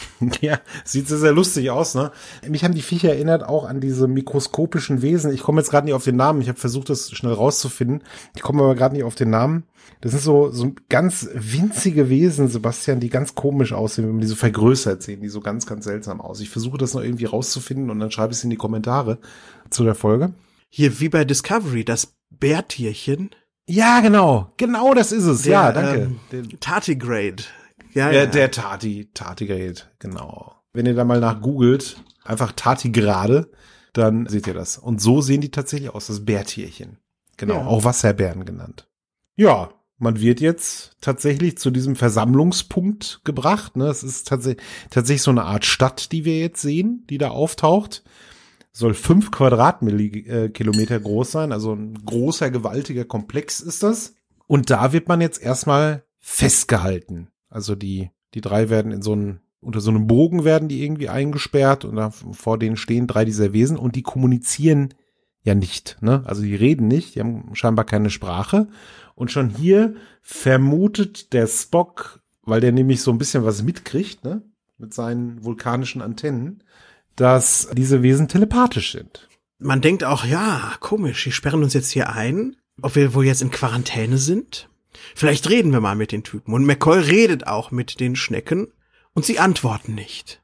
Ja, 0.40 0.61
sieht 0.85 1.09
sehr, 1.09 1.18
sehr 1.18 1.32
lustig 1.32 1.70
aus, 1.70 1.94
ne? 1.94 2.11
Mich 2.48 2.64
haben 2.64 2.74
die 2.74 2.82
Viecher 2.82 3.11
erinnert 3.11 3.44
auch 3.44 3.64
an 3.64 3.80
diese 3.80 4.09
mikroskopischen 4.09 5.02
Wesen. 5.02 5.32
Ich 5.32 5.42
komme 5.42 5.61
jetzt 5.61 5.70
gerade 5.70 5.87
nicht 5.87 5.94
auf 5.94 6.04
den 6.04 6.16
Namen. 6.16 6.40
Ich 6.40 6.48
habe 6.48 6.59
versucht, 6.59 6.90
das 6.90 7.11
schnell 7.11 7.32
rauszufinden. 7.32 8.02
Ich 8.35 8.42
komme 8.42 8.62
aber 8.62 8.74
gerade 8.74 8.94
nicht 8.94 9.04
auf 9.04 9.14
den 9.14 9.30
Namen. 9.30 9.64
Das 10.00 10.12
sind 10.12 10.22
so, 10.22 10.50
so 10.50 10.72
ganz 10.88 11.28
winzige 11.35 12.09
Wesen, 12.09 12.48
Sebastian, 12.48 13.00
die 13.00 13.09
ganz 13.09 13.35
komisch 13.35 13.72
aussehen, 13.72 14.04
wenn 14.04 14.12
man 14.12 14.20
die 14.20 14.26
so 14.26 14.35
vergrößert 14.35 15.02
sehen, 15.02 15.20
die 15.20 15.28
so 15.28 15.40
ganz, 15.40 15.66
ganz 15.66 15.85
seltsam 15.85 16.20
aus. 16.20 16.40
Ich 16.40 16.50
versuche 16.50 16.78
das 16.78 16.94
noch 16.94 17.02
irgendwie 17.02 17.24
rauszufinden 17.24 17.90
und 17.90 17.98
dann 18.00 18.11
schreibe 18.11 18.32
ich 18.32 18.38
es 18.38 18.44
in 18.44 18.50
die 18.50 18.56
Kommentare 18.56 19.18
zu 19.70 19.85
der 19.85 19.94
Folge. 19.94 20.32
Hier, 20.68 21.00
wie 21.00 21.09
bei 21.09 21.24
Discovery, 21.24 21.85
das 21.85 22.14
Bärtierchen. 22.30 23.30
Ja, 23.68 24.00
genau. 24.00 24.52
Genau 24.56 24.94
das 24.94 25.12
ist 25.12 25.24
es. 25.24 25.42
Der, 25.42 25.52
ja, 25.52 25.72
danke. 25.72 26.12
Ähm, 26.32 26.61
Tardigrade. 26.61 27.44
Ja, 27.96 28.11
ja, 28.11 28.26
der 28.26 28.50
Tati, 28.50 29.11
Tardigrade, 29.14 29.80
genau. 29.98 30.54
Wenn 30.72 30.85
ihr 30.87 30.94
da 30.94 31.04
mal 31.04 31.18
nach 31.20 31.40
googelt, 31.40 31.96
einfach 32.22 32.52
Tardigrade, 32.52 33.50
dann 33.94 34.26
seht 34.26 34.46
ihr 34.46 34.52
das. 34.54 34.76
Und 34.76 35.00
so 35.00 35.22
sehen 35.22 35.40
die 35.40 35.50
tatsächlich 35.50 35.88
aus, 35.90 36.09
das 36.09 36.24
Bärtierchen. 36.26 36.98
Genau, 37.38 37.54
Ja. 37.54 37.66
auch 37.66 37.85
Wasserbären 37.85 38.44
genannt. 38.44 38.87
Ja, 39.37 39.70
man 39.98 40.20
wird 40.20 40.40
jetzt 40.42 40.96
tatsächlich 41.00 41.56
zu 41.56 41.70
diesem 41.70 41.96
Versammlungspunkt 41.96 43.22
gebracht. 43.24 43.76
Ne? 43.76 43.87
Es 43.87 44.02
ist 44.02 44.28
tatsächlich, 44.28 44.62
tatsächlich 44.90 45.22
so 45.22 45.30
eine 45.30 45.44
Art 45.44 45.64
Stadt, 45.64 46.12
die 46.12 46.26
wir 46.26 46.38
jetzt 46.38 46.61
sehen, 46.61 47.06
die 47.09 47.16
da 47.16 47.28
auftaucht. 47.30 48.04
Soll 48.72 48.92
fünf 48.92 49.30
Quadratkilometer 49.30 51.00
groß 51.00 51.30
sein, 51.32 51.52
also 51.52 51.72
ein 51.72 51.94
großer, 52.04 52.50
gewaltiger 52.50 53.06
Komplex 53.06 53.61
ist 53.61 53.82
das. 53.82 54.14
Und 54.46 54.68
da 54.68 54.92
wird 54.92 55.09
man 55.09 55.22
jetzt 55.22 55.40
erstmal 55.40 56.04
festgehalten. 56.18 57.28
Also 57.56 57.74
die, 57.74 58.10
die 58.34 58.42
drei 58.42 58.68
werden 58.68 58.92
in 58.92 59.00
so 59.00 59.12
einen, 59.12 59.40
unter 59.62 59.80
so 59.80 59.88
einem 59.88 60.06
Bogen 60.06 60.44
werden 60.44 60.68
die 60.68 60.84
irgendwie 60.84 61.08
eingesperrt 61.08 61.86
und 61.86 61.96
da 61.96 62.10
vor 62.10 62.58
denen 62.58 62.76
stehen 62.76 63.06
drei 63.06 63.24
dieser 63.24 63.54
Wesen 63.54 63.78
und 63.78 63.96
die 63.96 64.02
kommunizieren 64.02 64.92
ja 65.42 65.54
nicht, 65.54 65.96
ne? 66.02 66.22
Also 66.26 66.42
die 66.42 66.54
reden 66.54 66.86
nicht, 66.86 67.14
die 67.14 67.20
haben 67.20 67.54
scheinbar 67.54 67.86
keine 67.86 68.10
Sprache. 68.10 68.68
Und 69.14 69.32
schon 69.32 69.48
hier 69.48 69.94
vermutet 70.20 71.32
der 71.32 71.46
Spock, 71.46 72.20
weil 72.42 72.60
der 72.60 72.72
nämlich 72.72 73.00
so 73.00 73.10
ein 73.10 73.16
bisschen 73.16 73.46
was 73.46 73.62
mitkriegt, 73.62 74.22
ne? 74.22 74.42
Mit 74.76 74.92
seinen 74.92 75.42
vulkanischen 75.42 76.02
Antennen, 76.02 76.62
dass 77.14 77.70
diese 77.72 78.02
Wesen 78.02 78.28
telepathisch 78.28 78.92
sind. 78.92 79.30
Man 79.58 79.80
denkt 79.80 80.04
auch, 80.04 80.26
ja, 80.26 80.74
komisch, 80.80 81.24
die 81.24 81.32
sperren 81.32 81.62
uns 81.62 81.72
jetzt 81.72 81.90
hier 81.90 82.12
ein, 82.12 82.56
ob 82.82 82.96
wir 82.96 83.14
wohl 83.14 83.24
jetzt 83.24 83.40
in 83.40 83.50
Quarantäne 83.50 84.18
sind. 84.18 84.68
Vielleicht 85.14 85.48
reden 85.50 85.72
wir 85.72 85.80
mal 85.80 85.96
mit 85.96 86.12
den 86.12 86.24
Typen. 86.24 86.52
Und 86.54 86.64
McCoy 86.64 86.98
redet 87.00 87.46
auch 87.46 87.70
mit 87.70 88.00
den 88.00 88.16
Schnecken 88.16 88.68
und 89.14 89.24
sie 89.24 89.38
antworten 89.38 89.94
nicht. 89.94 90.42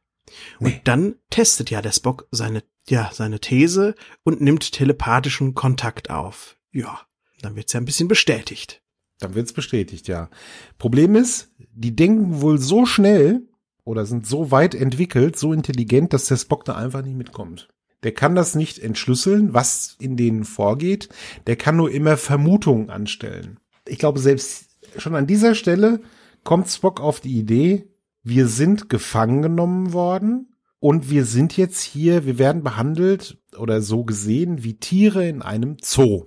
Und 0.59 0.69
Nee. 0.69 0.81
dann 0.85 1.17
testet 1.31 1.71
ja 1.71 1.83
der 1.83 1.93
Spock 1.93 2.27
seine, 2.31 2.63
ja, 2.89 3.11
seine 3.13 3.41
These 3.41 3.95
und 4.25 4.41
nimmt 4.41 4.73
telepathischen 4.73 5.55
Kontakt 5.55 6.11
auf. 6.11 6.57
Ja, 6.73 7.01
dann 7.43 7.57
wird's 7.57 7.73
ja 7.73 7.81
ein 7.81 7.85
bisschen 7.85 8.09
bestätigt. 8.09 8.83
Dann 9.19 9.35
wird's 9.35 9.53
bestätigt, 9.53 10.09
ja. 10.09 10.31
Problem 10.79 11.15
ist, 11.15 11.53
die 11.59 11.95
denken 11.95 12.41
wohl 12.41 12.59
so 12.59 12.87
schnell 12.87 13.43
oder 13.85 14.07
sind 14.07 14.27
so 14.27 14.51
weit 14.51 14.75
entwickelt, 14.75 15.39
so 15.39 15.53
intelligent, 15.53 16.13
dass 16.13 16.27
der 16.27 16.37
Spock 16.37 16.65
da 16.65 16.75
einfach 16.77 17.03
nicht 17.03 17.17
mitkommt. 17.17 17.69
Der 18.05 18.13
kann 18.13 18.35
das 18.35 18.55
nicht 18.57 18.81
entschlüsseln, 18.81 19.55
was 19.55 19.97
in 20.01 20.17
denen 20.17 20.45
vorgeht. 20.45 21.09
Der 21.47 21.55
kann 21.57 21.77
nur 21.77 21.91
immer 21.91 22.17
Vermutungen 22.17 22.91
anstellen. 22.91 23.61
Ich 23.93 23.99
glaube, 23.99 24.21
selbst 24.21 24.71
schon 24.97 25.15
an 25.15 25.27
dieser 25.27 25.55
Stelle 25.55 26.01
kommt 26.45 26.71
Spock 26.71 26.99
auf 26.99 27.21
die 27.21 27.39
Idee, 27.39 27.91
wir 28.23 28.49
sind 28.49 28.89
gefangen 28.89 29.43
genommen 29.43 29.93
worden 29.93 30.55
und 30.79 31.11
wir 31.11 31.27
sind 31.27 31.59
jetzt 31.59 31.83
hier, 31.83 32.25
wir 32.25 32.39
werden 32.39 32.63
behandelt 32.63 33.37
oder 33.55 33.83
so 33.83 34.05
gesehen 34.05 34.65
wie 34.65 34.79
Tiere 34.79 35.29
in 35.29 35.43
einem 35.43 35.77
Zoo. 35.83 36.25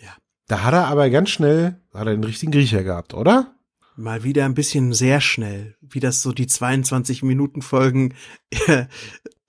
Ja. 0.00 0.16
Da 0.46 0.62
hat 0.62 0.74
er 0.74 0.86
aber 0.86 1.10
ganz 1.10 1.30
schnell, 1.30 1.80
hat 1.92 2.06
er 2.06 2.14
den 2.14 2.22
richtigen 2.22 2.52
Griecher 2.52 2.84
gehabt, 2.84 3.14
oder? 3.14 3.52
Mal 3.96 4.22
wieder 4.22 4.44
ein 4.44 4.54
bisschen 4.54 4.92
sehr 4.92 5.20
schnell, 5.20 5.74
wie 5.80 5.98
das 5.98 6.22
so 6.22 6.30
die 6.30 6.46
22 6.46 7.24
Minuten 7.24 7.62
Folgen 7.62 8.14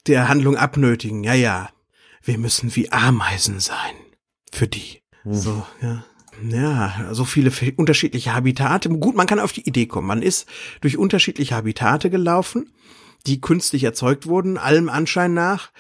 der 0.08 0.28
Handlung 0.28 0.58
abnötigen. 0.58 1.24
Ja, 1.24 1.36
ja. 1.36 1.70
Wir 2.24 2.40
müssen 2.40 2.76
wie 2.76 2.92
Ameisen 2.92 3.60
sein. 3.60 3.94
Für 4.52 4.68
die. 4.68 5.04
So, 5.24 5.64
ja. 5.84 6.04
Ja, 6.48 7.10
so 7.12 7.26
viele 7.26 7.52
unterschiedliche 7.76 8.34
Habitate. 8.34 8.90
Gut, 8.90 9.16
man 9.16 9.28
kann 9.28 9.40
auf 9.40 9.52
die 9.52 9.68
Idee 9.68 9.88
kommen. 9.88 10.08
Man 10.08 10.22
ist 10.22 10.48
durch 10.82 10.98
unterschiedliche 10.98 11.56
Habitate 11.56 12.10
gelaufen, 12.10 12.72
die 13.26 13.42
künstlich 13.42 13.84
erzeugt 13.84 14.28
wurden, 14.28 14.58
allem 14.58 14.90
Anschein 14.90 15.34
nach. 15.34 15.72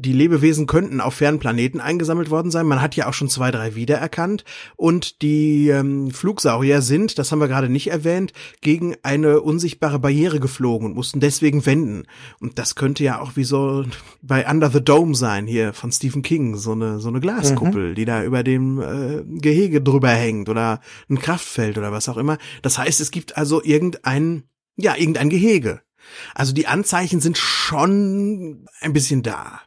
Die 0.00 0.12
Lebewesen 0.12 0.66
könnten 0.66 1.00
auf 1.00 1.14
fernen 1.14 1.40
Planeten 1.40 1.80
eingesammelt 1.80 2.30
worden 2.30 2.52
sein. 2.52 2.66
Man 2.66 2.80
hat 2.80 2.94
ja 2.94 3.08
auch 3.08 3.14
schon 3.14 3.28
zwei, 3.28 3.50
drei 3.50 3.74
wiedererkannt. 3.74 4.44
Und 4.76 5.22
die 5.22 5.70
ähm, 5.70 6.12
Flugsaurier 6.12 6.82
sind, 6.82 7.18
das 7.18 7.32
haben 7.32 7.40
wir 7.40 7.48
gerade 7.48 7.68
nicht 7.68 7.90
erwähnt, 7.90 8.32
gegen 8.60 8.94
eine 9.02 9.40
unsichtbare 9.40 9.98
Barriere 9.98 10.38
geflogen 10.38 10.86
und 10.86 10.94
mussten 10.94 11.18
deswegen 11.18 11.66
wenden. 11.66 12.04
Und 12.38 12.60
das 12.60 12.76
könnte 12.76 13.02
ja 13.02 13.20
auch 13.20 13.32
wie 13.34 13.42
so 13.42 13.84
bei 14.22 14.48
Under 14.48 14.70
the 14.70 14.82
Dome 14.82 15.16
sein, 15.16 15.48
hier 15.48 15.72
von 15.72 15.90
Stephen 15.90 16.22
King, 16.22 16.54
so 16.54 16.72
eine, 16.72 17.00
so 17.00 17.08
eine 17.08 17.18
Glaskuppel, 17.18 17.94
die 17.96 18.04
da 18.04 18.22
über 18.22 18.44
dem 18.44 18.80
äh, 18.80 19.40
Gehege 19.40 19.82
drüber 19.82 20.10
hängt 20.10 20.48
oder 20.48 20.80
ein 21.10 21.18
Kraftfeld 21.18 21.76
oder 21.76 21.90
was 21.90 22.08
auch 22.08 22.18
immer. 22.18 22.38
Das 22.62 22.78
heißt, 22.78 23.00
es 23.00 23.10
gibt 23.10 23.36
also 23.36 23.64
irgendein, 23.64 24.44
ja, 24.76 24.94
irgendein 24.96 25.28
Gehege. 25.28 25.80
Also 26.36 26.52
die 26.52 26.68
Anzeichen 26.68 27.20
sind 27.20 27.36
schon 27.36 28.64
ein 28.80 28.92
bisschen 28.92 29.24
da. 29.24 29.60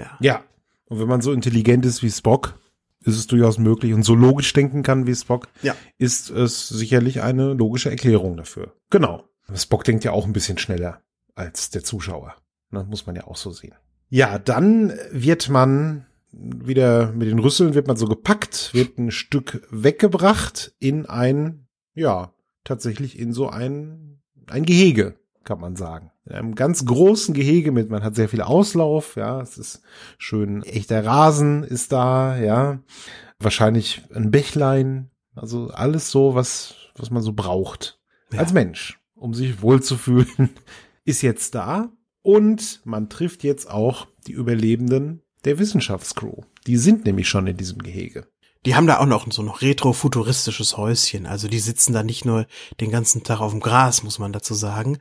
Ja. 0.00 0.16
Ja. 0.20 0.44
Und 0.86 0.98
wenn 1.00 1.08
man 1.08 1.20
so 1.20 1.32
intelligent 1.32 1.86
ist 1.86 2.02
wie 2.02 2.10
Spock, 2.10 2.58
ist 3.02 3.16
es 3.16 3.26
durchaus 3.26 3.58
möglich 3.58 3.94
und 3.94 4.02
so 4.02 4.14
logisch 4.14 4.52
denken 4.52 4.82
kann 4.82 5.06
wie 5.06 5.14
Spock, 5.14 5.48
Ja. 5.62 5.74
ist 5.98 6.30
es 6.30 6.68
sicherlich 6.68 7.22
eine 7.22 7.54
logische 7.54 7.90
Erklärung 7.90 8.36
dafür. 8.36 8.74
Genau. 8.90 9.24
Spock 9.54 9.84
denkt 9.84 10.04
ja 10.04 10.12
auch 10.12 10.26
ein 10.26 10.32
bisschen 10.32 10.58
schneller 10.58 11.00
als 11.34 11.70
der 11.70 11.82
Zuschauer. 11.82 12.34
Das 12.70 12.86
muss 12.86 13.06
man 13.06 13.16
ja 13.16 13.26
auch 13.26 13.36
so 13.36 13.50
sehen. 13.50 13.74
Ja, 14.08 14.38
dann 14.38 14.92
wird 15.12 15.48
man 15.48 16.06
wieder 16.32 17.10
mit 17.12 17.28
den 17.28 17.38
Rüsseln 17.40 17.74
wird 17.74 17.88
man 17.88 17.96
so 17.96 18.06
gepackt, 18.06 18.70
wird 18.74 18.98
ein 18.98 19.10
Stück 19.10 19.66
weggebracht 19.70 20.72
in 20.78 21.06
ein, 21.06 21.66
ja, 21.94 22.32
tatsächlich 22.64 23.18
in 23.18 23.32
so 23.32 23.48
ein, 23.48 24.20
ein 24.46 24.64
Gehege, 24.64 25.16
kann 25.44 25.58
man 25.60 25.74
sagen. 25.76 26.10
In 26.30 26.36
einem 26.36 26.54
ganz 26.54 26.84
großen 26.86 27.34
Gehege 27.34 27.72
mit, 27.72 27.90
man 27.90 28.04
hat 28.04 28.14
sehr 28.14 28.28
viel 28.28 28.40
Auslauf, 28.40 29.16
ja, 29.16 29.40
es 29.40 29.58
ist 29.58 29.82
schön 30.16 30.62
echter 30.62 31.04
Rasen 31.04 31.64
ist 31.64 31.90
da, 31.92 32.38
ja. 32.38 32.78
Wahrscheinlich 33.40 34.02
ein 34.14 34.30
Bächlein, 34.30 35.10
also 35.34 35.68
alles 35.68 36.10
so, 36.10 36.34
was, 36.34 36.74
was 36.96 37.10
man 37.10 37.22
so 37.22 37.32
braucht 37.32 37.98
Ja. 38.32 38.38
als 38.40 38.52
Mensch, 38.52 39.00
um 39.14 39.34
sich 39.34 39.60
wohlzufühlen, 39.60 40.50
ist 41.04 41.22
jetzt 41.22 41.54
da. 41.54 41.90
Und 42.22 42.80
man 42.84 43.08
trifft 43.08 43.42
jetzt 43.42 43.68
auch 43.70 44.06
die 44.26 44.32
Überlebenden 44.32 45.22
der 45.44 45.58
Wissenschaftscrew. 45.58 46.42
Die 46.66 46.76
sind 46.76 47.06
nämlich 47.06 47.28
schon 47.28 47.46
in 47.46 47.56
diesem 47.56 47.78
Gehege. 47.78 48.26
Die 48.66 48.74
haben 48.74 48.86
da 48.86 48.98
auch 48.98 49.06
noch 49.06 49.26
so 49.30 49.42
noch 49.42 49.62
retro-futuristisches 49.62 50.76
Häuschen. 50.76 51.26
Also 51.26 51.48
die 51.48 51.60
sitzen 51.60 51.94
da 51.94 52.02
nicht 52.02 52.26
nur 52.26 52.46
den 52.80 52.90
ganzen 52.90 53.22
Tag 53.22 53.40
auf 53.40 53.52
dem 53.52 53.60
Gras, 53.60 54.02
muss 54.02 54.18
man 54.18 54.34
dazu 54.34 54.52
sagen. 54.52 54.98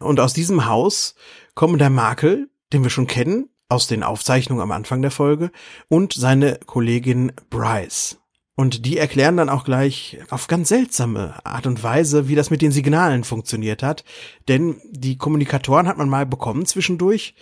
Und 0.00 0.20
aus 0.20 0.32
diesem 0.32 0.66
Haus 0.66 1.14
kommen 1.54 1.78
der 1.78 1.90
Makel, 1.90 2.48
den 2.72 2.82
wir 2.82 2.90
schon 2.90 3.06
kennen, 3.06 3.50
aus 3.68 3.86
den 3.86 4.02
Aufzeichnungen 4.02 4.62
am 4.62 4.72
Anfang 4.72 5.02
der 5.02 5.10
Folge, 5.10 5.50
und 5.88 6.14
seine 6.14 6.58
Kollegin 6.64 7.32
Bryce. 7.50 8.18
Und 8.56 8.86
die 8.86 8.96
erklären 8.96 9.36
dann 9.36 9.48
auch 9.48 9.64
gleich 9.64 10.18
auf 10.30 10.46
ganz 10.46 10.68
seltsame 10.68 11.34
Art 11.44 11.66
und 11.66 11.82
Weise, 11.82 12.28
wie 12.28 12.36
das 12.36 12.50
mit 12.50 12.62
den 12.62 12.72
Signalen 12.72 13.24
funktioniert 13.24 13.82
hat. 13.82 14.04
Denn 14.48 14.80
die 14.90 15.18
Kommunikatoren 15.18 15.88
hat 15.88 15.98
man 15.98 16.08
mal 16.08 16.24
bekommen 16.24 16.64
zwischendurch. 16.64 17.34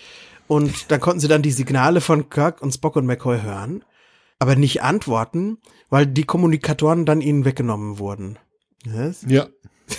Und 0.49 0.91
dann 0.91 1.01
konnten 1.01 1.21
sie 1.21 1.29
dann 1.29 1.43
die 1.43 1.51
Signale 1.53 2.01
von 2.01 2.31
Kirk 2.31 2.63
und 2.63 2.73
Spock 2.73 2.97
und 2.97 3.07
McCoy 3.07 3.43
hören 3.43 3.85
aber 4.43 4.57
nicht 4.57 4.83
antworten, 4.83 5.59
weil 5.89 6.07
die 6.07 6.25
Kommunikatoren 6.25 7.07
dann 7.07 7.21
ihnen 7.21 7.45
weggenommen 7.45 7.99
wurden. 7.99 8.39
Was? 8.85 9.25
Ja. 9.29 9.47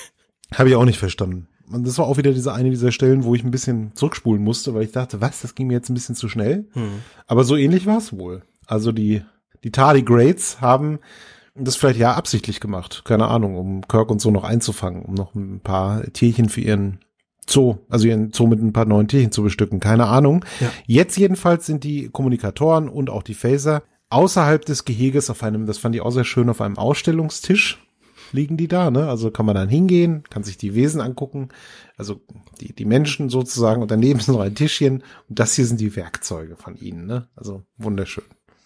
Habe 0.53 0.69
ich 0.69 0.75
auch 0.75 0.86
nicht 0.86 0.99
verstanden. 0.99 1.47
Und 1.71 1.88
das 1.88 1.97
war 1.97 2.06
auch 2.06 2.17
wieder 2.17 2.34
diese 2.34 2.53
eine 2.53 2.69
dieser 2.69 2.91
Stellen, 2.91 3.23
wo 3.23 3.34
ich 3.36 3.43
ein 3.43 3.51
bisschen 3.51 3.95
zurückspulen 3.95 4.43
musste, 4.43 4.73
weil 4.73 4.84
ich 4.84 4.91
dachte, 4.91 5.21
was, 5.21 5.41
das 5.41 5.56
ging 5.56 5.67
mir 5.67 5.73
jetzt 5.73 5.89
ein 5.89 5.93
bisschen 5.93 6.15
zu 6.15 6.27
schnell. 6.27 6.67
Hm. 6.73 6.99
Aber 7.25 7.45
so 7.45 7.56
ähnlich 7.56 7.86
war 7.86 7.97
es 7.97 8.12
wohl. 8.12 8.43
Also 8.67 8.91
die, 8.91 9.23
die 9.63 9.71
Tardigrades 9.71 10.60
haben 10.60 10.99
das 11.56 11.77
vielleicht 11.77 11.99
ja 11.99 12.13
absichtlich 12.13 12.60
gemacht. 12.60 13.03
Keine 13.06 13.27
Ahnung, 13.27 13.56
um 13.56 13.88
Kirk 13.88 14.12
und 14.12 14.19
so 14.19 14.29
noch 14.29 14.43
einzufangen, 14.43 15.03
um 15.03 15.13
noch 15.13 15.34
ein 15.36 15.62
paar 15.62 16.03
Tierchen 16.12 16.49
für 16.49 16.62
ihren 16.62 16.99
Zoo, 17.47 17.77
also 17.89 18.08
ihren 18.08 18.33
Zoo 18.33 18.48
mit 18.48 18.62
ein 18.62 18.73
paar 18.73 18.85
neuen 18.85 19.08
Tierchen 19.08 19.31
zu 19.31 19.44
bestücken. 19.44 19.79
Keine 19.79 20.08
Ahnung. 20.08 20.44
Ja. 20.60 20.71
Jetzt 20.85 21.17
jedenfalls 21.17 21.65
sind 21.65 21.83
die 21.83 22.10
Kommunikatoren 22.10 22.89
und 22.89 23.10
auch 23.10 23.23
die 23.23 23.35
Phaser 23.35 23.83
außerhalb 24.14 24.64
des 24.66 24.86
Geheges 24.86 25.30
auf 25.30 25.44
einem, 25.44 25.66
das 25.66 25.78
fand 25.78 25.96
ich 25.96 26.02
auch 26.02 26.12
sehr 26.12 26.24
schön, 26.24 26.50
auf 26.50 26.62
einem 26.62 26.78
Ausstellungstisch. 26.78 27.80
liegen 28.32 28.58
die 28.58 28.68
da, 28.68 28.90
ne? 28.90 29.10
Also 29.10 29.30
kann 29.30 29.46
man 29.46 29.54
dann 29.54 29.70
hingehen, 29.70 30.24
kann 30.30 30.44
sich 30.44 30.58
die 30.58 30.74
Wesen 30.74 31.02
angucken, 31.02 31.50
also 31.98 32.22
die, 32.60 32.74
die 32.74 32.86
Menschen 32.86 33.30
sozusagen 33.30 33.82
und 33.82 33.92
daneben 33.92 34.20
ist 34.20 34.28
noch 34.28 34.40
ein 34.40 34.56
Tischchen 34.56 35.04
und 35.30 35.40
das 35.40 35.54
hier 35.54 35.68
sind 35.68 35.80
die 35.80 35.96
Werkzeuge 35.96 36.56
von 36.56 36.76
ihnen, 36.76 37.06
ne? 37.06 37.28
Also 37.36 37.64
wunderschön. 37.78 38.24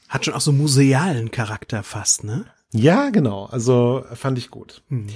Hat 0.08 0.24
schon 0.24 0.34
auch 0.36 0.41
so 0.41 0.54
musealen 0.54 1.32
Charakter 1.32 1.84
fast, 1.84 2.24
ne? 2.24 2.45
Ja, 2.72 3.10
genau. 3.10 3.45
Also 3.45 4.06
fand 4.14 4.38
ich 4.38 4.52
gut. 4.52 4.84
Hm. 4.88 5.08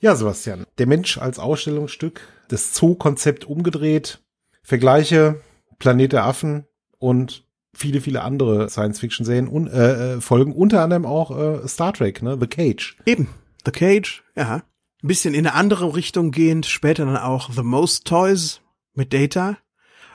Ja, 0.00 0.14
Sebastian, 0.14 0.64
der 0.78 0.86
Mensch 0.86 1.18
als 1.18 1.40
Ausstellungsstück, 1.40 2.20
das 2.48 2.74
Zoo-Konzept 2.74 3.44
umgedreht, 3.46 4.20
Vergleiche, 4.62 5.40
Planet 5.80 6.12
der 6.12 6.24
Affen 6.24 6.66
und 6.98 7.47
viele, 7.78 8.00
viele 8.00 8.22
andere 8.22 8.68
Science-Fiction-Serien 8.68 9.48
und 9.48 9.68
äh, 9.68 10.16
äh, 10.16 10.20
Folgen, 10.20 10.52
unter 10.52 10.82
anderem 10.82 11.06
auch 11.06 11.30
äh, 11.30 11.66
Star 11.68 11.92
Trek, 11.92 12.22
ne? 12.22 12.36
The 12.40 12.46
Cage. 12.46 12.96
Eben. 13.06 13.28
The 13.64 13.70
Cage, 13.70 14.22
ja. 14.36 14.62
Ein 15.02 15.08
bisschen 15.08 15.32
in 15.32 15.46
eine 15.46 15.54
andere 15.54 15.94
Richtung 15.94 16.32
gehend, 16.32 16.66
später 16.66 17.06
dann 17.06 17.16
auch 17.16 17.50
The 17.52 17.62
Most 17.62 18.04
Toys 18.06 18.60
mit 18.94 19.12
Data. 19.12 19.58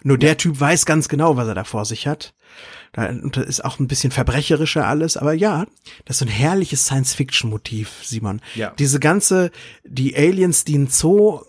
Nur 0.04 0.18
der 0.18 0.38
Typ 0.38 0.60
weiß 0.60 0.86
ganz 0.86 1.08
genau, 1.08 1.38
was 1.38 1.48
er 1.48 1.56
da 1.56 1.64
vor 1.64 1.86
sich 1.86 2.06
hat. 2.06 2.34
Da 2.92 3.06
ist 3.06 3.64
auch 3.64 3.80
ein 3.80 3.88
bisschen 3.88 4.12
verbrecherischer 4.12 4.86
alles, 4.86 5.16
aber 5.16 5.34
ja, 5.34 5.66
das 6.04 6.18
ist 6.18 6.20
so 6.20 6.26
ein 6.26 6.32
herrliches 6.32 6.86
Science-Fiction-Motiv, 6.86 8.02
Simon. 8.04 8.42
Ja. 8.56 8.74
Diese 8.78 9.00
ganze, 9.00 9.52
die 9.86 10.16
Aliens, 10.16 10.66
die 10.66 10.78
ein 10.78 10.88
Zoo 10.88 11.40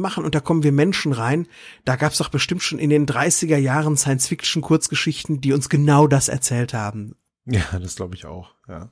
machen 0.00 0.24
und 0.24 0.34
da 0.34 0.40
kommen 0.40 0.62
wir 0.62 0.72
Menschen 0.72 1.12
rein. 1.12 1.46
Da 1.84 1.96
gab's 1.96 2.18
doch 2.18 2.28
bestimmt 2.28 2.62
schon 2.62 2.78
in 2.78 2.90
den 2.90 3.06
30er 3.06 3.56
Jahren 3.56 3.96
Science-Fiction-Kurzgeschichten, 3.96 5.40
die 5.40 5.52
uns 5.52 5.68
genau 5.68 6.06
das 6.06 6.28
erzählt 6.28 6.74
haben. 6.74 7.14
Ja, 7.46 7.78
das 7.78 7.96
glaube 7.96 8.14
ich 8.14 8.26
auch, 8.26 8.54
ja. 8.68 8.90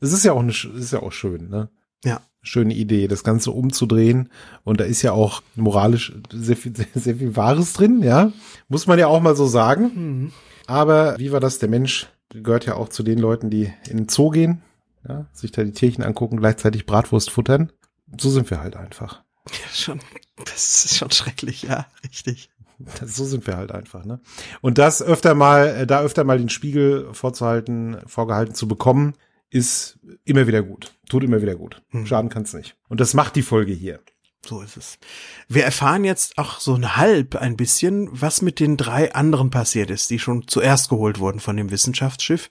Es 0.00 0.12
ist 0.12 0.24
ja 0.24 0.32
auch 0.32 0.40
eine, 0.40 0.50
es 0.50 0.64
ist 0.64 0.92
ja 0.92 1.02
auch 1.02 1.12
schön, 1.12 1.48
ne? 1.48 1.70
Ja. 2.04 2.20
Schöne 2.40 2.74
Idee, 2.74 3.08
das 3.08 3.24
Ganze 3.24 3.50
umzudrehen. 3.50 4.30
Und 4.62 4.80
da 4.80 4.84
ist 4.84 5.02
ja 5.02 5.12
auch 5.12 5.42
moralisch 5.56 6.12
sehr 6.32 6.56
viel, 6.56 6.74
sehr, 6.76 6.86
sehr 6.94 7.16
viel 7.16 7.36
Wahres 7.36 7.72
drin, 7.72 8.02
ja. 8.02 8.32
Muss 8.68 8.86
man 8.86 8.98
ja 8.98 9.08
auch 9.08 9.20
mal 9.20 9.34
so 9.34 9.46
sagen. 9.46 9.90
Mhm. 9.94 10.32
Aber 10.66 11.18
wie 11.18 11.32
war 11.32 11.40
das? 11.40 11.58
Der 11.58 11.68
Mensch 11.68 12.06
gehört 12.30 12.66
ja 12.66 12.74
auch 12.74 12.88
zu 12.88 13.02
den 13.02 13.18
Leuten, 13.18 13.50
die 13.50 13.72
in 13.88 13.96
den 13.96 14.08
Zoo 14.08 14.30
gehen, 14.30 14.62
ja, 15.08 15.26
sich 15.32 15.50
da 15.50 15.64
die 15.64 15.72
Tierchen 15.72 16.04
angucken, 16.04 16.36
gleichzeitig 16.38 16.86
Bratwurst 16.86 17.30
futtern. 17.30 17.72
So 18.18 18.30
sind 18.30 18.50
wir 18.50 18.60
halt 18.60 18.76
einfach. 18.76 19.22
Ja, 19.50 19.74
schon, 19.74 20.00
das 20.44 20.84
ist 20.84 20.96
schon 20.96 21.10
schrecklich, 21.10 21.62
ja, 21.62 21.86
richtig. 22.04 22.50
Das, 22.78 23.16
so 23.16 23.24
sind 23.24 23.46
wir 23.46 23.56
halt 23.56 23.72
einfach, 23.72 24.04
ne? 24.04 24.20
Und 24.60 24.78
das 24.78 25.02
öfter 25.02 25.34
mal, 25.34 25.68
äh, 25.68 25.86
da 25.86 26.02
öfter 26.02 26.22
mal 26.24 26.38
den 26.38 26.48
Spiegel 26.48 27.12
vorzuhalten, 27.12 27.98
vorgehalten 28.06 28.54
zu 28.54 28.68
bekommen, 28.68 29.14
ist 29.50 29.98
immer 30.24 30.46
wieder 30.46 30.62
gut. 30.62 30.94
Tut 31.08 31.24
immer 31.24 31.42
wieder 31.42 31.56
gut. 31.56 31.82
Hm. 31.90 32.06
Schaden 32.06 32.30
kann's 32.30 32.52
nicht. 32.52 32.76
Und 32.88 33.00
das 33.00 33.14
macht 33.14 33.34
die 33.34 33.42
Folge 33.42 33.72
hier. 33.72 34.00
So 34.46 34.62
ist 34.62 34.76
es. 34.76 34.98
Wir 35.48 35.64
erfahren 35.64 36.04
jetzt 36.04 36.38
auch 36.38 36.60
so 36.60 36.74
ein 36.74 36.96
halb 36.96 37.34
ein 37.36 37.56
bisschen, 37.56 38.08
was 38.12 38.42
mit 38.42 38.60
den 38.60 38.76
drei 38.76 39.12
anderen 39.12 39.50
passiert 39.50 39.90
ist, 39.90 40.10
die 40.10 40.18
schon 40.18 40.46
zuerst 40.46 40.88
geholt 40.88 41.18
wurden 41.18 41.40
von 41.40 41.56
dem 41.56 41.70
Wissenschaftsschiff. 41.70 42.50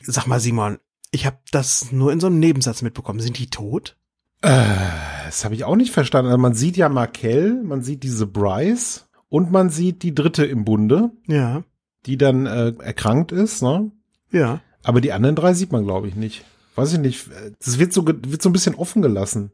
Sag 0.00 0.26
mal, 0.26 0.40
Simon, 0.40 0.78
ich 1.12 1.26
habe 1.26 1.38
das 1.52 1.92
nur 1.92 2.12
in 2.12 2.20
so 2.20 2.26
einem 2.26 2.40
Nebensatz 2.40 2.82
mitbekommen. 2.82 3.20
Sind 3.20 3.38
die 3.38 3.50
tot? 3.50 3.96
Äh, 4.42 5.19
das 5.30 5.44
habe 5.44 5.54
ich 5.54 5.62
auch 5.64 5.76
nicht 5.76 5.92
verstanden. 5.92 6.26
Also 6.30 6.38
man 6.40 6.54
sieht 6.54 6.76
ja 6.76 6.88
Markel, 6.88 7.62
man 7.62 7.82
sieht 7.82 8.02
diese 8.02 8.26
Bryce 8.26 9.08
und 9.28 9.52
man 9.52 9.70
sieht 9.70 10.02
die 10.02 10.12
dritte 10.14 10.44
im 10.44 10.64
Bunde, 10.64 11.12
Ja, 11.28 11.62
die 12.06 12.18
dann 12.18 12.46
äh, 12.46 12.72
erkrankt 12.80 13.30
ist, 13.32 13.62
ne? 13.62 13.92
ja. 14.32 14.60
Aber 14.82 15.00
die 15.00 15.12
anderen 15.12 15.36
drei 15.36 15.52
sieht 15.54 15.72
man, 15.72 15.84
glaube 15.84 16.08
ich, 16.08 16.16
nicht. 16.16 16.42
Weiß 16.74 16.94
ich 16.94 16.98
nicht. 16.98 17.28
Das 17.62 17.78
wird 17.78 17.92
so, 17.92 18.06
wird 18.06 18.40
so 18.40 18.48
ein 18.48 18.52
bisschen 18.54 18.74
offen 18.74 19.02
gelassen. 19.02 19.52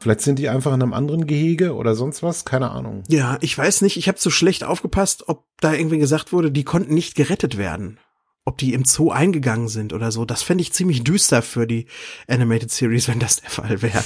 Vielleicht 0.00 0.20
sind 0.20 0.38
die 0.40 0.48
einfach 0.48 0.74
in 0.74 0.82
einem 0.82 0.92
anderen 0.92 1.26
Gehege 1.28 1.74
oder 1.74 1.94
sonst 1.94 2.22
was. 2.24 2.44
Keine 2.44 2.70
Ahnung. 2.72 3.04
Ja, 3.08 3.38
ich 3.40 3.56
weiß 3.56 3.82
nicht, 3.82 3.96
ich 3.96 4.08
habe 4.08 4.18
so 4.18 4.30
schlecht 4.30 4.64
aufgepasst, 4.64 5.28
ob 5.28 5.44
da 5.60 5.72
irgendwie 5.72 5.98
gesagt 5.98 6.32
wurde, 6.32 6.50
die 6.50 6.64
konnten 6.64 6.92
nicht 6.92 7.14
gerettet 7.14 7.56
werden. 7.56 7.98
Ob 8.46 8.58
die 8.58 8.74
im 8.74 8.84
Zoo 8.84 9.10
eingegangen 9.10 9.68
sind 9.68 9.92
oder 9.94 10.12
so. 10.12 10.26
Das 10.26 10.42
fände 10.42 10.60
ich 10.60 10.72
ziemlich 10.72 11.02
düster 11.02 11.40
für 11.40 11.66
die 11.66 11.86
Animated 12.28 12.70
Series, 12.70 13.08
wenn 13.08 13.18
das 13.18 13.36
der 13.36 13.48
Fall 13.48 13.80
wäre. 13.80 14.04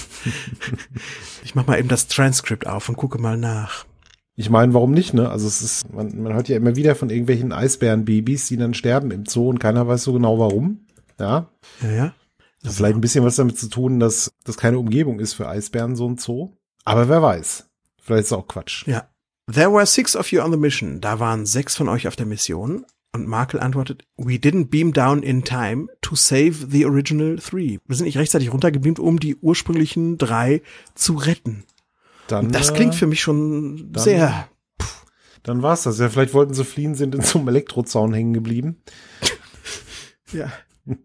ich 1.45 1.55
mach 1.57 1.67
mal 1.67 1.79
eben 1.79 1.89
das 1.89 2.07
Transkript 2.07 2.67
auf 2.67 2.89
und 2.89 2.97
gucke 2.97 3.19
mal 3.19 3.37
nach. 3.37 3.85
Ich 4.37 4.51
meine, 4.51 4.73
warum 4.73 4.93
nicht, 4.93 5.15
ne? 5.15 5.29
Also 5.29 5.49
es 5.49 5.63
ist, 5.63 5.93
man, 5.93 6.23
man 6.23 6.33
hört 6.33 6.49
ja 6.49 6.57
immer 6.57 6.77
wieder 6.77 6.95
von 6.95 7.11
irgendwelchen 7.11 7.53
Eisbärenbabys, 7.53 8.47
die 8.47 8.57
dann 8.57 8.75
sterben 8.75 9.11
im 9.11 9.27
Zoo 9.27 9.49
und 9.49 9.59
keiner 9.59 9.89
weiß 9.89 10.05
so 10.05 10.13
genau 10.13 10.39
warum. 10.39 10.87
Ja. 11.19 11.51
Ja, 11.83 11.91
ja. 11.91 12.15
Das 12.63 12.71
hat 12.71 12.77
vielleicht 12.77 12.95
ein 12.95 13.01
bisschen 13.01 13.25
was 13.25 13.35
damit 13.35 13.59
zu 13.59 13.69
tun, 13.69 13.99
dass 13.99 14.31
das 14.45 14.57
keine 14.57 14.79
Umgebung 14.79 15.19
ist 15.19 15.35
für 15.35 15.49
Eisbären, 15.49 15.97
so 15.97 16.09
ein 16.09 16.19
Zoo. 16.19 16.53
Aber 16.85 17.09
wer 17.09 17.21
weiß. 17.21 17.69
Vielleicht 18.01 18.21
ist 18.21 18.27
es 18.29 18.33
auch 18.33 18.47
Quatsch. 18.47 18.87
Ja. 18.87 19.09
There 19.53 19.73
were 19.73 19.87
six 19.87 20.15
of 20.15 20.31
you 20.31 20.41
on 20.41 20.53
the 20.53 20.59
mission. 20.59 21.01
Da 21.01 21.19
waren 21.19 21.45
sechs 21.45 21.77
von 21.77 21.89
euch 21.89 22.07
auf 22.07 22.15
der 22.15 22.27
Mission. 22.27 22.85
Und 23.13 23.27
Markel 23.27 23.59
antwortet, 23.61 24.05
we 24.17 24.35
didn't 24.35 24.67
beam 24.67 24.93
down 24.93 25.23
in 25.23 25.43
time 25.43 25.87
to 26.03 26.15
save 26.15 26.67
the 26.71 26.85
original 26.85 27.39
three. 27.39 27.79
Wir 27.87 27.97
sind 27.97 28.05
nicht 28.07 28.19
rechtzeitig 28.19 28.53
runtergebeamt, 28.53 28.99
um 28.99 29.19
die 29.19 29.37
ursprünglichen 29.37 30.19
drei 30.19 30.61
zu 30.95 31.15
retten. 31.15 31.65
Dann, 32.27 32.53
Das 32.53 32.69
äh, 32.71 32.75
klingt 32.75 32.95
für 32.95 33.07
mich 33.07 33.23
schon 33.23 33.93
dann- 33.93 34.03
sehr, 34.03 34.49
Dann 35.43 35.63
war's 35.63 35.85
das. 35.85 35.99
Ja, 35.99 36.11
vielleicht 36.11 36.35
wollten 36.35 36.53
sie 36.53 36.65
fliehen, 36.65 36.95
sind 36.95 37.15
in 37.15 37.23
so 37.23 37.39
einem 37.39 37.49
Elektrozaun 37.49 38.13
hängen 38.13 38.35
geblieben. 38.35 38.83
ja. 40.33 40.53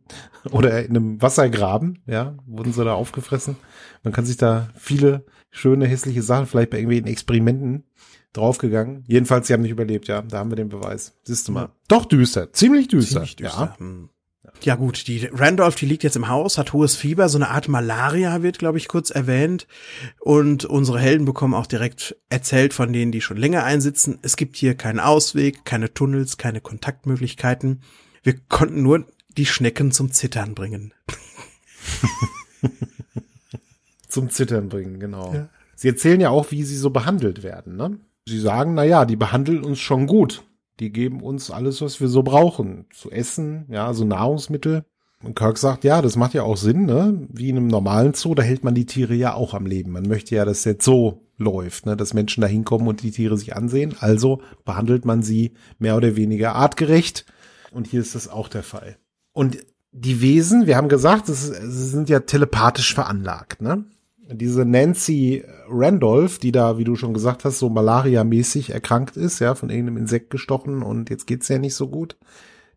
Oder 0.52 0.84
in 0.84 0.90
einem 0.92 1.22
Wassergraben, 1.22 2.00
ja, 2.06 2.36
wurden 2.46 2.74
sie 2.74 2.84
da 2.84 2.94
aufgefressen. 2.94 3.56
Man 4.04 4.12
kann 4.14 4.26
sich 4.26 4.36
da 4.38 4.70
viele 4.76 5.26
schöne, 5.52 5.88
hässliche 5.88 6.22
Sachen, 6.22 6.48
vielleicht 6.48 6.70
bei 6.72 6.78
irgendwelchen 6.78 7.08
Experimenten 7.08 7.86
draufgegangen. 8.34 9.04
Jedenfalls, 9.08 9.48
sie 9.48 9.54
haben 9.54 9.62
nicht 9.62 9.72
überlebt, 9.72 10.08
ja. 10.08 10.22
Da 10.22 10.40
haben 10.40 10.52
wir 10.52 10.56
den 10.56 10.70
Beweis. 10.70 11.14
Siehst 11.24 11.48
du 11.48 11.52
mal. 11.52 11.70
Doch 11.88 12.06
düster. 12.06 12.52
Ziemlich 12.52 12.88
düster. 12.88 13.16
Ziemlich 13.16 13.36
düster. 13.36 13.76
Hm. 13.78 14.10
Ja 14.62 14.76
gut, 14.76 15.08
die 15.08 15.26
Randolph, 15.26 15.76
die 15.76 15.86
liegt 15.86 16.04
jetzt 16.04 16.16
im 16.16 16.28
Haus, 16.28 16.58
hat 16.58 16.74
hohes 16.74 16.96
Fieber, 16.96 17.28
so 17.28 17.38
eine 17.38 17.50
Art 17.50 17.68
Malaria 17.68 18.44
wird, 18.44 18.60
glaube 18.60 18.78
ich, 18.78 18.88
kurz 18.88 19.10
erwähnt. 19.10 19.68
Und 20.20 20.66
unsere 20.66 21.00
Helden 21.00 21.26
bekommen 21.26 21.54
auch 21.54 21.66
direkt 21.66 22.16
erzählt 22.30 22.74
von 22.74 22.94
denen, 22.94 23.12
die 23.12 23.22
schon 23.22 23.38
länger 23.38 23.64
einsitzen. 23.64 24.20
Es 24.22 24.36
gibt 24.36 24.56
hier 24.56 24.76
keinen 24.76 25.00
Ausweg, 25.00 25.66
keine 25.66 25.94
Tunnels, 25.94 26.38
keine 26.38 26.62
Kontaktmöglichkeiten. 26.62 27.82
Wir 28.22 28.36
konnten 28.48 28.84
nur 28.84 29.06
die 29.38 29.46
Schnecken 29.46 29.92
zum 29.92 30.12
Zittern 30.12 30.56
bringen. 30.56 30.94
Zum 34.08 34.30
Zittern 34.30 34.70
bringen, 34.70 35.00
genau. 35.00 35.34
Ja. 35.34 35.50
Sie 35.76 35.88
erzählen 35.88 36.22
ja 36.22 36.30
auch, 36.30 36.52
wie 36.52 36.62
sie 36.64 36.78
so 36.78 36.92
behandelt 36.92 37.42
werden, 37.42 37.76
ne? 37.78 37.98
Sie 38.28 38.40
sagen, 38.40 38.74
na 38.74 38.84
ja, 38.84 39.06
die 39.06 39.16
behandeln 39.16 39.64
uns 39.64 39.80
schon 39.80 40.08
gut. 40.08 40.44
Die 40.80 40.92
geben 40.92 41.22
uns 41.22 41.52
alles, 41.52 41.82
was 41.82 42.02
wir 42.02 42.08
so 42.08 42.24
brauchen. 42.24 42.86
Zu 42.94 43.12
essen, 43.12 43.66
ja, 43.70 43.94
so 43.94 44.06
Nahrungsmittel. 44.06 44.86
Und 45.24 45.36
Kirk 45.36 45.58
sagt, 45.58 45.84
ja, 45.84 46.02
das 46.02 46.16
macht 46.16 46.34
ja 46.34 46.44
auch 46.44 46.58
Sinn, 46.58 46.86
ne? 46.86 47.28
Wie 47.30 47.50
in 47.50 47.58
einem 47.58 47.68
normalen 47.68 48.14
Zoo, 48.14 48.36
da 48.36 48.44
hält 48.44 48.64
man 48.64 48.76
die 48.76 48.86
Tiere 48.86 49.14
ja 49.14 49.34
auch 49.34 49.54
am 49.54 49.66
Leben. 49.66 49.92
Man 49.92 50.04
möchte 50.04 50.36
ja, 50.36 50.44
dass 50.44 50.64
der 50.64 50.78
Zoo 50.80 51.22
läuft, 51.38 51.86
ne? 51.86 51.96
Dass 51.96 52.14
Menschen 52.14 52.42
da 52.42 52.48
hinkommen 52.48 52.88
und 52.88 53.04
die 53.04 53.12
Tiere 53.12 53.38
sich 53.38 53.56
ansehen. 53.56 53.96
Also 54.00 54.42
behandelt 54.66 55.06
man 55.06 55.24
sie 55.24 55.54
mehr 55.80 55.96
oder 55.96 56.16
weniger 56.18 56.56
artgerecht. 56.56 57.26
Und 57.72 57.88
hier 57.88 58.02
ist 58.02 58.16
das 58.16 58.28
auch 58.28 58.50
der 58.50 58.64
Fall. 58.64 58.98
Und 59.32 59.58
die 59.92 60.22
Wesen, 60.22 60.68
wir 60.68 60.76
haben 60.76 60.90
gesagt, 60.90 61.28
sie 61.28 61.54
sind 61.88 62.10
ja 62.10 62.20
telepathisch 62.22 62.94
veranlagt, 62.94 63.62
ne? 63.62 63.86
Diese 64.34 64.66
Nancy 64.66 65.44
Randolph, 65.68 66.40
die 66.40 66.52
da, 66.52 66.78
wie 66.78 66.84
du 66.84 66.96
schon 66.96 67.14
gesagt 67.14 67.46
hast, 67.46 67.60
so 67.60 67.70
Malaria-mäßig 67.70 68.72
erkrankt 68.72 69.18
ist, 69.18 69.40
ja, 69.40 69.56
von 69.56 69.70
irgendeinem 69.70 69.98
Insekt 69.98 70.30
gestochen 70.30 70.84
und 70.84 71.10
jetzt 71.10 71.28
geht's 71.28 71.48
ja 71.48 71.58
nicht 71.58 71.76
so 71.76 71.88
gut. 71.88 72.18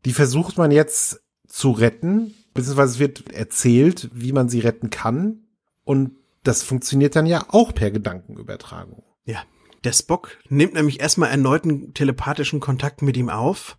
Die 0.04 0.12
versucht 0.12 0.58
man 0.58 0.70
jetzt 0.70 1.22
zu 1.48 1.70
retten, 1.70 2.34
beziehungsweise 2.54 2.94
es 2.94 2.98
wird 2.98 3.32
erzählt, 3.32 4.10
wie 4.12 4.32
man 4.32 4.48
sie 4.48 4.60
retten 4.60 4.90
kann. 4.90 5.46
Und 5.84 6.16
das 6.42 6.62
funktioniert 6.62 7.16
dann 7.16 7.26
ja 7.26 7.44
auch 7.48 7.74
per 7.74 7.90
Gedankenübertragung. 7.90 9.02
Ja. 9.24 9.42
Der 9.84 9.92
Spock 9.92 10.38
nimmt 10.48 10.74
nämlich 10.74 11.00
erstmal 11.00 11.30
erneuten 11.30 11.94
telepathischen 11.94 12.58
Kontakt 12.58 13.02
mit 13.02 13.16
ihm 13.16 13.28
auf, 13.28 13.78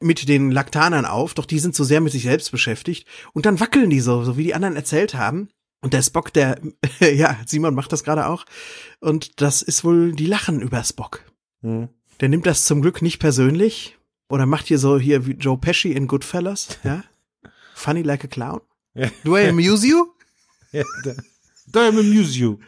mit 0.00 0.28
den 0.28 0.50
Laktanern 0.50 1.04
auf, 1.04 1.34
doch 1.34 1.46
die 1.46 1.60
sind 1.60 1.74
so 1.74 1.84
sehr 1.84 2.00
mit 2.00 2.12
sich 2.12 2.24
selbst 2.24 2.50
beschäftigt 2.50 3.06
und 3.32 3.46
dann 3.46 3.60
wackeln 3.60 3.88
die 3.88 4.00
so, 4.00 4.24
so 4.24 4.36
wie 4.36 4.44
die 4.44 4.54
anderen 4.54 4.76
erzählt 4.76 5.14
haben. 5.14 5.48
Und 5.86 5.92
der 5.92 6.02
Spock, 6.02 6.32
der, 6.32 6.60
ja, 6.98 7.38
Simon 7.46 7.76
macht 7.76 7.92
das 7.92 8.02
gerade 8.02 8.26
auch. 8.26 8.44
Und 8.98 9.40
das 9.40 9.62
ist 9.62 9.84
wohl, 9.84 10.16
die 10.16 10.26
lachen 10.26 10.60
über 10.60 10.82
Spock. 10.82 11.22
Hm. 11.62 11.90
Der 12.18 12.28
nimmt 12.28 12.44
das 12.44 12.66
zum 12.66 12.82
Glück 12.82 13.02
nicht 13.02 13.20
persönlich 13.20 13.96
oder 14.28 14.46
macht 14.46 14.66
hier 14.66 14.80
so 14.80 14.98
hier 14.98 15.26
wie 15.26 15.34
Joe 15.34 15.56
Pesci 15.56 15.92
in 15.92 16.08
Goodfellas, 16.08 16.80
ja? 16.82 17.04
Funny 17.76 18.02
like 18.02 18.24
a 18.24 18.26
clown. 18.26 18.62
Ja. 18.94 19.12
Do 19.22 19.38
I 19.38 19.46
amuse 19.46 19.86
you? 19.86 20.06
Ja, 20.72 20.82
da, 21.04 21.12
da 21.68 21.88
amuse 21.90 22.36
you. 22.36 22.58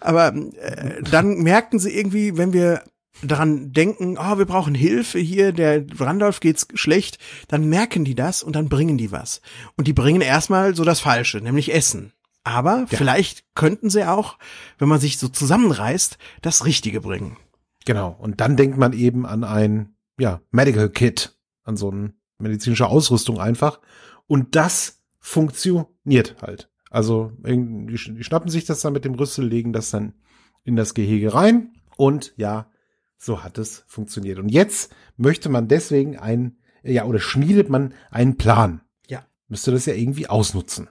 Aber 0.00 0.34
äh, 0.34 1.02
dann 1.02 1.42
merkten 1.42 1.78
sie 1.78 1.94
irgendwie, 1.94 2.38
wenn 2.38 2.54
wir 2.54 2.84
daran 3.22 3.72
denken, 3.72 4.16
oh, 4.18 4.38
wir 4.38 4.46
brauchen 4.46 4.74
Hilfe 4.74 5.18
hier, 5.18 5.52
der 5.52 5.84
Randolph 5.98 6.40
geht's 6.40 6.66
schlecht, 6.74 7.18
dann 7.48 7.68
merken 7.68 8.04
die 8.04 8.14
das 8.14 8.42
und 8.42 8.56
dann 8.56 8.68
bringen 8.68 8.98
die 8.98 9.12
was. 9.12 9.40
Und 9.76 9.86
die 9.86 9.92
bringen 9.92 10.20
erstmal 10.20 10.74
so 10.74 10.84
das 10.84 11.00
Falsche, 11.00 11.38
nämlich 11.38 11.72
Essen. 11.72 12.12
Aber 12.42 12.86
ja. 12.90 12.96
vielleicht 12.98 13.44
könnten 13.54 13.90
sie 13.90 14.08
auch, 14.08 14.38
wenn 14.78 14.88
man 14.88 15.00
sich 15.00 15.18
so 15.18 15.28
zusammenreißt, 15.28 16.18
das 16.42 16.64
Richtige 16.64 17.00
bringen. 17.00 17.36
Genau. 17.84 18.16
Und 18.18 18.40
dann 18.40 18.56
denkt 18.56 18.78
man 18.78 18.92
eben 18.92 19.26
an 19.26 19.44
ein, 19.44 19.94
ja, 20.18 20.40
Medical 20.50 20.88
Kit, 20.88 21.36
an 21.64 21.76
so 21.76 21.90
eine 21.90 22.14
medizinische 22.38 22.86
Ausrüstung 22.86 23.38
einfach. 23.38 23.80
Und 24.26 24.56
das 24.56 25.02
funktioniert 25.18 26.36
halt. 26.40 26.70
Also 26.90 27.32
die, 27.38 27.94
die 27.94 28.24
schnappen 28.24 28.50
sich 28.50 28.64
das 28.64 28.80
dann 28.80 28.92
mit 28.92 29.04
dem 29.04 29.14
Rüssel, 29.14 29.46
legen 29.46 29.72
das 29.72 29.90
dann 29.90 30.14
in 30.64 30.76
das 30.76 30.94
Gehege 30.94 31.34
rein 31.34 31.72
und 31.96 32.32
ja, 32.36 32.69
so 33.20 33.44
hat 33.44 33.58
es 33.58 33.84
funktioniert. 33.86 34.38
Und 34.38 34.48
jetzt 34.48 34.92
möchte 35.16 35.50
man 35.50 35.68
deswegen 35.68 36.18
ein, 36.18 36.56
ja, 36.82 37.04
oder 37.04 37.20
schmiedet 37.20 37.68
man 37.68 37.94
einen 38.10 38.38
Plan. 38.38 38.80
Ja. 39.08 39.26
Müsste 39.46 39.70
das 39.70 39.86
ja 39.86 39.92
irgendwie 39.92 40.26
ausnutzen. 40.26 40.88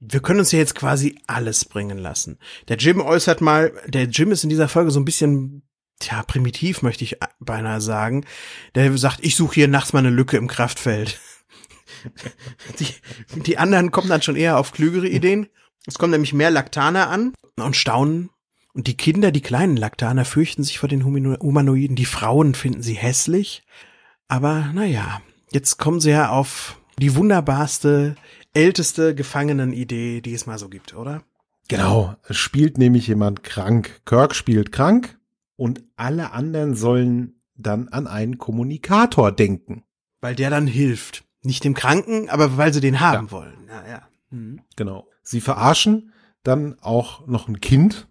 Wir 0.00 0.20
können 0.20 0.40
uns 0.40 0.52
ja 0.52 0.58
jetzt 0.58 0.74
quasi 0.74 1.18
alles 1.26 1.64
bringen 1.64 1.98
lassen. 1.98 2.38
Der 2.66 2.76
Jim 2.76 3.00
äußert 3.00 3.40
mal, 3.40 3.72
der 3.86 4.04
Jim 4.04 4.32
ist 4.32 4.42
in 4.42 4.50
dieser 4.50 4.68
Folge 4.68 4.90
so 4.90 4.98
ein 4.98 5.04
bisschen 5.04 5.62
tja, 6.00 6.22
primitiv 6.22 6.82
möchte 6.82 7.04
ich 7.04 7.18
beinahe 7.38 7.80
sagen. 7.80 8.24
Der 8.74 8.96
sagt, 8.98 9.24
ich 9.24 9.36
suche 9.36 9.54
hier 9.54 9.68
nachts 9.68 9.92
mal 9.92 10.00
eine 10.00 10.10
Lücke 10.10 10.36
im 10.36 10.48
Kraftfeld. 10.48 11.20
die, 12.80 12.88
die 13.40 13.58
anderen 13.58 13.92
kommen 13.92 14.08
dann 14.08 14.22
schon 14.22 14.36
eher 14.36 14.58
auf 14.58 14.72
klügere 14.72 15.08
Ideen. 15.08 15.48
Es 15.86 15.98
kommen 15.98 16.10
nämlich 16.10 16.32
mehr 16.32 16.50
Laktaner 16.50 17.08
an 17.08 17.34
und 17.56 17.76
staunen. 17.76 18.30
Und 18.74 18.86
die 18.86 18.96
Kinder, 18.96 19.32
die 19.32 19.40
kleinen 19.40 19.76
Laktaner, 19.76 20.24
fürchten 20.24 20.62
sich 20.62 20.78
vor 20.78 20.88
den 20.88 21.04
Humanoiden. 21.04 21.96
Die 21.96 22.04
Frauen 22.04 22.54
finden 22.54 22.82
sie 22.82 22.94
hässlich. 22.94 23.62
Aber 24.28 24.70
naja, 24.74 25.20
jetzt 25.50 25.78
kommen 25.78 26.00
sie 26.00 26.10
ja 26.10 26.30
auf 26.30 26.80
die 26.98 27.14
wunderbarste, 27.16 28.16
älteste 28.52 29.14
Gefangenenidee, 29.14 30.20
die 30.20 30.34
es 30.34 30.46
mal 30.46 30.58
so 30.58 30.68
gibt, 30.68 30.94
oder? 30.94 31.22
Genau, 31.68 32.16
es 32.26 32.36
spielt 32.36 32.78
nämlich 32.78 33.06
jemand 33.06 33.42
krank. 33.42 34.00
Kirk 34.06 34.34
spielt 34.34 34.72
krank 34.72 35.18
und 35.56 35.82
alle 35.96 36.32
anderen 36.32 36.74
sollen 36.74 37.40
dann 37.54 37.88
an 37.88 38.06
einen 38.06 38.38
Kommunikator 38.38 39.32
denken. 39.32 39.82
Weil 40.20 40.34
der 40.34 40.50
dann 40.50 40.66
hilft. 40.66 41.24
Nicht 41.42 41.64
dem 41.64 41.74
Kranken, 41.74 42.28
aber 42.30 42.56
weil 42.56 42.72
sie 42.72 42.80
den 42.80 43.00
haben 43.00 43.26
ja. 43.26 43.32
wollen. 43.32 43.68
Ja, 43.68 43.88
ja. 43.88 44.08
Mhm. 44.30 44.60
Genau. 44.76 45.06
Sie 45.22 45.40
verarschen 45.40 46.12
dann 46.42 46.78
auch 46.80 47.26
noch 47.26 47.48
ein 47.48 47.60
Kind 47.60 48.08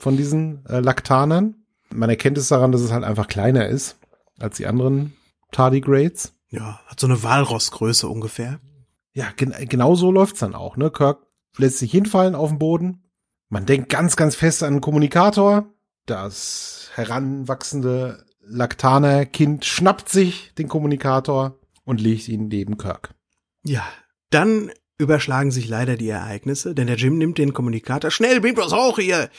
von 0.00 0.16
diesen 0.16 0.64
äh, 0.66 0.80
Laktanern. 0.80 1.54
Man 1.92 2.10
erkennt 2.10 2.38
es 2.38 2.48
daran, 2.48 2.72
dass 2.72 2.80
es 2.80 2.92
halt 2.92 3.04
einfach 3.04 3.28
kleiner 3.28 3.68
ist 3.68 3.98
als 4.38 4.56
die 4.56 4.66
anderen 4.66 5.14
Tardigrades. 5.52 6.34
Ja, 6.48 6.80
hat 6.86 6.98
so 6.98 7.06
eine 7.06 7.22
Walrossgröße 7.22 8.08
ungefähr. 8.08 8.60
Ja, 9.12 9.26
gen 9.36 9.54
genau 9.68 9.94
so 9.94 10.10
läuft's 10.10 10.40
dann 10.40 10.54
auch. 10.54 10.76
Ne? 10.76 10.90
Kirk 10.90 11.26
lässt 11.56 11.78
sich 11.78 11.90
hinfallen 11.90 12.34
auf 12.34 12.50
den 12.50 12.58
Boden. 12.58 13.04
Man 13.48 13.66
denkt 13.66 13.88
ganz, 13.88 14.16
ganz 14.16 14.34
fest 14.34 14.62
an 14.62 14.74
einen 14.74 14.80
Kommunikator. 14.80 15.66
Das 16.06 16.90
heranwachsende 16.94 18.24
Laktaner-Kind 18.40 19.64
schnappt 19.64 20.08
sich 20.08 20.54
den 20.54 20.68
Kommunikator, 20.68 21.60
und 21.90 22.00
legt 22.00 22.28
ihn 22.28 22.46
neben 22.46 22.78
Kirk. 22.78 23.14
Ja, 23.64 23.84
dann 24.30 24.70
überschlagen 25.00 25.50
sich 25.50 25.68
leider 25.68 25.96
die 25.96 26.08
Ereignisse, 26.08 26.74
denn 26.74 26.86
der 26.86 26.96
Jim 26.96 27.18
nimmt 27.18 27.38
den 27.38 27.52
Kommunikator, 27.52 28.10
schnell, 28.10 28.40
beamt 28.40 28.58
was 28.58 28.72
hoch 28.72 28.98
hier. 28.98 29.30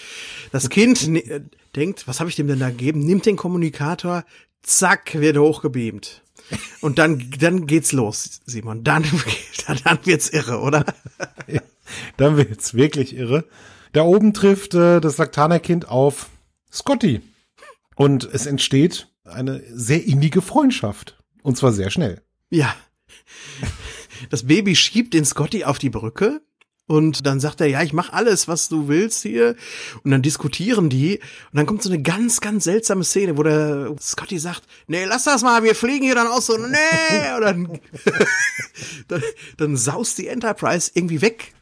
Das 0.51 0.69
Kind 0.69 1.07
ne 1.07 1.49
denkt, 1.75 2.07
was 2.07 2.19
habe 2.19 2.29
ich 2.29 2.35
dem 2.35 2.47
denn 2.47 2.59
da 2.59 2.69
gegeben? 2.69 3.05
Nimmt 3.05 3.25
den 3.25 3.37
Kommunikator, 3.37 4.25
zack, 4.61 5.13
wird 5.13 5.37
hochgebeamt. 5.37 6.21
Und 6.81 6.99
dann, 6.99 7.31
dann 7.39 7.65
geht's 7.65 7.93
los, 7.93 8.41
Simon. 8.45 8.83
Dann, 8.83 9.03
dann 9.85 9.99
wird's 10.03 10.29
irre, 10.29 10.59
oder? 10.59 10.85
Ja, 11.47 11.61
dann 12.17 12.35
wird's 12.35 12.73
wirklich 12.73 13.15
irre. 13.15 13.45
Da 13.93 14.03
oben 14.03 14.33
trifft 14.33 14.73
äh, 14.73 14.99
das 14.99 15.17
Laktaner-Kind 15.17 15.87
auf 15.87 16.29
Scotty. 16.71 17.21
Und 17.95 18.27
es 18.33 18.45
entsteht 18.45 19.07
eine 19.23 19.61
sehr 19.71 20.03
innige 20.03 20.41
Freundschaft. 20.41 21.17
Und 21.43 21.57
zwar 21.57 21.71
sehr 21.71 21.89
schnell. 21.89 22.21
Ja. 22.49 22.73
Das 24.29 24.47
Baby 24.47 24.75
schiebt 24.75 25.13
den 25.13 25.25
Scotty 25.25 25.63
auf 25.63 25.79
die 25.79 25.89
Brücke 25.89 26.41
und 26.91 27.25
dann 27.25 27.39
sagt 27.39 27.61
er, 27.61 27.67
ja, 27.67 27.81
ich 27.83 27.93
mach 27.93 28.11
alles, 28.11 28.49
was 28.49 28.67
du 28.67 28.89
willst 28.89 29.21
hier. 29.21 29.55
Und 30.03 30.11
dann 30.11 30.21
diskutieren 30.21 30.89
die. 30.89 31.19
Und 31.19 31.57
dann 31.57 31.65
kommt 31.65 31.81
so 31.81 31.89
eine 31.89 32.01
ganz, 32.01 32.41
ganz 32.41 32.65
seltsame 32.65 33.05
Szene, 33.05 33.37
wo 33.37 33.43
der 33.43 33.95
Scotty 34.01 34.37
sagt, 34.39 34.63
nee, 34.87 35.05
lass 35.05 35.23
das 35.23 35.41
mal, 35.41 35.63
wir 35.63 35.73
fliegen 35.73 36.03
hier 36.03 36.15
dann 36.15 36.27
aus 36.27 36.47
so, 36.47 36.57
nee. 36.57 37.35
Und 37.37 37.41
dann, 37.41 37.79
dann, 39.07 39.23
dann 39.55 39.77
saust 39.77 40.17
die 40.17 40.27
Enterprise 40.27 40.91
irgendwie 40.93 41.21
weg. 41.21 41.53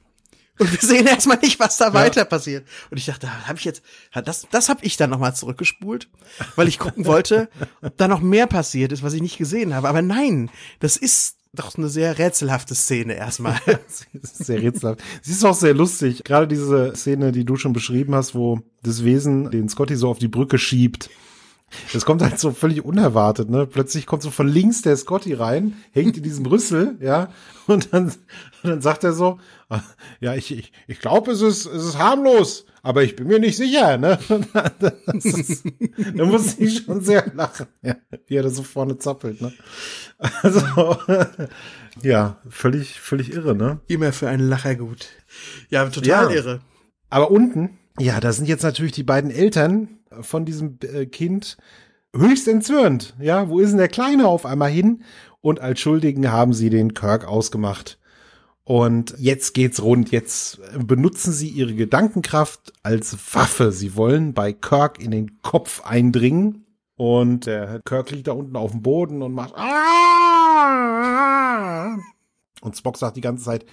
Und 0.57 0.71
wir 0.71 0.87
sehen 0.87 1.05
erstmal 1.05 1.37
nicht, 1.37 1.59
was 1.59 1.77
da 1.77 1.89
ja. 1.89 1.93
weiter 1.93 2.25
passiert. 2.25 2.67
Und 2.89 2.97
ich 2.97 3.05
dachte, 3.05 3.47
habe 3.47 3.59
ich 3.59 3.65
jetzt, 3.65 3.83
das, 4.25 4.47
das 4.49 4.67
habe 4.67 4.83
ich 4.83 4.97
dann 4.97 5.11
nochmal 5.11 5.35
zurückgespult, 5.35 6.09
weil 6.55 6.67
ich 6.67 6.79
gucken 6.79 7.05
wollte, 7.05 7.49
ob 7.83 7.95
da 7.97 8.07
noch 8.07 8.19
mehr 8.21 8.47
passiert 8.47 8.91
ist, 8.91 9.03
was 9.03 9.13
ich 9.13 9.21
nicht 9.21 9.37
gesehen 9.37 9.75
habe. 9.75 9.87
Aber 9.87 10.01
nein, 10.01 10.49
das 10.79 10.97
ist 10.97 11.38
doch 11.53 11.77
eine 11.77 11.89
sehr 11.89 12.17
rätselhafte 12.17 12.75
Szene 12.75 13.15
erstmal. 13.15 13.59
sehr 14.21 14.61
rätselhaft. 14.61 15.01
Sie 15.21 15.31
ist 15.31 15.43
auch 15.43 15.55
sehr 15.55 15.73
lustig. 15.73 16.23
Gerade 16.23 16.47
diese 16.47 16.93
Szene, 16.95 17.31
die 17.31 17.45
du 17.45 17.55
schon 17.55 17.73
beschrieben 17.73 18.15
hast, 18.15 18.35
wo 18.35 18.61
das 18.83 19.03
Wesen 19.03 19.49
den 19.49 19.69
Scotty 19.69 19.95
so 19.95 20.09
auf 20.09 20.19
die 20.19 20.27
Brücke 20.27 20.57
schiebt 20.57 21.09
das 21.93 22.05
kommt 22.05 22.21
halt 22.21 22.39
so 22.39 22.51
völlig 22.51 22.83
unerwartet, 22.83 23.49
ne? 23.49 23.65
Plötzlich 23.65 24.05
kommt 24.05 24.23
so 24.23 24.31
von 24.31 24.47
links 24.47 24.81
der 24.81 24.97
Scotty 24.97 25.33
rein, 25.33 25.73
hängt 25.91 26.17
in 26.17 26.23
diesem 26.23 26.45
Rüssel, 26.45 26.97
ja, 27.01 27.29
und 27.67 27.93
dann, 27.93 28.05
und 28.63 28.69
dann 28.69 28.81
sagt 28.81 29.03
er 29.03 29.13
so, 29.13 29.39
ah, 29.69 29.81
ja, 30.19 30.35
ich, 30.35 30.51
ich, 30.51 30.71
ich 30.87 30.99
glaube, 30.99 31.31
es 31.31 31.41
ist, 31.41 31.65
es 31.65 31.83
ist 31.83 31.97
harmlos, 31.97 32.65
aber 32.81 33.03
ich 33.03 33.15
bin 33.15 33.27
mir 33.27 33.39
nicht 33.39 33.57
sicher, 33.57 33.97
ne? 33.97 34.17
Ist, 35.13 35.63
da 36.15 36.25
muss 36.25 36.57
ich 36.57 36.83
schon 36.83 37.01
sehr 37.01 37.31
lachen, 37.35 37.67
ja, 37.81 37.95
wie 38.27 38.35
er 38.35 38.43
da 38.43 38.49
so 38.49 38.63
vorne 38.63 38.97
zappelt, 38.97 39.41
ne? 39.41 39.53
Also, 40.17 40.97
ja, 42.01 42.37
völlig, 42.49 42.99
völlig 42.99 43.33
irre, 43.33 43.55
ne? 43.55 43.79
Immer 43.87 44.13
für 44.13 44.29
einen 44.29 44.47
Lacher 44.47 44.75
gut. 44.75 45.07
Ja, 45.69 45.85
total 45.89 46.07
ja, 46.07 46.29
irre. 46.29 46.61
Aber 47.09 47.31
unten, 47.31 47.77
ja, 47.99 48.19
da 48.19 48.31
sind 48.31 48.47
jetzt 48.47 48.63
natürlich 48.63 48.93
die 48.93 49.03
beiden 49.03 49.31
Eltern 49.31 49.98
von 50.21 50.45
diesem 50.45 50.77
äh, 50.81 51.05
Kind 51.05 51.57
höchst 52.15 52.47
entzürnt. 52.47 53.15
Ja, 53.19 53.49
wo 53.49 53.59
ist 53.59 53.69
denn 53.71 53.77
der 53.77 53.87
Kleine 53.87 54.27
auf 54.27 54.45
einmal 54.45 54.71
hin? 54.71 55.03
Und 55.41 55.59
als 55.61 55.79
Schuldigen 55.79 56.31
haben 56.31 56.53
sie 56.53 56.69
den 56.69 56.93
Kirk 56.93 57.25
ausgemacht. 57.25 57.97
Und 58.63 59.15
jetzt 59.17 59.55
geht's 59.55 59.81
rund. 59.81 60.11
Jetzt 60.11 60.59
benutzen 60.77 61.33
sie 61.33 61.49
ihre 61.49 61.73
Gedankenkraft 61.73 62.71
als 62.83 63.17
Waffe. 63.33 63.71
Sie 63.71 63.95
wollen 63.95 64.33
bei 64.33 64.53
Kirk 64.53 65.01
in 65.01 65.09
den 65.11 65.41
Kopf 65.41 65.81
eindringen. 65.85 66.65
Und 66.95 67.47
der 67.47 67.81
Kirk 67.85 68.11
liegt 68.11 68.27
da 68.27 68.33
unten 68.33 68.55
auf 68.55 68.69
dem 68.71 68.83
Boden 68.83 69.23
und 69.23 69.33
macht. 69.33 69.55
Ah! 69.55 70.89
Und 72.61 72.77
Spock 72.77 72.97
sagt 72.97 73.15
die 73.17 73.21
ganze 73.21 73.45
Zeit, 73.45 73.65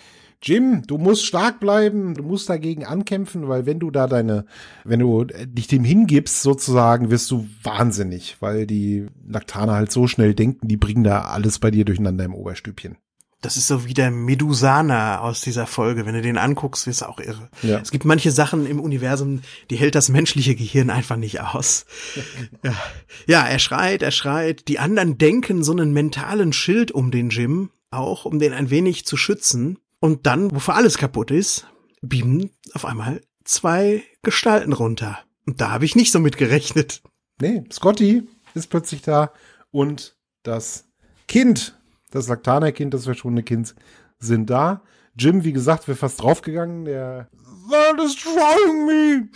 Jim, 0.43 0.83
du 0.87 0.99
musst 0.99 1.25
stark 1.25 1.61
bleiben, 1.61 2.15
du 2.15 2.23
musst 2.23 2.49
dagegen 2.49 2.85
ankämpfen, 2.85 3.49
weil 3.49 3.67
wenn 3.67 3.81
du 3.81 3.91
da 3.91 4.07
deine, 4.07 4.47
wenn 4.85 5.01
du 5.01 5.25
dich 5.25 5.67
dem 5.67 5.85
hingibst 5.85 6.43
sozusagen, 6.43 7.11
wirst 7.11 7.31
du 7.31 7.47
wahnsinnig, 7.63 8.37
weil 8.41 8.67
die 8.67 9.07
Laktaner 9.27 9.75
halt 9.75 9.91
so 9.91 10.07
schnell 10.07 10.35
denken, 10.35 10.69
die 10.69 10.77
bringen 10.77 11.05
da 11.05 11.23
alles 11.23 11.59
bei 11.59 11.71
dir 11.71 11.85
durcheinander 11.85 12.25
im 12.25 12.35
Oberstübchen. 12.35 12.97
Das 13.43 13.57
ist 13.57 13.69
so 13.69 13.85
wie 13.85 13.95
der 13.95 14.11
Medusaner 14.11 15.21
aus 15.21 15.43
dieser 15.43 15.67
Folge. 15.67 16.07
Wenn 16.07 16.15
du 16.15 16.23
den 16.23 16.39
anguckst, 16.39 16.87
wirst 16.87 17.03
du 17.03 17.09
auch 17.09 17.21
irre. 17.21 17.49
Ja. 17.63 17.79
Es 17.79 17.91
gibt 17.91 18.05
manche 18.05 18.31
Sachen 18.31 18.67
im 18.67 18.81
Universum, 18.81 19.43
die 19.71 19.77
hält 19.77 19.95
das 19.95 20.09
menschliche 20.09 20.55
Gehirn 20.57 20.91
einfach 20.91 21.17
nicht 21.17 21.41
aus. 21.41 21.85
ja. 22.65 22.75
ja, 23.27 23.47
er 23.47 23.59
schreit, 23.59 24.03
er 24.03 24.11
schreit. 24.11 24.69
Die 24.69 24.79
anderen 24.79 25.19
denken 25.19 25.63
so 25.63 25.73
einen 25.73 25.93
mentalen 25.93 26.53
Schild 26.53 26.91
um 26.93 27.11
den 27.11 27.29
Jim, 27.29 27.71
auch 27.91 28.25
um 28.25 28.39
den 28.39 28.53
ein 28.53 28.71
wenig 28.71 29.05
zu 29.05 29.17
schützen. 29.17 29.79
Und 30.07 30.25
dann, 30.25 30.55
wofür 30.55 30.77
alles 30.77 30.99
kaputt 30.99 31.33
ist, 31.33 31.67
beamen 32.01 32.53
auf 32.75 32.85
einmal 32.85 33.23
zwei 33.43 34.05
Gestalten 34.23 34.73
runter. 34.73 35.19
Und 35.47 35.61
da 35.61 35.73
habe 35.73 35.85
ich 35.85 35.97
nicht 35.97 36.13
so 36.13 36.21
mit 36.21 36.37
gerechnet. 36.37 37.03
Nee, 37.41 37.65
Scotty 37.73 38.23
ist 38.55 38.71
plötzlich 38.71 39.03
da 39.03 39.33
und 39.73 40.17
das 40.45 40.85
Kind, 41.27 41.77
das 42.13 42.29
Laktaner-Kind, 42.29 42.95
das 42.95 43.07
verschwundene 43.07 43.43
Kind, 43.43 43.75
sind 44.21 44.49
da. 44.49 44.81
Jim, 45.19 45.43
wie 45.43 45.53
gesagt, 45.53 45.89
wäre 45.89 45.99
fast 45.99 46.23
draufgegangen. 46.23 46.85
Der 46.85 47.29
They're 47.69 47.97
destroying 47.97 48.87
me. 48.87 49.29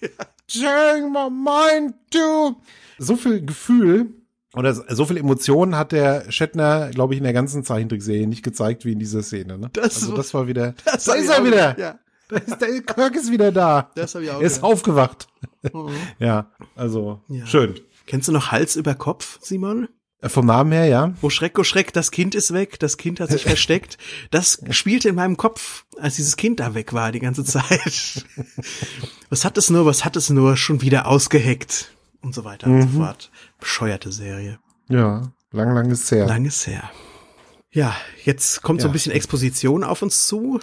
Tearing 0.48 1.12
my 1.12 1.30
mind 1.30 1.94
too. 2.10 2.60
So 2.98 3.14
viel 3.14 3.46
Gefühl 3.46 4.12
oder 4.54 4.74
so 4.74 5.06
viel 5.06 5.16
Emotionen 5.16 5.76
hat 5.76 5.92
der 5.92 6.30
Shatner, 6.30 6.90
glaube 6.90 7.14
ich, 7.14 7.18
in 7.18 7.24
der 7.24 7.32
ganzen 7.32 7.64
Zeichentrickserie 7.64 8.26
nicht 8.26 8.42
gezeigt 8.42 8.84
wie 8.84 8.92
in 8.92 8.98
dieser 8.98 9.22
Szene. 9.22 9.58
Ne? 9.58 9.70
Das 9.72 10.02
also 10.02 10.16
das 10.16 10.34
war 10.34 10.46
wieder. 10.46 10.74
Das 10.84 11.04
da 11.04 11.14
ist 11.14 11.30
er 11.30 11.44
wieder. 11.44 11.78
Ja. 11.78 11.98
Da 12.28 12.36
ist, 12.36 12.60
der 12.60 12.82
Kirk 12.82 13.14
ist 13.16 13.30
wieder 13.30 13.52
da. 13.52 13.90
Das 13.94 14.14
hab 14.14 14.22
ich 14.22 14.30
auch 14.30 14.40
er 14.40 14.46
ist 14.46 14.58
wieder. 14.58 14.66
aufgewacht. 14.66 15.28
Mhm. 15.62 15.90
ja, 16.18 16.50
also 16.74 17.20
ja. 17.28 17.46
schön. 17.46 17.74
Kennst 18.06 18.28
du 18.28 18.32
noch 18.32 18.50
Hals 18.50 18.76
über 18.76 18.94
Kopf, 18.94 19.38
Simon? 19.42 19.88
Äh, 20.20 20.28
Vom 20.28 20.46
Namen 20.46 20.72
her, 20.72 20.86
ja. 20.86 21.12
Wo 21.20 21.30
Schreck, 21.30 21.58
oh 21.58 21.64
Schreck, 21.64 21.92
das 21.92 22.10
Kind 22.10 22.34
ist 22.34 22.52
weg, 22.52 22.78
das 22.78 22.96
Kind 22.96 23.20
hat 23.20 23.30
sich 23.30 23.42
versteckt. 23.44 23.98
Das 24.30 24.62
spielte 24.70 25.08
in 25.08 25.14
meinem 25.14 25.36
Kopf, 25.36 25.84
als 25.98 26.16
dieses 26.16 26.36
Kind 26.36 26.60
da 26.60 26.74
weg 26.74 26.92
war 26.92 27.12
die 27.12 27.20
ganze 27.20 27.44
Zeit. 27.44 28.24
was 29.28 29.44
hat 29.44 29.58
es 29.58 29.68
nur, 29.70 29.84
was 29.84 30.04
hat 30.04 30.16
es 30.16 30.30
nur, 30.30 30.56
schon 30.56 30.80
wieder 30.80 31.06
ausgeheckt 31.06 31.92
und 32.22 32.34
so 32.34 32.44
weiter 32.44 32.68
und 32.68 32.82
so 32.82 32.98
fort. 33.00 33.30
Bescheuerte 33.62 34.10
Serie. 34.10 34.58
Ja, 34.88 35.32
lang, 35.52 35.72
lang 35.72 35.88
ist 35.92 36.10
her. 36.10 36.26
Lang 36.26 36.44
ist 36.44 36.66
her. 36.66 36.90
Ja, 37.70 37.96
jetzt 38.24 38.60
kommt 38.62 38.80
so 38.80 38.88
ein 38.88 38.90
Ja. 38.90 38.92
bisschen 38.94 39.12
Exposition 39.12 39.84
auf 39.84 40.02
uns 40.02 40.26
zu. 40.26 40.58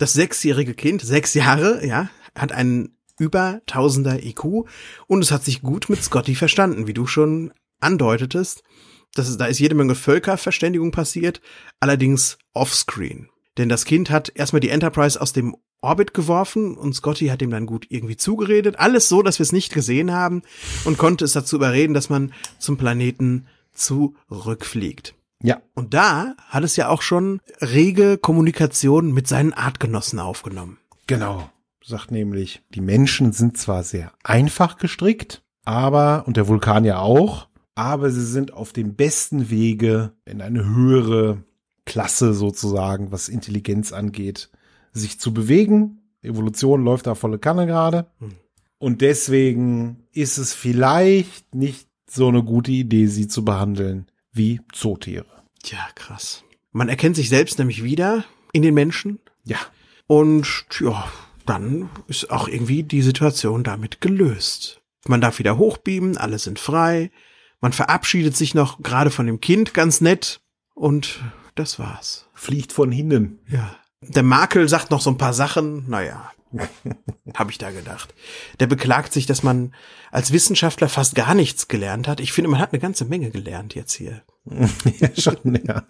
Das 0.00 0.14
sechsjährige 0.14 0.74
Kind, 0.74 1.00
sechs 1.00 1.34
Jahre, 1.34 1.86
ja, 1.86 2.10
hat 2.34 2.50
einen 2.50 2.96
über 3.20 3.60
Tausender 3.66 4.24
IQ 4.24 4.66
und 5.06 5.22
es 5.22 5.30
hat 5.30 5.44
sich 5.44 5.62
gut 5.62 5.88
mit 5.88 6.02
Scotty 6.02 6.34
verstanden, 6.34 6.88
wie 6.88 6.92
du 6.92 7.06
schon 7.06 7.52
andeutetest. 7.78 8.64
Das 9.14 9.28
ist, 9.28 9.40
da 9.40 9.46
ist 9.46 9.60
jede 9.60 9.76
Menge 9.76 9.94
Völkerverständigung 9.94 10.90
passiert, 10.90 11.40
allerdings 11.78 12.36
offscreen. 12.52 13.28
Denn 13.58 13.68
das 13.68 13.84
Kind 13.84 14.10
hat 14.10 14.32
erstmal 14.34 14.58
die 14.58 14.70
Enterprise 14.70 15.20
aus 15.20 15.32
dem 15.32 15.54
Orbit 15.84 16.14
geworfen 16.14 16.76
und 16.76 16.94
Scotty 16.94 17.26
hat 17.28 17.42
ihm 17.42 17.50
dann 17.50 17.66
gut 17.66 17.86
irgendwie 17.90 18.16
zugeredet. 18.16 18.78
Alles 18.78 19.08
so, 19.08 19.22
dass 19.22 19.38
wir 19.38 19.44
es 19.44 19.52
nicht 19.52 19.72
gesehen 19.72 20.12
haben 20.12 20.42
und 20.84 20.98
konnte 20.98 21.24
es 21.24 21.32
dazu 21.32 21.56
überreden, 21.56 21.94
dass 21.94 22.10
man 22.10 22.32
zum 22.58 22.76
Planeten 22.76 23.46
zurückfliegt. 23.72 25.14
Ja, 25.42 25.60
Und 25.74 25.92
da 25.94 26.34
hat 26.48 26.64
es 26.64 26.76
ja 26.76 26.88
auch 26.88 27.02
schon 27.02 27.40
rege 27.60 28.16
Kommunikation 28.16 29.12
mit 29.12 29.28
seinen 29.28 29.52
Artgenossen 29.52 30.18
aufgenommen. 30.18 30.78
genau. 31.06 31.50
Sagt 31.86 32.10
nämlich, 32.10 32.62
die 32.70 32.80
Menschen 32.80 33.32
sind 33.32 33.58
zwar 33.58 33.82
sehr 33.82 34.10
einfach 34.22 34.78
gestrickt, 34.78 35.42
aber, 35.66 36.24
und 36.26 36.38
der 36.38 36.48
Vulkan 36.48 36.86
ja 36.86 37.00
auch, 37.00 37.46
aber 37.74 38.10
sie 38.10 38.24
sind 38.24 38.54
auf 38.54 38.72
dem 38.72 38.94
besten 38.94 39.50
Wege 39.50 40.12
in 40.24 40.40
eine 40.40 40.64
höhere 40.64 41.44
Klasse 41.84 42.32
sozusagen, 42.32 43.12
was 43.12 43.28
Intelligenz 43.28 43.92
angeht, 43.92 44.48
sich 44.94 45.20
zu 45.20 45.34
bewegen. 45.34 45.98
Evolution 46.22 46.82
läuft 46.84 47.06
da 47.06 47.14
volle 47.14 47.38
Kanne 47.38 47.66
gerade. 47.66 48.06
Hm. 48.18 48.32
Und 48.78 49.00
deswegen 49.02 50.04
ist 50.12 50.38
es 50.38 50.54
vielleicht 50.54 51.54
nicht 51.54 51.88
so 52.08 52.28
eine 52.28 52.42
gute 52.42 52.70
Idee, 52.70 53.06
sie 53.06 53.28
zu 53.28 53.44
behandeln 53.44 54.06
wie 54.32 54.60
Zootiere. 54.72 55.26
Tja, 55.62 55.78
krass. 55.94 56.44
Man 56.72 56.88
erkennt 56.88 57.16
sich 57.16 57.28
selbst 57.28 57.58
nämlich 57.58 57.84
wieder 57.84 58.24
in 58.52 58.62
den 58.62 58.74
Menschen 58.74 59.20
Ja, 59.44 59.58
und 60.06 60.66
ja, 60.80 61.10
dann 61.46 61.88
ist 62.08 62.30
auch 62.30 62.48
irgendwie 62.48 62.82
die 62.82 63.02
Situation 63.02 63.62
damit 63.64 64.00
gelöst. 64.00 64.80
Man 65.06 65.20
darf 65.20 65.38
wieder 65.38 65.58
hochbeamen, 65.58 66.16
alle 66.16 66.38
sind 66.38 66.58
frei. 66.58 67.10
Man 67.60 67.72
verabschiedet 67.72 68.36
sich 68.36 68.54
noch 68.54 68.82
gerade 68.82 69.10
von 69.10 69.26
dem 69.26 69.40
Kind 69.40 69.72
ganz 69.74 70.00
nett 70.00 70.40
und 70.74 71.20
das 71.54 71.78
war's. 71.78 72.28
fliegt 72.34 72.72
von 72.72 72.90
hinnen. 72.90 73.38
Ja. 73.48 73.76
Der 74.08 74.22
Makel 74.22 74.68
sagt 74.68 74.90
noch 74.90 75.00
so 75.00 75.10
ein 75.10 75.18
paar 75.18 75.32
Sachen, 75.32 75.88
naja, 75.88 76.30
habe 77.34 77.50
ich 77.50 77.58
da 77.58 77.70
gedacht. 77.70 78.14
Der 78.60 78.66
beklagt 78.66 79.12
sich, 79.12 79.26
dass 79.26 79.42
man 79.42 79.74
als 80.10 80.32
Wissenschaftler 80.32 80.88
fast 80.88 81.14
gar 81.14 81.34
nichts 81.34 81.68
gelernt 81.68 82.08
hat. 82.08 82.20
Ich 82.20 82.32
finde, 82.32 82.50
man 82.50 82.60
hat 82.60 82.72
eine 82.72 82.80
ganze 82.80 83.04
Menge 83.04 83.30
gelernt 83.30 83.74
jetzt 83.74 83.92
hier. 83.92 84.22
ja, 84.44 85.08
schon, 85.16 85.58
ja. 85.66 85.84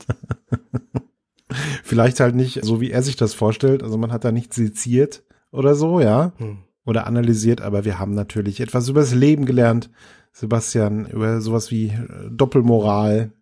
Vielleicht 1.83 2.21
halt 2.21 2.35
nicht 2.35 2.65
so, 2.65 2.81
wie 2.81 2.91
er 2.91 3.03
sich 3.03 3.17
das 3.17 3.35
vorstellt. 3.35 3.83
Also 3.83 3.99
man 3.99 4.13
hat 4.13 4.25
da 4.25 4.33
nicht 4.33 4.55
seziert 4.55 5.25
oder 5.51 5.75
so, 5.75 6.01
ja. 6.01 6.33
Hm. 6.39 6.59
Oder 6.87 7.07
analysiert, 7.07 7.63
aber 7.63 7.87
wir 7.87 7.99
haben 7.99 8.15
natürlich 8.15 8.61
etwas 8.61 8.89
über 8.89 9.01
das 9.01 9.15
Leben 9.15 9.47
gelernt. 9.47 9.91
Sebastian, 10.33 11.07
über 11.07 11.41
sowas 11.41 11.71
wie 11.71 11.97
Doppelmoral 12.31 13.33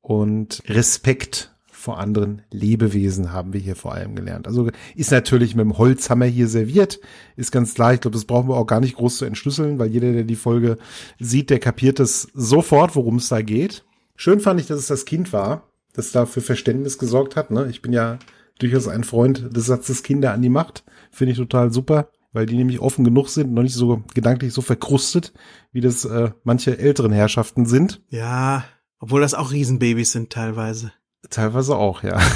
und 0.00 0.62
Respekt 0.68 1.51
vor 1.82 1.98
anderen 1.98 2.42
Lebewesen 2.52 3.32
haben 3.32 3.52
wir 3.52 3.60
hier 3.60 3.74
vor 3.74 3.92
allem 3.92 4.14
gelernt. 4.14 4.46
Also 4.46 4.70
ist 4.94 5.10
natürlich 5.10 5.56
mit 5.56 5.64
dem 5.64 5.78
Holzhammer 5.78 6.26
hier 6.26 6.46
serviert, 6.46 7.00
ist 7.34 7.50
ganz 7.50 7.74
klar. 7.74 7.92
Ich 7.92 8.00
glaube, 8.00 8.14
das 8.14 8.24
brauchen 8.24 8.48
wir 8.48 8.56
auch 8.56 8.68
gar 8.68 8.78
nicht 8.78 8.94
groß 8.94 9.18
zu 9.18 9.24
entschlüsseln, 9.24 9.80
weil 9.80 9.90
jeder, 9.90 10.12
der 10.12 10.22
die 10.22 10.36
Folge 10.36 10.78
sieht, 11.18 11.50
der 11.50 11.58
kapiert 11.58 11.98
es 11.98 12.28
sofort, 12.34 12.94
worum 12.94 13.16
es 13.16 13.28
da 13.30 13.42
geht. 13.42 13.84
Schön 14.14 14.38
fand 14.38 14.60
ich, 14.60 14.68
dass 14.68 14.78
es 14.78 14.86
das 14.86 15.06
Kind 15.06 15.32
war, 15.32 15.72
das 15.92 16.12
da 16.12 16.24
für 16.24 16.40
Verständnis 16.40 16.98
gesorgt 16.98 17.34
hat. 17.34 17.50
Ne? 17.50 17.66
Ich 17.68 17.82
bin 17.82 17.92
ja 17.92 18.20
durchaus 18.60 18.86
ein 18.86 19.02
Freund 19.02 19.56
des 19.56 19.66
Satzes 19.66 20.04
Kinder 20.04 20.32
an 20.32 20.40
die 20.40 20.50
Macht. 20.50 20.84
Finde 21.10 21.32
ich 21.32 21.38
total 21.38 21.72
super, 21.72 22.10
weil 22.32 22.46
die 22.46 22.54
nämlich 22.54 22.78
offen 22.78 23.04
genug 23.04 23.28
sind, 23.28 23.52
noch 23.52 23.64
nicht 23.64 23.74
so 23.74 24.04
gedanklich 24.14 24.52
so 24.52 24.60
verkrustet, 24.62 25.32
wie 25.72 25.80
das 25.80 26.04
äh, 26.04 26.30
manche 26.44 26.78
älteren 26.78 27.10
Herrschaften 27.10 27.66
sind. 27.66 28.02
Ja, 28.08 28.62
obwohl 29.00 29.20
das 29.20 29.34
auch 29.34 29.50
Riesenbabys 29.50 30.12
sind 30.12 30.30
teilweise. 30.30 30.92
Teilweise 31.30 31.76
auch, 31.76 32.02
ja. 32.02 32.20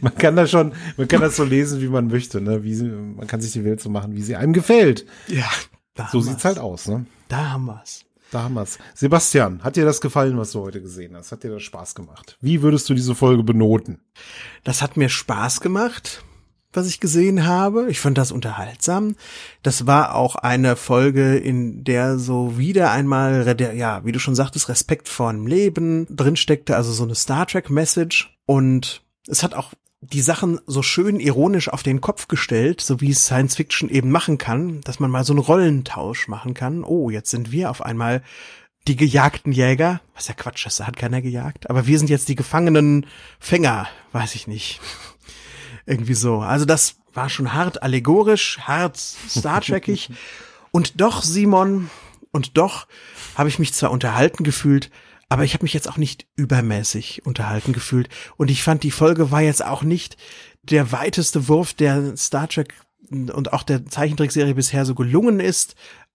man 0.00 0.14
kann 0.14 0.36
das 0.36 0.50
schon, 0.50 0.72
man 0.96 1.08
kann 1.08 1.20
das 1.20 1.36
so 1.36 1.44
lesen, 1.44 1.80
wie 1.80 1.88
man 1.88 2.08
möchte, 2.08 2.40
ne? 2.40 2.62
Wie 2.64 2.74
sie, 2.74 2.88
man 2.88 3.26
kann 3.26 3.40
sich 3.40 3.52
die 3.52 3.64
Welt 3.64 3.80
so 3.80 3.90
machen, 3.90 4.14
wie 4.14 4.22
sie 4.22 4.36
einem 4.36 4.52
gefällt. 4.52 5.06
Ja, 5.28 5.48
da 5.94 6.08
So 6.10 6.20
sieht's 6.20 6.36
wir's. 6.36 6.44
halt 6.44 6.58
aus, 6.58 6.88
ne? 6.88 7.06
Da 7.28 7.50
haben 7.50 7.66
wir's. 7.66 8.04
Da 8.30 8.44
haben 8.44 8.54
wir's. 8.54 8.78
Sebastian, 8.94 9.62
hat 9.62 9.76
dir 9.76 9.84
das 9.84 10.00
gefallen, 10.00 10.38
was 10.38 10.52
du 10.52 10.60
heute 10.60 10.80
gesehen 10.80 11.16
hast? 11.16 11.32
Hat 11.32 11.42
dir 11.44 11.50
das 11.50 11.62
Spaß 11.62 11.94
gemacht? 11.94 12.38
Wie 12.40 12.62
würdest 12.62 12.88
du 12.88 12.94
diese 12.94 13.14
Folge 13.14 13.42
benoten? 13.42 14.00
Das 14.64 14.82
hat 14.82 14.96
mir 14.96 15.08
Spaß 15.08 15.60
gemacht, 15.60 16.22
was 16.72 16.86
ich 16.86 17.00
gesehen 17.00 17.46
habe. 17.46 17.90
Ich 17.90 18.00
fand 18.00 18.18
das 18.18 18.32
unterhaltsam. 18.32 19.16
Das 19.62 19.86
war 19.86 20.14
auch 20.14 20.36
eine 20.36 20.76
Folge, 20.76 21.36
in 21.36 21.84
der 21.84 22.18
so 22.18 22.58
wieder 22.58 22.90
einmal, 22.90 23.56
ja, 23.74 24.04
wie 24.04 24.12
du 24.12 24.18
schon 24.18 24.34
sagtest, 24.34 24.68
Respekt 24.68 25.08
vor 25.08 25.32
dem 25.32 25.46
Leben 25.46 26.06
drinsteckte, 26.10 26.76
also 26.76 26.92
so 26.92 27.04
eine 27.04 27.14
Star 27.14 27.46
Trek 27.46 27.70
Message. 27.70 28.36
Und 28.46 29.02
es 29.26 29.42
hat 29.42 29.54
auch 29.54 29.72
die 30.00 30.20
Sachen 30.20 30.60
so 30.66 30.82
schön 30.82 31.20
ironisch 31.20 31.68
auf 31.68 31.84
den 31.84 32.00
Kopf 32.00 32.26
gestellt, 32.26 32.80
so 32.80 33.00
wie 33.00 33.10
es 33.10 33.24
Science 33.24 33.54
Fiction 33.54 33.88
eben 33.88 34.10
machen 34.10 34.36
kann, 34.36 34.80
dass 34.80 34.98
man 34.98 35.10
mal 35.10 35.24
so 35.24 35.32
einen 35.32 35.40
Rollentausch 35.40 36.26
machen 36.26 36.54
kann. 36.54 36.82
Oh, 36.82 37.08
jetzt 37.08 37.30
sind 37.30 37.52
wir 37.52 37.70
auf 37.70 37.82
einmal 37.82 38.22
die 38.88 38.96
gejagten 38.96 39.52
Jäger. 39.52 40.00
Was 40.14 40.26
ja 40.26 40.34
Quatsch 40.34 40.66
ist, 40.66 40.80
da 40.80 40.86
hat 40.86 40.96
keiner 40.96 41.22
gejagt. 41.22 41.70
Aber 41.70 41.86
wir 41.86 41.98
sind 41.98 42.10
jetzt 42.10 42.28
die 42.28 42.34
gefangenen 42.34 43.06
Fänger, 43.38 43.88
weiß 44.10 44.34
ich 44.34 44.48
nicht. 44.48 44.80
Irgendwie 45.86 46.14
so. 46.14 46.38
Also 46.38 46.64
das 46.64 46.96
war 47.12 47.28
schon 47.28 47.52
hart 47.52 47.82
allegorisch, 47.82 48.58
hart 48.60 48.96
Star 48.96 49.60
Trekig. 49.60 50.10
und 50.70 51.00
doch, 51.00 51.22
Simon, 51.22 51.90
und 52.30 52.56
doch 52.56 52.86
habe 53.34 53.48
ich 53.48 53.58
mich 53.58 53.74
zwar 53.74 53.90
unterhalten 53.90 54.44
gefühlt, 54.44 54.90
aber 55.28 55.44
ich 55.44 55.54
habe 55.54 55.64
mich 55.64 55.72
jetzt 55.72 55.88
auch 55.88 55.96
nicht 55.96 56.26
übermäßig 56.36 57.24
unterhalten 57.24 57.72
gefühlt. 57.72 58.08
Und 58.36 58.50
ich 58.50 58.62
fand, 58.62 58.82
die 58.82 58.90
Folge 58.90 59.30
war 59.30 59.40
jetzt 59.40 59.64
auch 59.64 59.82
nicht 59.82 60.16
der 60.62 60.92
weiteste 60.92 61.48
Wurf, 61.48 61.72
der 61.72 62.16
Star 62.16 62.48
Trek 62.48 62.74
und 63.10 63.52
auch 63.52 63.62
der 63.62 63.86
Zeichentrickserie 63.86 64.54
bisher 64.54 64.84
so 64.84 64.94
gelungen 64.94 65.40
ist. 65.40 65.74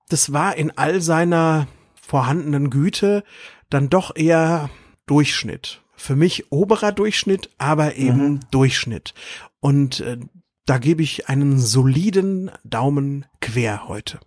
Das 0.09 0.33
war 0.33 0.55
in 0.55 0.77
all 0.77 1.01
seiner 1.01 1.67
vorhandenen 1.99 2.69
Güte 2.69 3.23
dann 3.69 3.89
doch 3.89 4.15
eher 4.15 4.69
Durchschnitt. 5.05 5.81
Für 5.97 6.15
mich 6.15 6.51
oberer 6.51 6.93
Durchschnitt, 6.93 7.49
aber 7.57 7.95
eben 7.95 8.39
Durchschnitt. 8.51 9.13
Und 9.59 9.99
äh, 9.99 10.17
da 10.65 10.77
gebe 10.77 11.01
ich 11.01 11.27
einen 11.27 11.59
soliden 11.59 12.51
Daumen 12.63 13.25
quer 13.41 13.87
heute. 13.87 14.19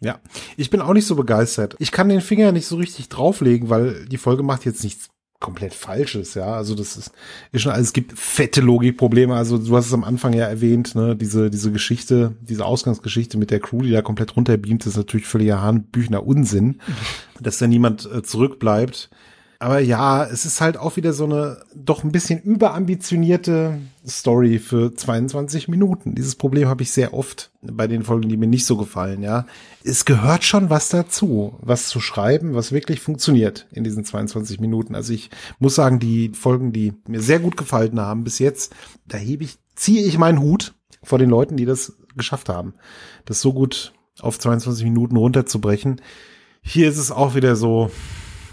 Ja, 0.00 0.20
ich 0.56 0.68
bin 0.70 0.80
auch 0.80 0.92
nicht 0.92 1.06
so 1.06 1.16
begeistert. 1.16 1.76
Ich 1.78 1.90
kann 1.90 2.08
den 2.08 2.20
Finger 2.20 2.52
nicht 2.52 2.66
so 2.66 2.76
richtig 2.76 3.08
drauflegen, 3.08 3.70
weil 3.70 4.04
die 4.06 4.18
Folge 4.18 4.42
macht 4.42 4.64
jetzt 4.66 4.84
nichts 4.84 5.08
komplett 5.40 5.74
Falsches, 5.74 6.34
ja. 6.34 6.54
Also 6.54 6.74
das 6.74 6.96
ist, 6.96 7.12
ist 7.52 7.62
schon 7.62 7.72
alles, 7.72 7.88
es 7.88 7.92
gibt 7.92 8.18
fette 8.18 8.60
Logikprobleme. 8.60 9.34
Also 9.34 9.58
du 9.58 9.76
hast 9.76 9.86
es 9.86 9.92
am 9.92 10.04
Anfang 10.04 10.32
ja 10.32 10.46
erwähnt, 10.46 10.94
ne, 10.94 11.16
diese, 11.16 11.50
diese 11.50 11.70
Geschichte, 11.70 12.34
diese 12.40 12.64
Ausgangsgeschichte 12.64 13.36
mit 13.36 13.50
der 13.50 13.60
Crew, 13.60 13.82
die 13.82 13.90
da 13.90 14.02
komplett 14.02 14.36
runterbeamt, 14.36 14.86
ist 14.86 14.96
natürlich 14.96 15.26
völliger 15.26 15.60
Hanebüchner 15.60 16.26
Unsinn, 16.26 16.80
dass 17.40 17.58
da 17.58 17.66
niemand 17.66 18.08
äh, 18.10 18.22
zurückbleibt. 18.22 19.10
Aber 19.64 19.78
ja, 19.78 20.26
es 20.26 20.44
ist 20.44 20.60
halt 20.60 20.76
auch 20.76 20.96
wieder 20.96 21.14
so 21.14 21.24
eine 21.24 21.56
doch 21.74 22.04
ein 22.04 22.12
bisschen 22.12 22.38
überambitionierte 22.38 23.78
Story 24.06 24.58
für 24.58 24.94
22 24.94 25.68
Minuten. 25.68 26.14
Dieses 26.14 26.34
Problem 26.34 26.68
habe 26.68 26.82
ich 26.82 26.92
sehr 26.92 27.14
oft 27.14 27.50
bei 27.62 27.86
den 27.86 28.02
Folgen, 28.02 28.28
die 28.28 28.36
mir 28.36 28.46
nicht 28.46 28.66
so 28.66 28.76
gefallen, 28.76 29.22
ja. 29.22 29.46
Es 29.82 30.04
gehört 30.04 30.44
schon 30.44 30.68
was 30.68 30.90
dazu, 30.90 31.56
was 31.62 31.88
zu 31.88 31.98
schreiben, 32.00 32.54
was 32.54 32.72
wirklich 32.72 33.00
funktioniert 33.00 33.66
in 33.72 33.84
diesen 33.84 34.04
22 34.04 34.60
Minuten. 34.60 34.94
Also 34.94 35.14
ich 35.14 35.30
muss 35.58 35.76
sagen, 35.76 35.98
die 35.98 36.32
Folgen, 36.34 36.74
die 36.74 36.92
mir 37.08 37.22
sehr 37.22 37.38
gut 37.38 37.56
gefallen 37.56 37.98
haben 37.98 38.22
bis 38.22 38.40
jetzt, 38.40 38.74
da 39.08 39.16
hebe 39.16 39.44
ich, 39.44 39.56
ziehe 39.76 40.04
ich 40.04 40.18
meinen 40.18 40.40
Hut 40.40 40.74
vor 41.02 41.18
den 41.18 41.30
Leuten, 41.30 41.56
die 41.56 41.64
das 41.64 41.94
geschafft 42.16 42.50
haben, 42.50 42.74
das 43.24 43.40
so 43.40 43.54
gut 43.54 43.94
auf 44.20 44.38
22 44.38 44.84
Minuten 44.84 45.16
runterzubrechen. 45.16 46.02
Hier 46.60 46.86
ist 46.86 46.98
es 46.98 47.10
auch 47.10 47.34
wieder 47.34 47.56
so, 47.56 47.90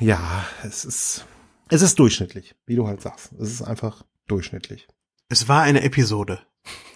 ja, 0.02 0.45
es 0.64 0.84
ist, 0.84 1.26
es 1.70 1.82
ist 1.82 1.99
durchschnittlich, 1.99 2.56
wie 2.66 2.76
du 2.76 2.88
halt 2.88 3.02
sagst. 3.02 3.32
Es 3.39 3.52
ist 3.52 3.62
einfach 3.62 4.04
durchschnittlich. 4.28 4.88
Es 5.30 5.47
war 5.47 5.62
eine 5.62 5.84
Episode. 5.84 6.39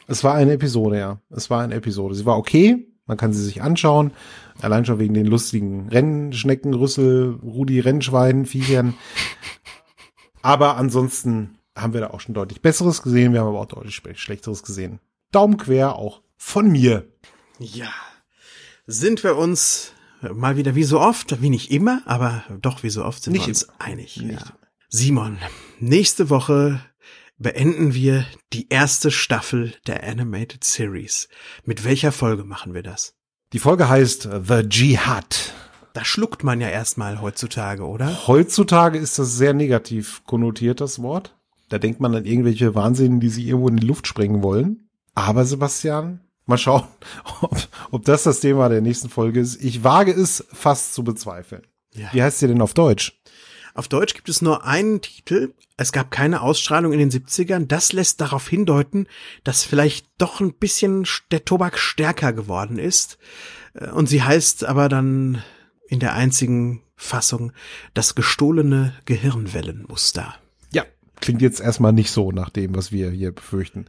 Es 0.08 0.24
war 0.24 0.34
eine 0.34 0.53
Episode, 0.53 0.99
ja. 0.99 1.22
Es 1.30 1.49
war 1.49 1.62
eine 1.62 1.76
Episode. 1.76 2.16
Sie 2.16 2.26
war 2.26 2.38
okay. 2.38 2.88
Man 3.06 3.18
kann 3.18 3.32
sie 3.32 3.43
sich 3.43 3.62
anschauen. 3.62 4.12
Allein 4.60 4.86
schon 4.86 4.99
wegen 4.99 5.14
den 5.14 5.28
lustigen 5.28 5.89
Rennschnecken, 5.89 6.74
Rüssel, 6.74 7.39
Rudi 7.43 7.80
Rennschwein, 7.80 8.45
Viechern. 8.45 8.95
Aber 10.41 10.78
ansonsten 10.78 11.60
haben 11.76 11.93
wir 11.93 12.01
da 12.01 12.10
auch 12.10 12.22
schon 12.22 12.34
deutlich 12.34 12.62
Besseres 12.62 13.03
gesehen. 13.03 13.34
Wir 13.34 13.41
haben 13.41 13.49
aber 13.49 13.60
auch 13.60 13.68
deutlich 13.68 14.01
Schlechteres 14.16 14.64
gesehen. 14.64 14.99
Daumen 15.32 15.58
quer 15.58 15.95
auch 15.95 16.22
von 16.38 16.72
mir. 16.72 17.08
Ja. 17.60 17.91
Sind 18.88 19.24
wir 19.24 19.36
uns 19.38 19.91
mal 20.34 20.57
wieder 20.57 20.76
wie 20.76 20.84
so 20.84 20.99
oft, 20.99 21.41
wie 21.41 21.49
nicht 21.49 21.71
immer, 21.71 22.01
aber 22.05 22.43
doch 22.61 22.84
wie 22.84 22.89
so 22.89 23.03
oft 23.03 23.23
sind 23.23 23.34
Nicht 23.34 23.45
wir 23.45 23.49
uns 23.49 23.63
immer. 23.63 23.73
einig. 23.80 24.15
Ja. 24.17 24.39
Simon, 24.89 25.38
nächste 25.80 26.30
Woche 26.30 26.80
beenden 27.38 27.93
wir 27.93 28.26
die 28.53 28.69
erste 28.69 29.11
Staffel 29.11 29.73
der 29.88 30.03
Animated 30.07 30.63
Series. 30.63 31.28
Mit 31.65 31.84
welcher 31.84 32.11
Folge 32.11 32.43
machen 32.43 32.73
wir 32.73 32.84
das? 32.84 33.15
Die 33.53 33.59
Folge 33.59 33.89
heißt 33.89 34.30
The 34.45 34.63
Jihad. 34.69 35.53
Da 35.93 36.03
schluckt 36.03 36.43
man 36.43 36.59
ja 36.59 36.69
erstmal 36.69 37.21
heutzutage, 37.21 37.86
oder? 37.88 38.28
Heutzutage 38.28 38.97
ist 38.97 39.17
das 39.17 39.38
sehr 39.38 39.53
negativ 39.53 40.23
konnotiert, 40.26 40.82
das 40.82 41.01
Wort. 41.01 41.38
Da 41.69 41.80
denkt 41.80 41.99
man 41.99 42.13
an 42.15 42.26
irgendwelche 42.26 42.76
Wahnsinnigen, 42.76 43.19
die 43.19 43.30
sich 43.30 43.45
irgendwo 43.45 43.69
in 43.69 43.78
die 43.78 43.88
Luft 43.88 44.07
sprengen 44.07 44.43
wollen. 44.43 44.89
Aber 45.13 45.45
Sebastian, 45.45 46.19
mal 46.45 46.57
schauen, 46.57 46.83
ob, 47.41 47.57
ob 47.91 48.05
das 48.05 48.23
das 48.23 48.39
Thema 48.39 48.69
der 48.69 48.81
nächsten 48.81 49.09
Folge 49.09 49.39
ist. 49.39 49.63
Ich 49.63 49.83
wage 49.83 50.11
es 50.11 50.45
fast 50.51 50.93
zu 50.93 51.03
bezweifeln. 51.03 51.63
Ja. 51.93 52.09
Wie 52.11 52.21
heißt 52.21 52.39
sie 52.39 52.47
denn 52.47 52.61
auf 52.61 52.73
Deutsch? 52.73 53.19
Auf 53.73 53.87
Deutsch 53.89 54.13
gibt 54.13 54.29
es 54.29 54.41
nur 54.41 54.65
einen 54.65 55.01
Titel. 55.01 55.53
Es 55.75 55.91
gab 55.91 56.09
keine 56.09 56.41
Ausstrahlung 56.41 56.93
in 56.93 56.99
den 56.99 57.11
70ern. 57.11 57.67
Das 57.67 57.91
lässt 57.91 58.21
darauf 58.21 58.47
hindeuten, 58.47 59.07
dass 59.43 59.63
vielleicht 59.65 60.07
doch 60.17 60.39
ein 60.39 60.53
bisschen 60.53 61.05
der 61.31 61.43
Tobak 61.43 61.77
stärker 61.77 62.31
geworden 62.31 62.79
ist. 62.79 63.17
Äh, 63.73 63.89
Und 63.89 64.07
sie 64.07 64.23
heißt 64.23 64.63
aber 64.65 64.87
dann 64.87 65.43
in 65.89 65.99
der 65.99 66.13
einzigen 66.13 66.83
Fassung 66.95 67.51
das 67.93 68.15
gestohlene 68.15 68.93
Gehirnwellenmuster. 69.05 70.35
Ja, 70.71 70.83
klingt 71.19 71.41
jetzt 71.41 71.59
erstmal 71.59 71.91
nicht 71.91 72.11
so 72.11 72.31
nach 72.31 72.49
dem, 72.49 72.75
was 72.75 72.93
wir 72.93 73.09
hier 73.11 73.33
befürchten. 73.33 73.85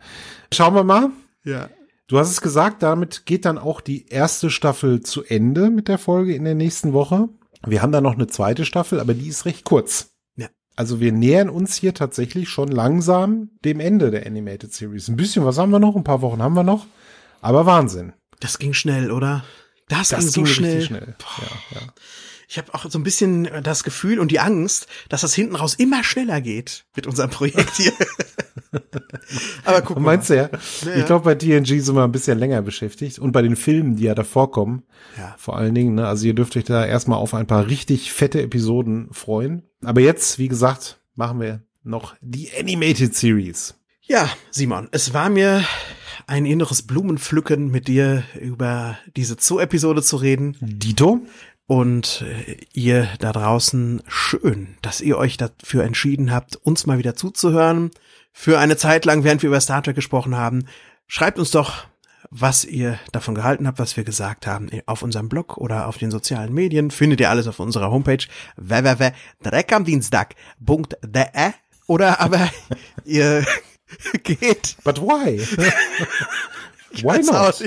Schauen 0.52 0.74
wir 0.74 0.84
mal. 0.84 1.10
Ja. 1.44 1.70
Du 2.08 2.18
hast 2.18 2.30
es 2.30 2.40
gesagt, 2.40 2.82
damit 2.82 3.26
geht 3.26 3.44
dann 3.44 3.58
auch 3.58 3.80
die 3.80 4.06
erste 4.06 4.48
Staffel 4.50 5.00
zu 5.00 5.24
Ende 5.24 5.70
mit 5.70 5.88
der 5.88 5.98
Folge 5.98 6.34
in 6.34 6.44
der 6.44 6.54
nächsten 6.54 6.92
Woche. 6.92 7.28
Wir 7.66 7.82
haben 7.82 7.90
da 7.90 8.00
noch 8.00 8.14
eine 8.14 8.28
zweite 8.28 8.64
Staffel, 8.64 9.00
aber 9.00 9.12
die 9.14 9.26
ist 9.28 9.44
recht 9.44 9.64
kurz. 9.64 10.10
Ja. 10.36 10.48
Also 10.76 11.00
wir 11.00 11.10
nähern 11.10 11.48
uns 11.48 11.74
hier 11.74 11.94
tatsächlich 11.94 12.48
schon 12.48 12.68
langsam 12.68 13.50
dem 13.64 13.80
Ende 13.80 14.12
der 14.12 14.24
Animated 14.24 14.72
Series. 14.72 15.08
Ein 15.08 15.16
bisschen 15.16 15.44
was 15.44 15.58
haben 15.58 15.70
wir 15.72 15.80
noch, 15.80 15.96
ein 15.96 16.04
paar 16.04 16.22
Wochen 16.22 16.40
haben 16.42 16.54
wir 16.54 16.62
noch, 16.62 16.86
aber 17.40 17.66
Wahnsinn. 17.66 18.12
Das 18.38 18.58
ging 18.58 18.72
schnell, 18.72 19.10
oder? 19.10 19.44
Das, 19.88 20.10
Das 20.10 20.20
ging 20.20 20.28
so 20.30 20.42
ging 20.42 20.46
schnell. 20.54 20.76
richtig 20.76 20.86
schnell. 20.86 21.16
Ja, 21.40 21.80
ja. 21.80 21.86
Ich 22.48 22.58
habe 22.58 22.72
auch 22.74 22.88
so 22.88 22.98
ein 22.98 23.02
bisschen 23.02 23.48
das 23.62 23.82
Gefühl 23.84 24.18
und 24.20 24.30
die 24.30 24.38
Angst, 24.40 24.86
dass 25.08 25.22
das 25.22 25.34
hinten 25.34 25.56
raus 25.56 25.74
immer 25.74 26.04
schneller 26.04 26.40
geht 26.40 26.84
mit 26.94 27.06
unserem 27.06 27.30
Projekt 27.30 27.76
hier. 27.76 27.92
Aber 29.64 29.82
guck 29.82 29.96
mal. 29.96 30.12
Meinst 30.16 30.30
du 30.30 30.36
ja? 30.36 30.50
Ja, 30.82 30.90
ja. 30.90 30.96
Ich 30.96 31.06
glaube, 31.06 31.24
bei 31.24 31.34
TNG 31.34 31.80
sind 31.80 31.94
wir 31.94 32.04
ein 32.04 32.12
bisschen 32.12 32.38
länger 32.38 32.62
beschäftigt 32.62 33.18
und 33.18 33.32
bei 33.32 33.42
den 33.42 33.56
Filmen, 33.56 33.96
die 33.96 34.04
ja 34.04 34.14
davor 34.14 34.50
kommen, 34.50 34.84
Ja. 35.18 35.34
vor 35.38 35.56
allen 35.56 35.74
Dingen, 35.74 35.94
ne, 35.96 36.06
also 36.06 36.26
ihr 36.26 36.34
dürft 36.34 36.56
euch 36.56 36.64
da 36.64 36.84
erstmal 36.84 37.18
auf 37.18 37.34
ein 37.34 37.46
paar 37.46 37.66
richtig 37.66 38.12
fette 38.12 38.40
Episoden 38.42 39.08
freuen. 39.12 39.62
Aber 39.84 40.00
jetzt, 40.00 40.38
wie 40.38 40.48
gesagt, 40.48 41.00
machen 41.14 41.40
wir 41.40 41.62
noch 41.82 42.14
die 42.20 42.50
Animated 42.58 43.14
Series. 43.14 43.74
Ja, 44.02 44.28
Simon, 44.50 44.88
es 44.92 45.14
war 45.14 45.28
mir 45.30 45.64
ein 46.28 46.46
inneres 46.46 46.82
Blumenpflücken, 46.82 47.70
mit 47.70 47.86
dir 47.88 48.24
über 48.40 48.98
diese 49.16 49.36
Zoo-Episode 49.38 50.02
zu 50.02 50.16
reden. 50.16 50.56
Dito? 50.60 51.20
Und 51.66 52.22
äh, 52.22 52.56
ihr 52.72 53.08
da 53.18 53.32
draußen, 53.32 54.02
schön, 54.06 54.76
dass 54.82 55.00
ihr 55.00 55.18
euch 55.18 55.36
dafür 55.36 55.84
entschieden 55.84 56.32
habt, 56.32 56.56
uns 56.56 56.86
mal 56.86 56.98
wieder 56.98 57.16
zuzuhören. 57.16 57.90
Für 58.32 58.58
eine 58.58 58.76
Zeit 58.76 59.04
lang, 59.04 59.24
während 59.24 59.42
wir 59.42 59.48
über 59.48 59.60
Star 59.60 59.82
Trek 59.82 59.96
gesprochen 59.96 60.36
haben. 60.36 60.66
Schreibt 61.06 61.38
uns 61.38 61.50
doch, 61.50 61.86
was 62.30 62.64
ihr 62.64 62.98
davon 63.12 63.34
gehalten 63.34 63.66
habt, 63.66 63.78
was 63.78 63.96
wir 63.96 64.04
gesagt 64.04 64.46
haben, 64.46 64.68
auf 64.86 65.02
unserem 65.02 65.28
Blog 65.28 65.56
oder 65.56 65.88
auf 65.88 65.96
den 65.98 66.10
sozialen 66.10 66.52
Medien. 66.52 66.90
Findet 66.90 67.20
ihr 67.20 67.30
alles 67.30 67.46
auf 67.46 67.60
unserer 67.60 67.90
Homepage 67.90 68.26
www.dreckamdienstag.de 68.56 71.52
oder 71.86 72.20
aber 72.20 72.50
ihr 73.04 73.46
geht 74.22 74.76
But 74.84 75.00
why? 75.00 75.40
why 77.02 77.22
not? 77.22 77.62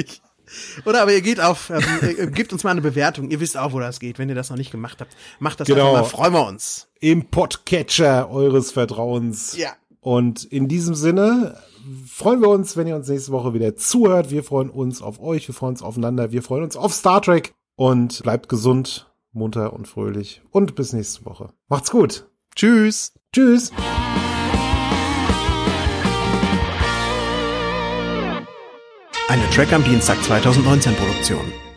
Oder 0.85 1.01
aber 1.01 1.13
ihr 1.13 1.21
geht 1.21 1.39
auf, 1.39 1.69
ähm, 1.69 1.83
ihr 2.17 2.27
gebt 2.27 2.51
uns 2.53 2.63
mal 2.63 2.71
eine 2.71 2.81
Bewertung. 2.81 3.29
Ihr 3.29 3.39
wisst 3.39 3.57
auch, 3.57 3.73
wo 3.73 3.79
das 3.79 3.99
geht. 3.99 4.17
Wenn 4.19 4.29
ihr 4.29 4.35
das 4.35 4.49
noch 4.49 4.57
nicht 4.57 4.71
gemacht 4.71 4.97
habt, 4.99 5.15
macht 5.39 5.59
das 5.59 5.67
Genau. 5.67 5.89
einfach 5.95 6.01
mal. 6.01 6.07
Freuen 6.09 6.33
wir 6.33 6.47
uns. 6.47 6.87
Im 6.99 7.25
Podcatcher 7.29 8.29
eures 8.29 8.71
Vertrauens. 8.71 9.55
Ja. 9.57 9.69
Und 10.01 10.43
in 10.45 10.67
diesem 10.67 10.95
Sinne 10.95 11.57
freuen 12.07 12.41
wir 12.41 12.49
uns, 12.49 12.77
wenn 12.77 12.87
ihr 12.87 12.95
uns 12.95 13.07
nächste 13.07 13.31
Woche 13.31 13.53
wieder 13.53 13.75
zuhört. 13.75 14.31
Wir 14.31 14.43
freuen 14.43 14.69
uns 14.69 15.01
auf 15.01 15.19
euch, 15.21 15.47
wir 15.47 15.55
freuen 15.55 15.71
uns 15.73 15.81
aufeinander, 15.81 16.31
wir 16.31 16.41
freuen 16.43 16.63
uns 16.63 16.77
auf 16.77 16.93
Star 16.93 17.21
Trek 17.21 17.53
und 17.75 18.21
bleibt 18.23 18.49
gesund, 18.49 19.09
munter 19.31 19.73
und 19.73 19.87
fröhlich 19.87 20.41
und 20.51 20.75
bis 20.75 20.93
nächste 20.93 21.25
Woche. 21.25 21.49
Macht's 21.67 21.91
gut. 21.91 22.25
Tschüss. 22.55 23.13
Tschüss. 23.33 23.71
Eine 29.29 29.47
Track 29.51 29.73
am 29.73 29.83
Dienstag 29.83 30.23
2019 30.23 30.95
Produktion. 30.95 31.68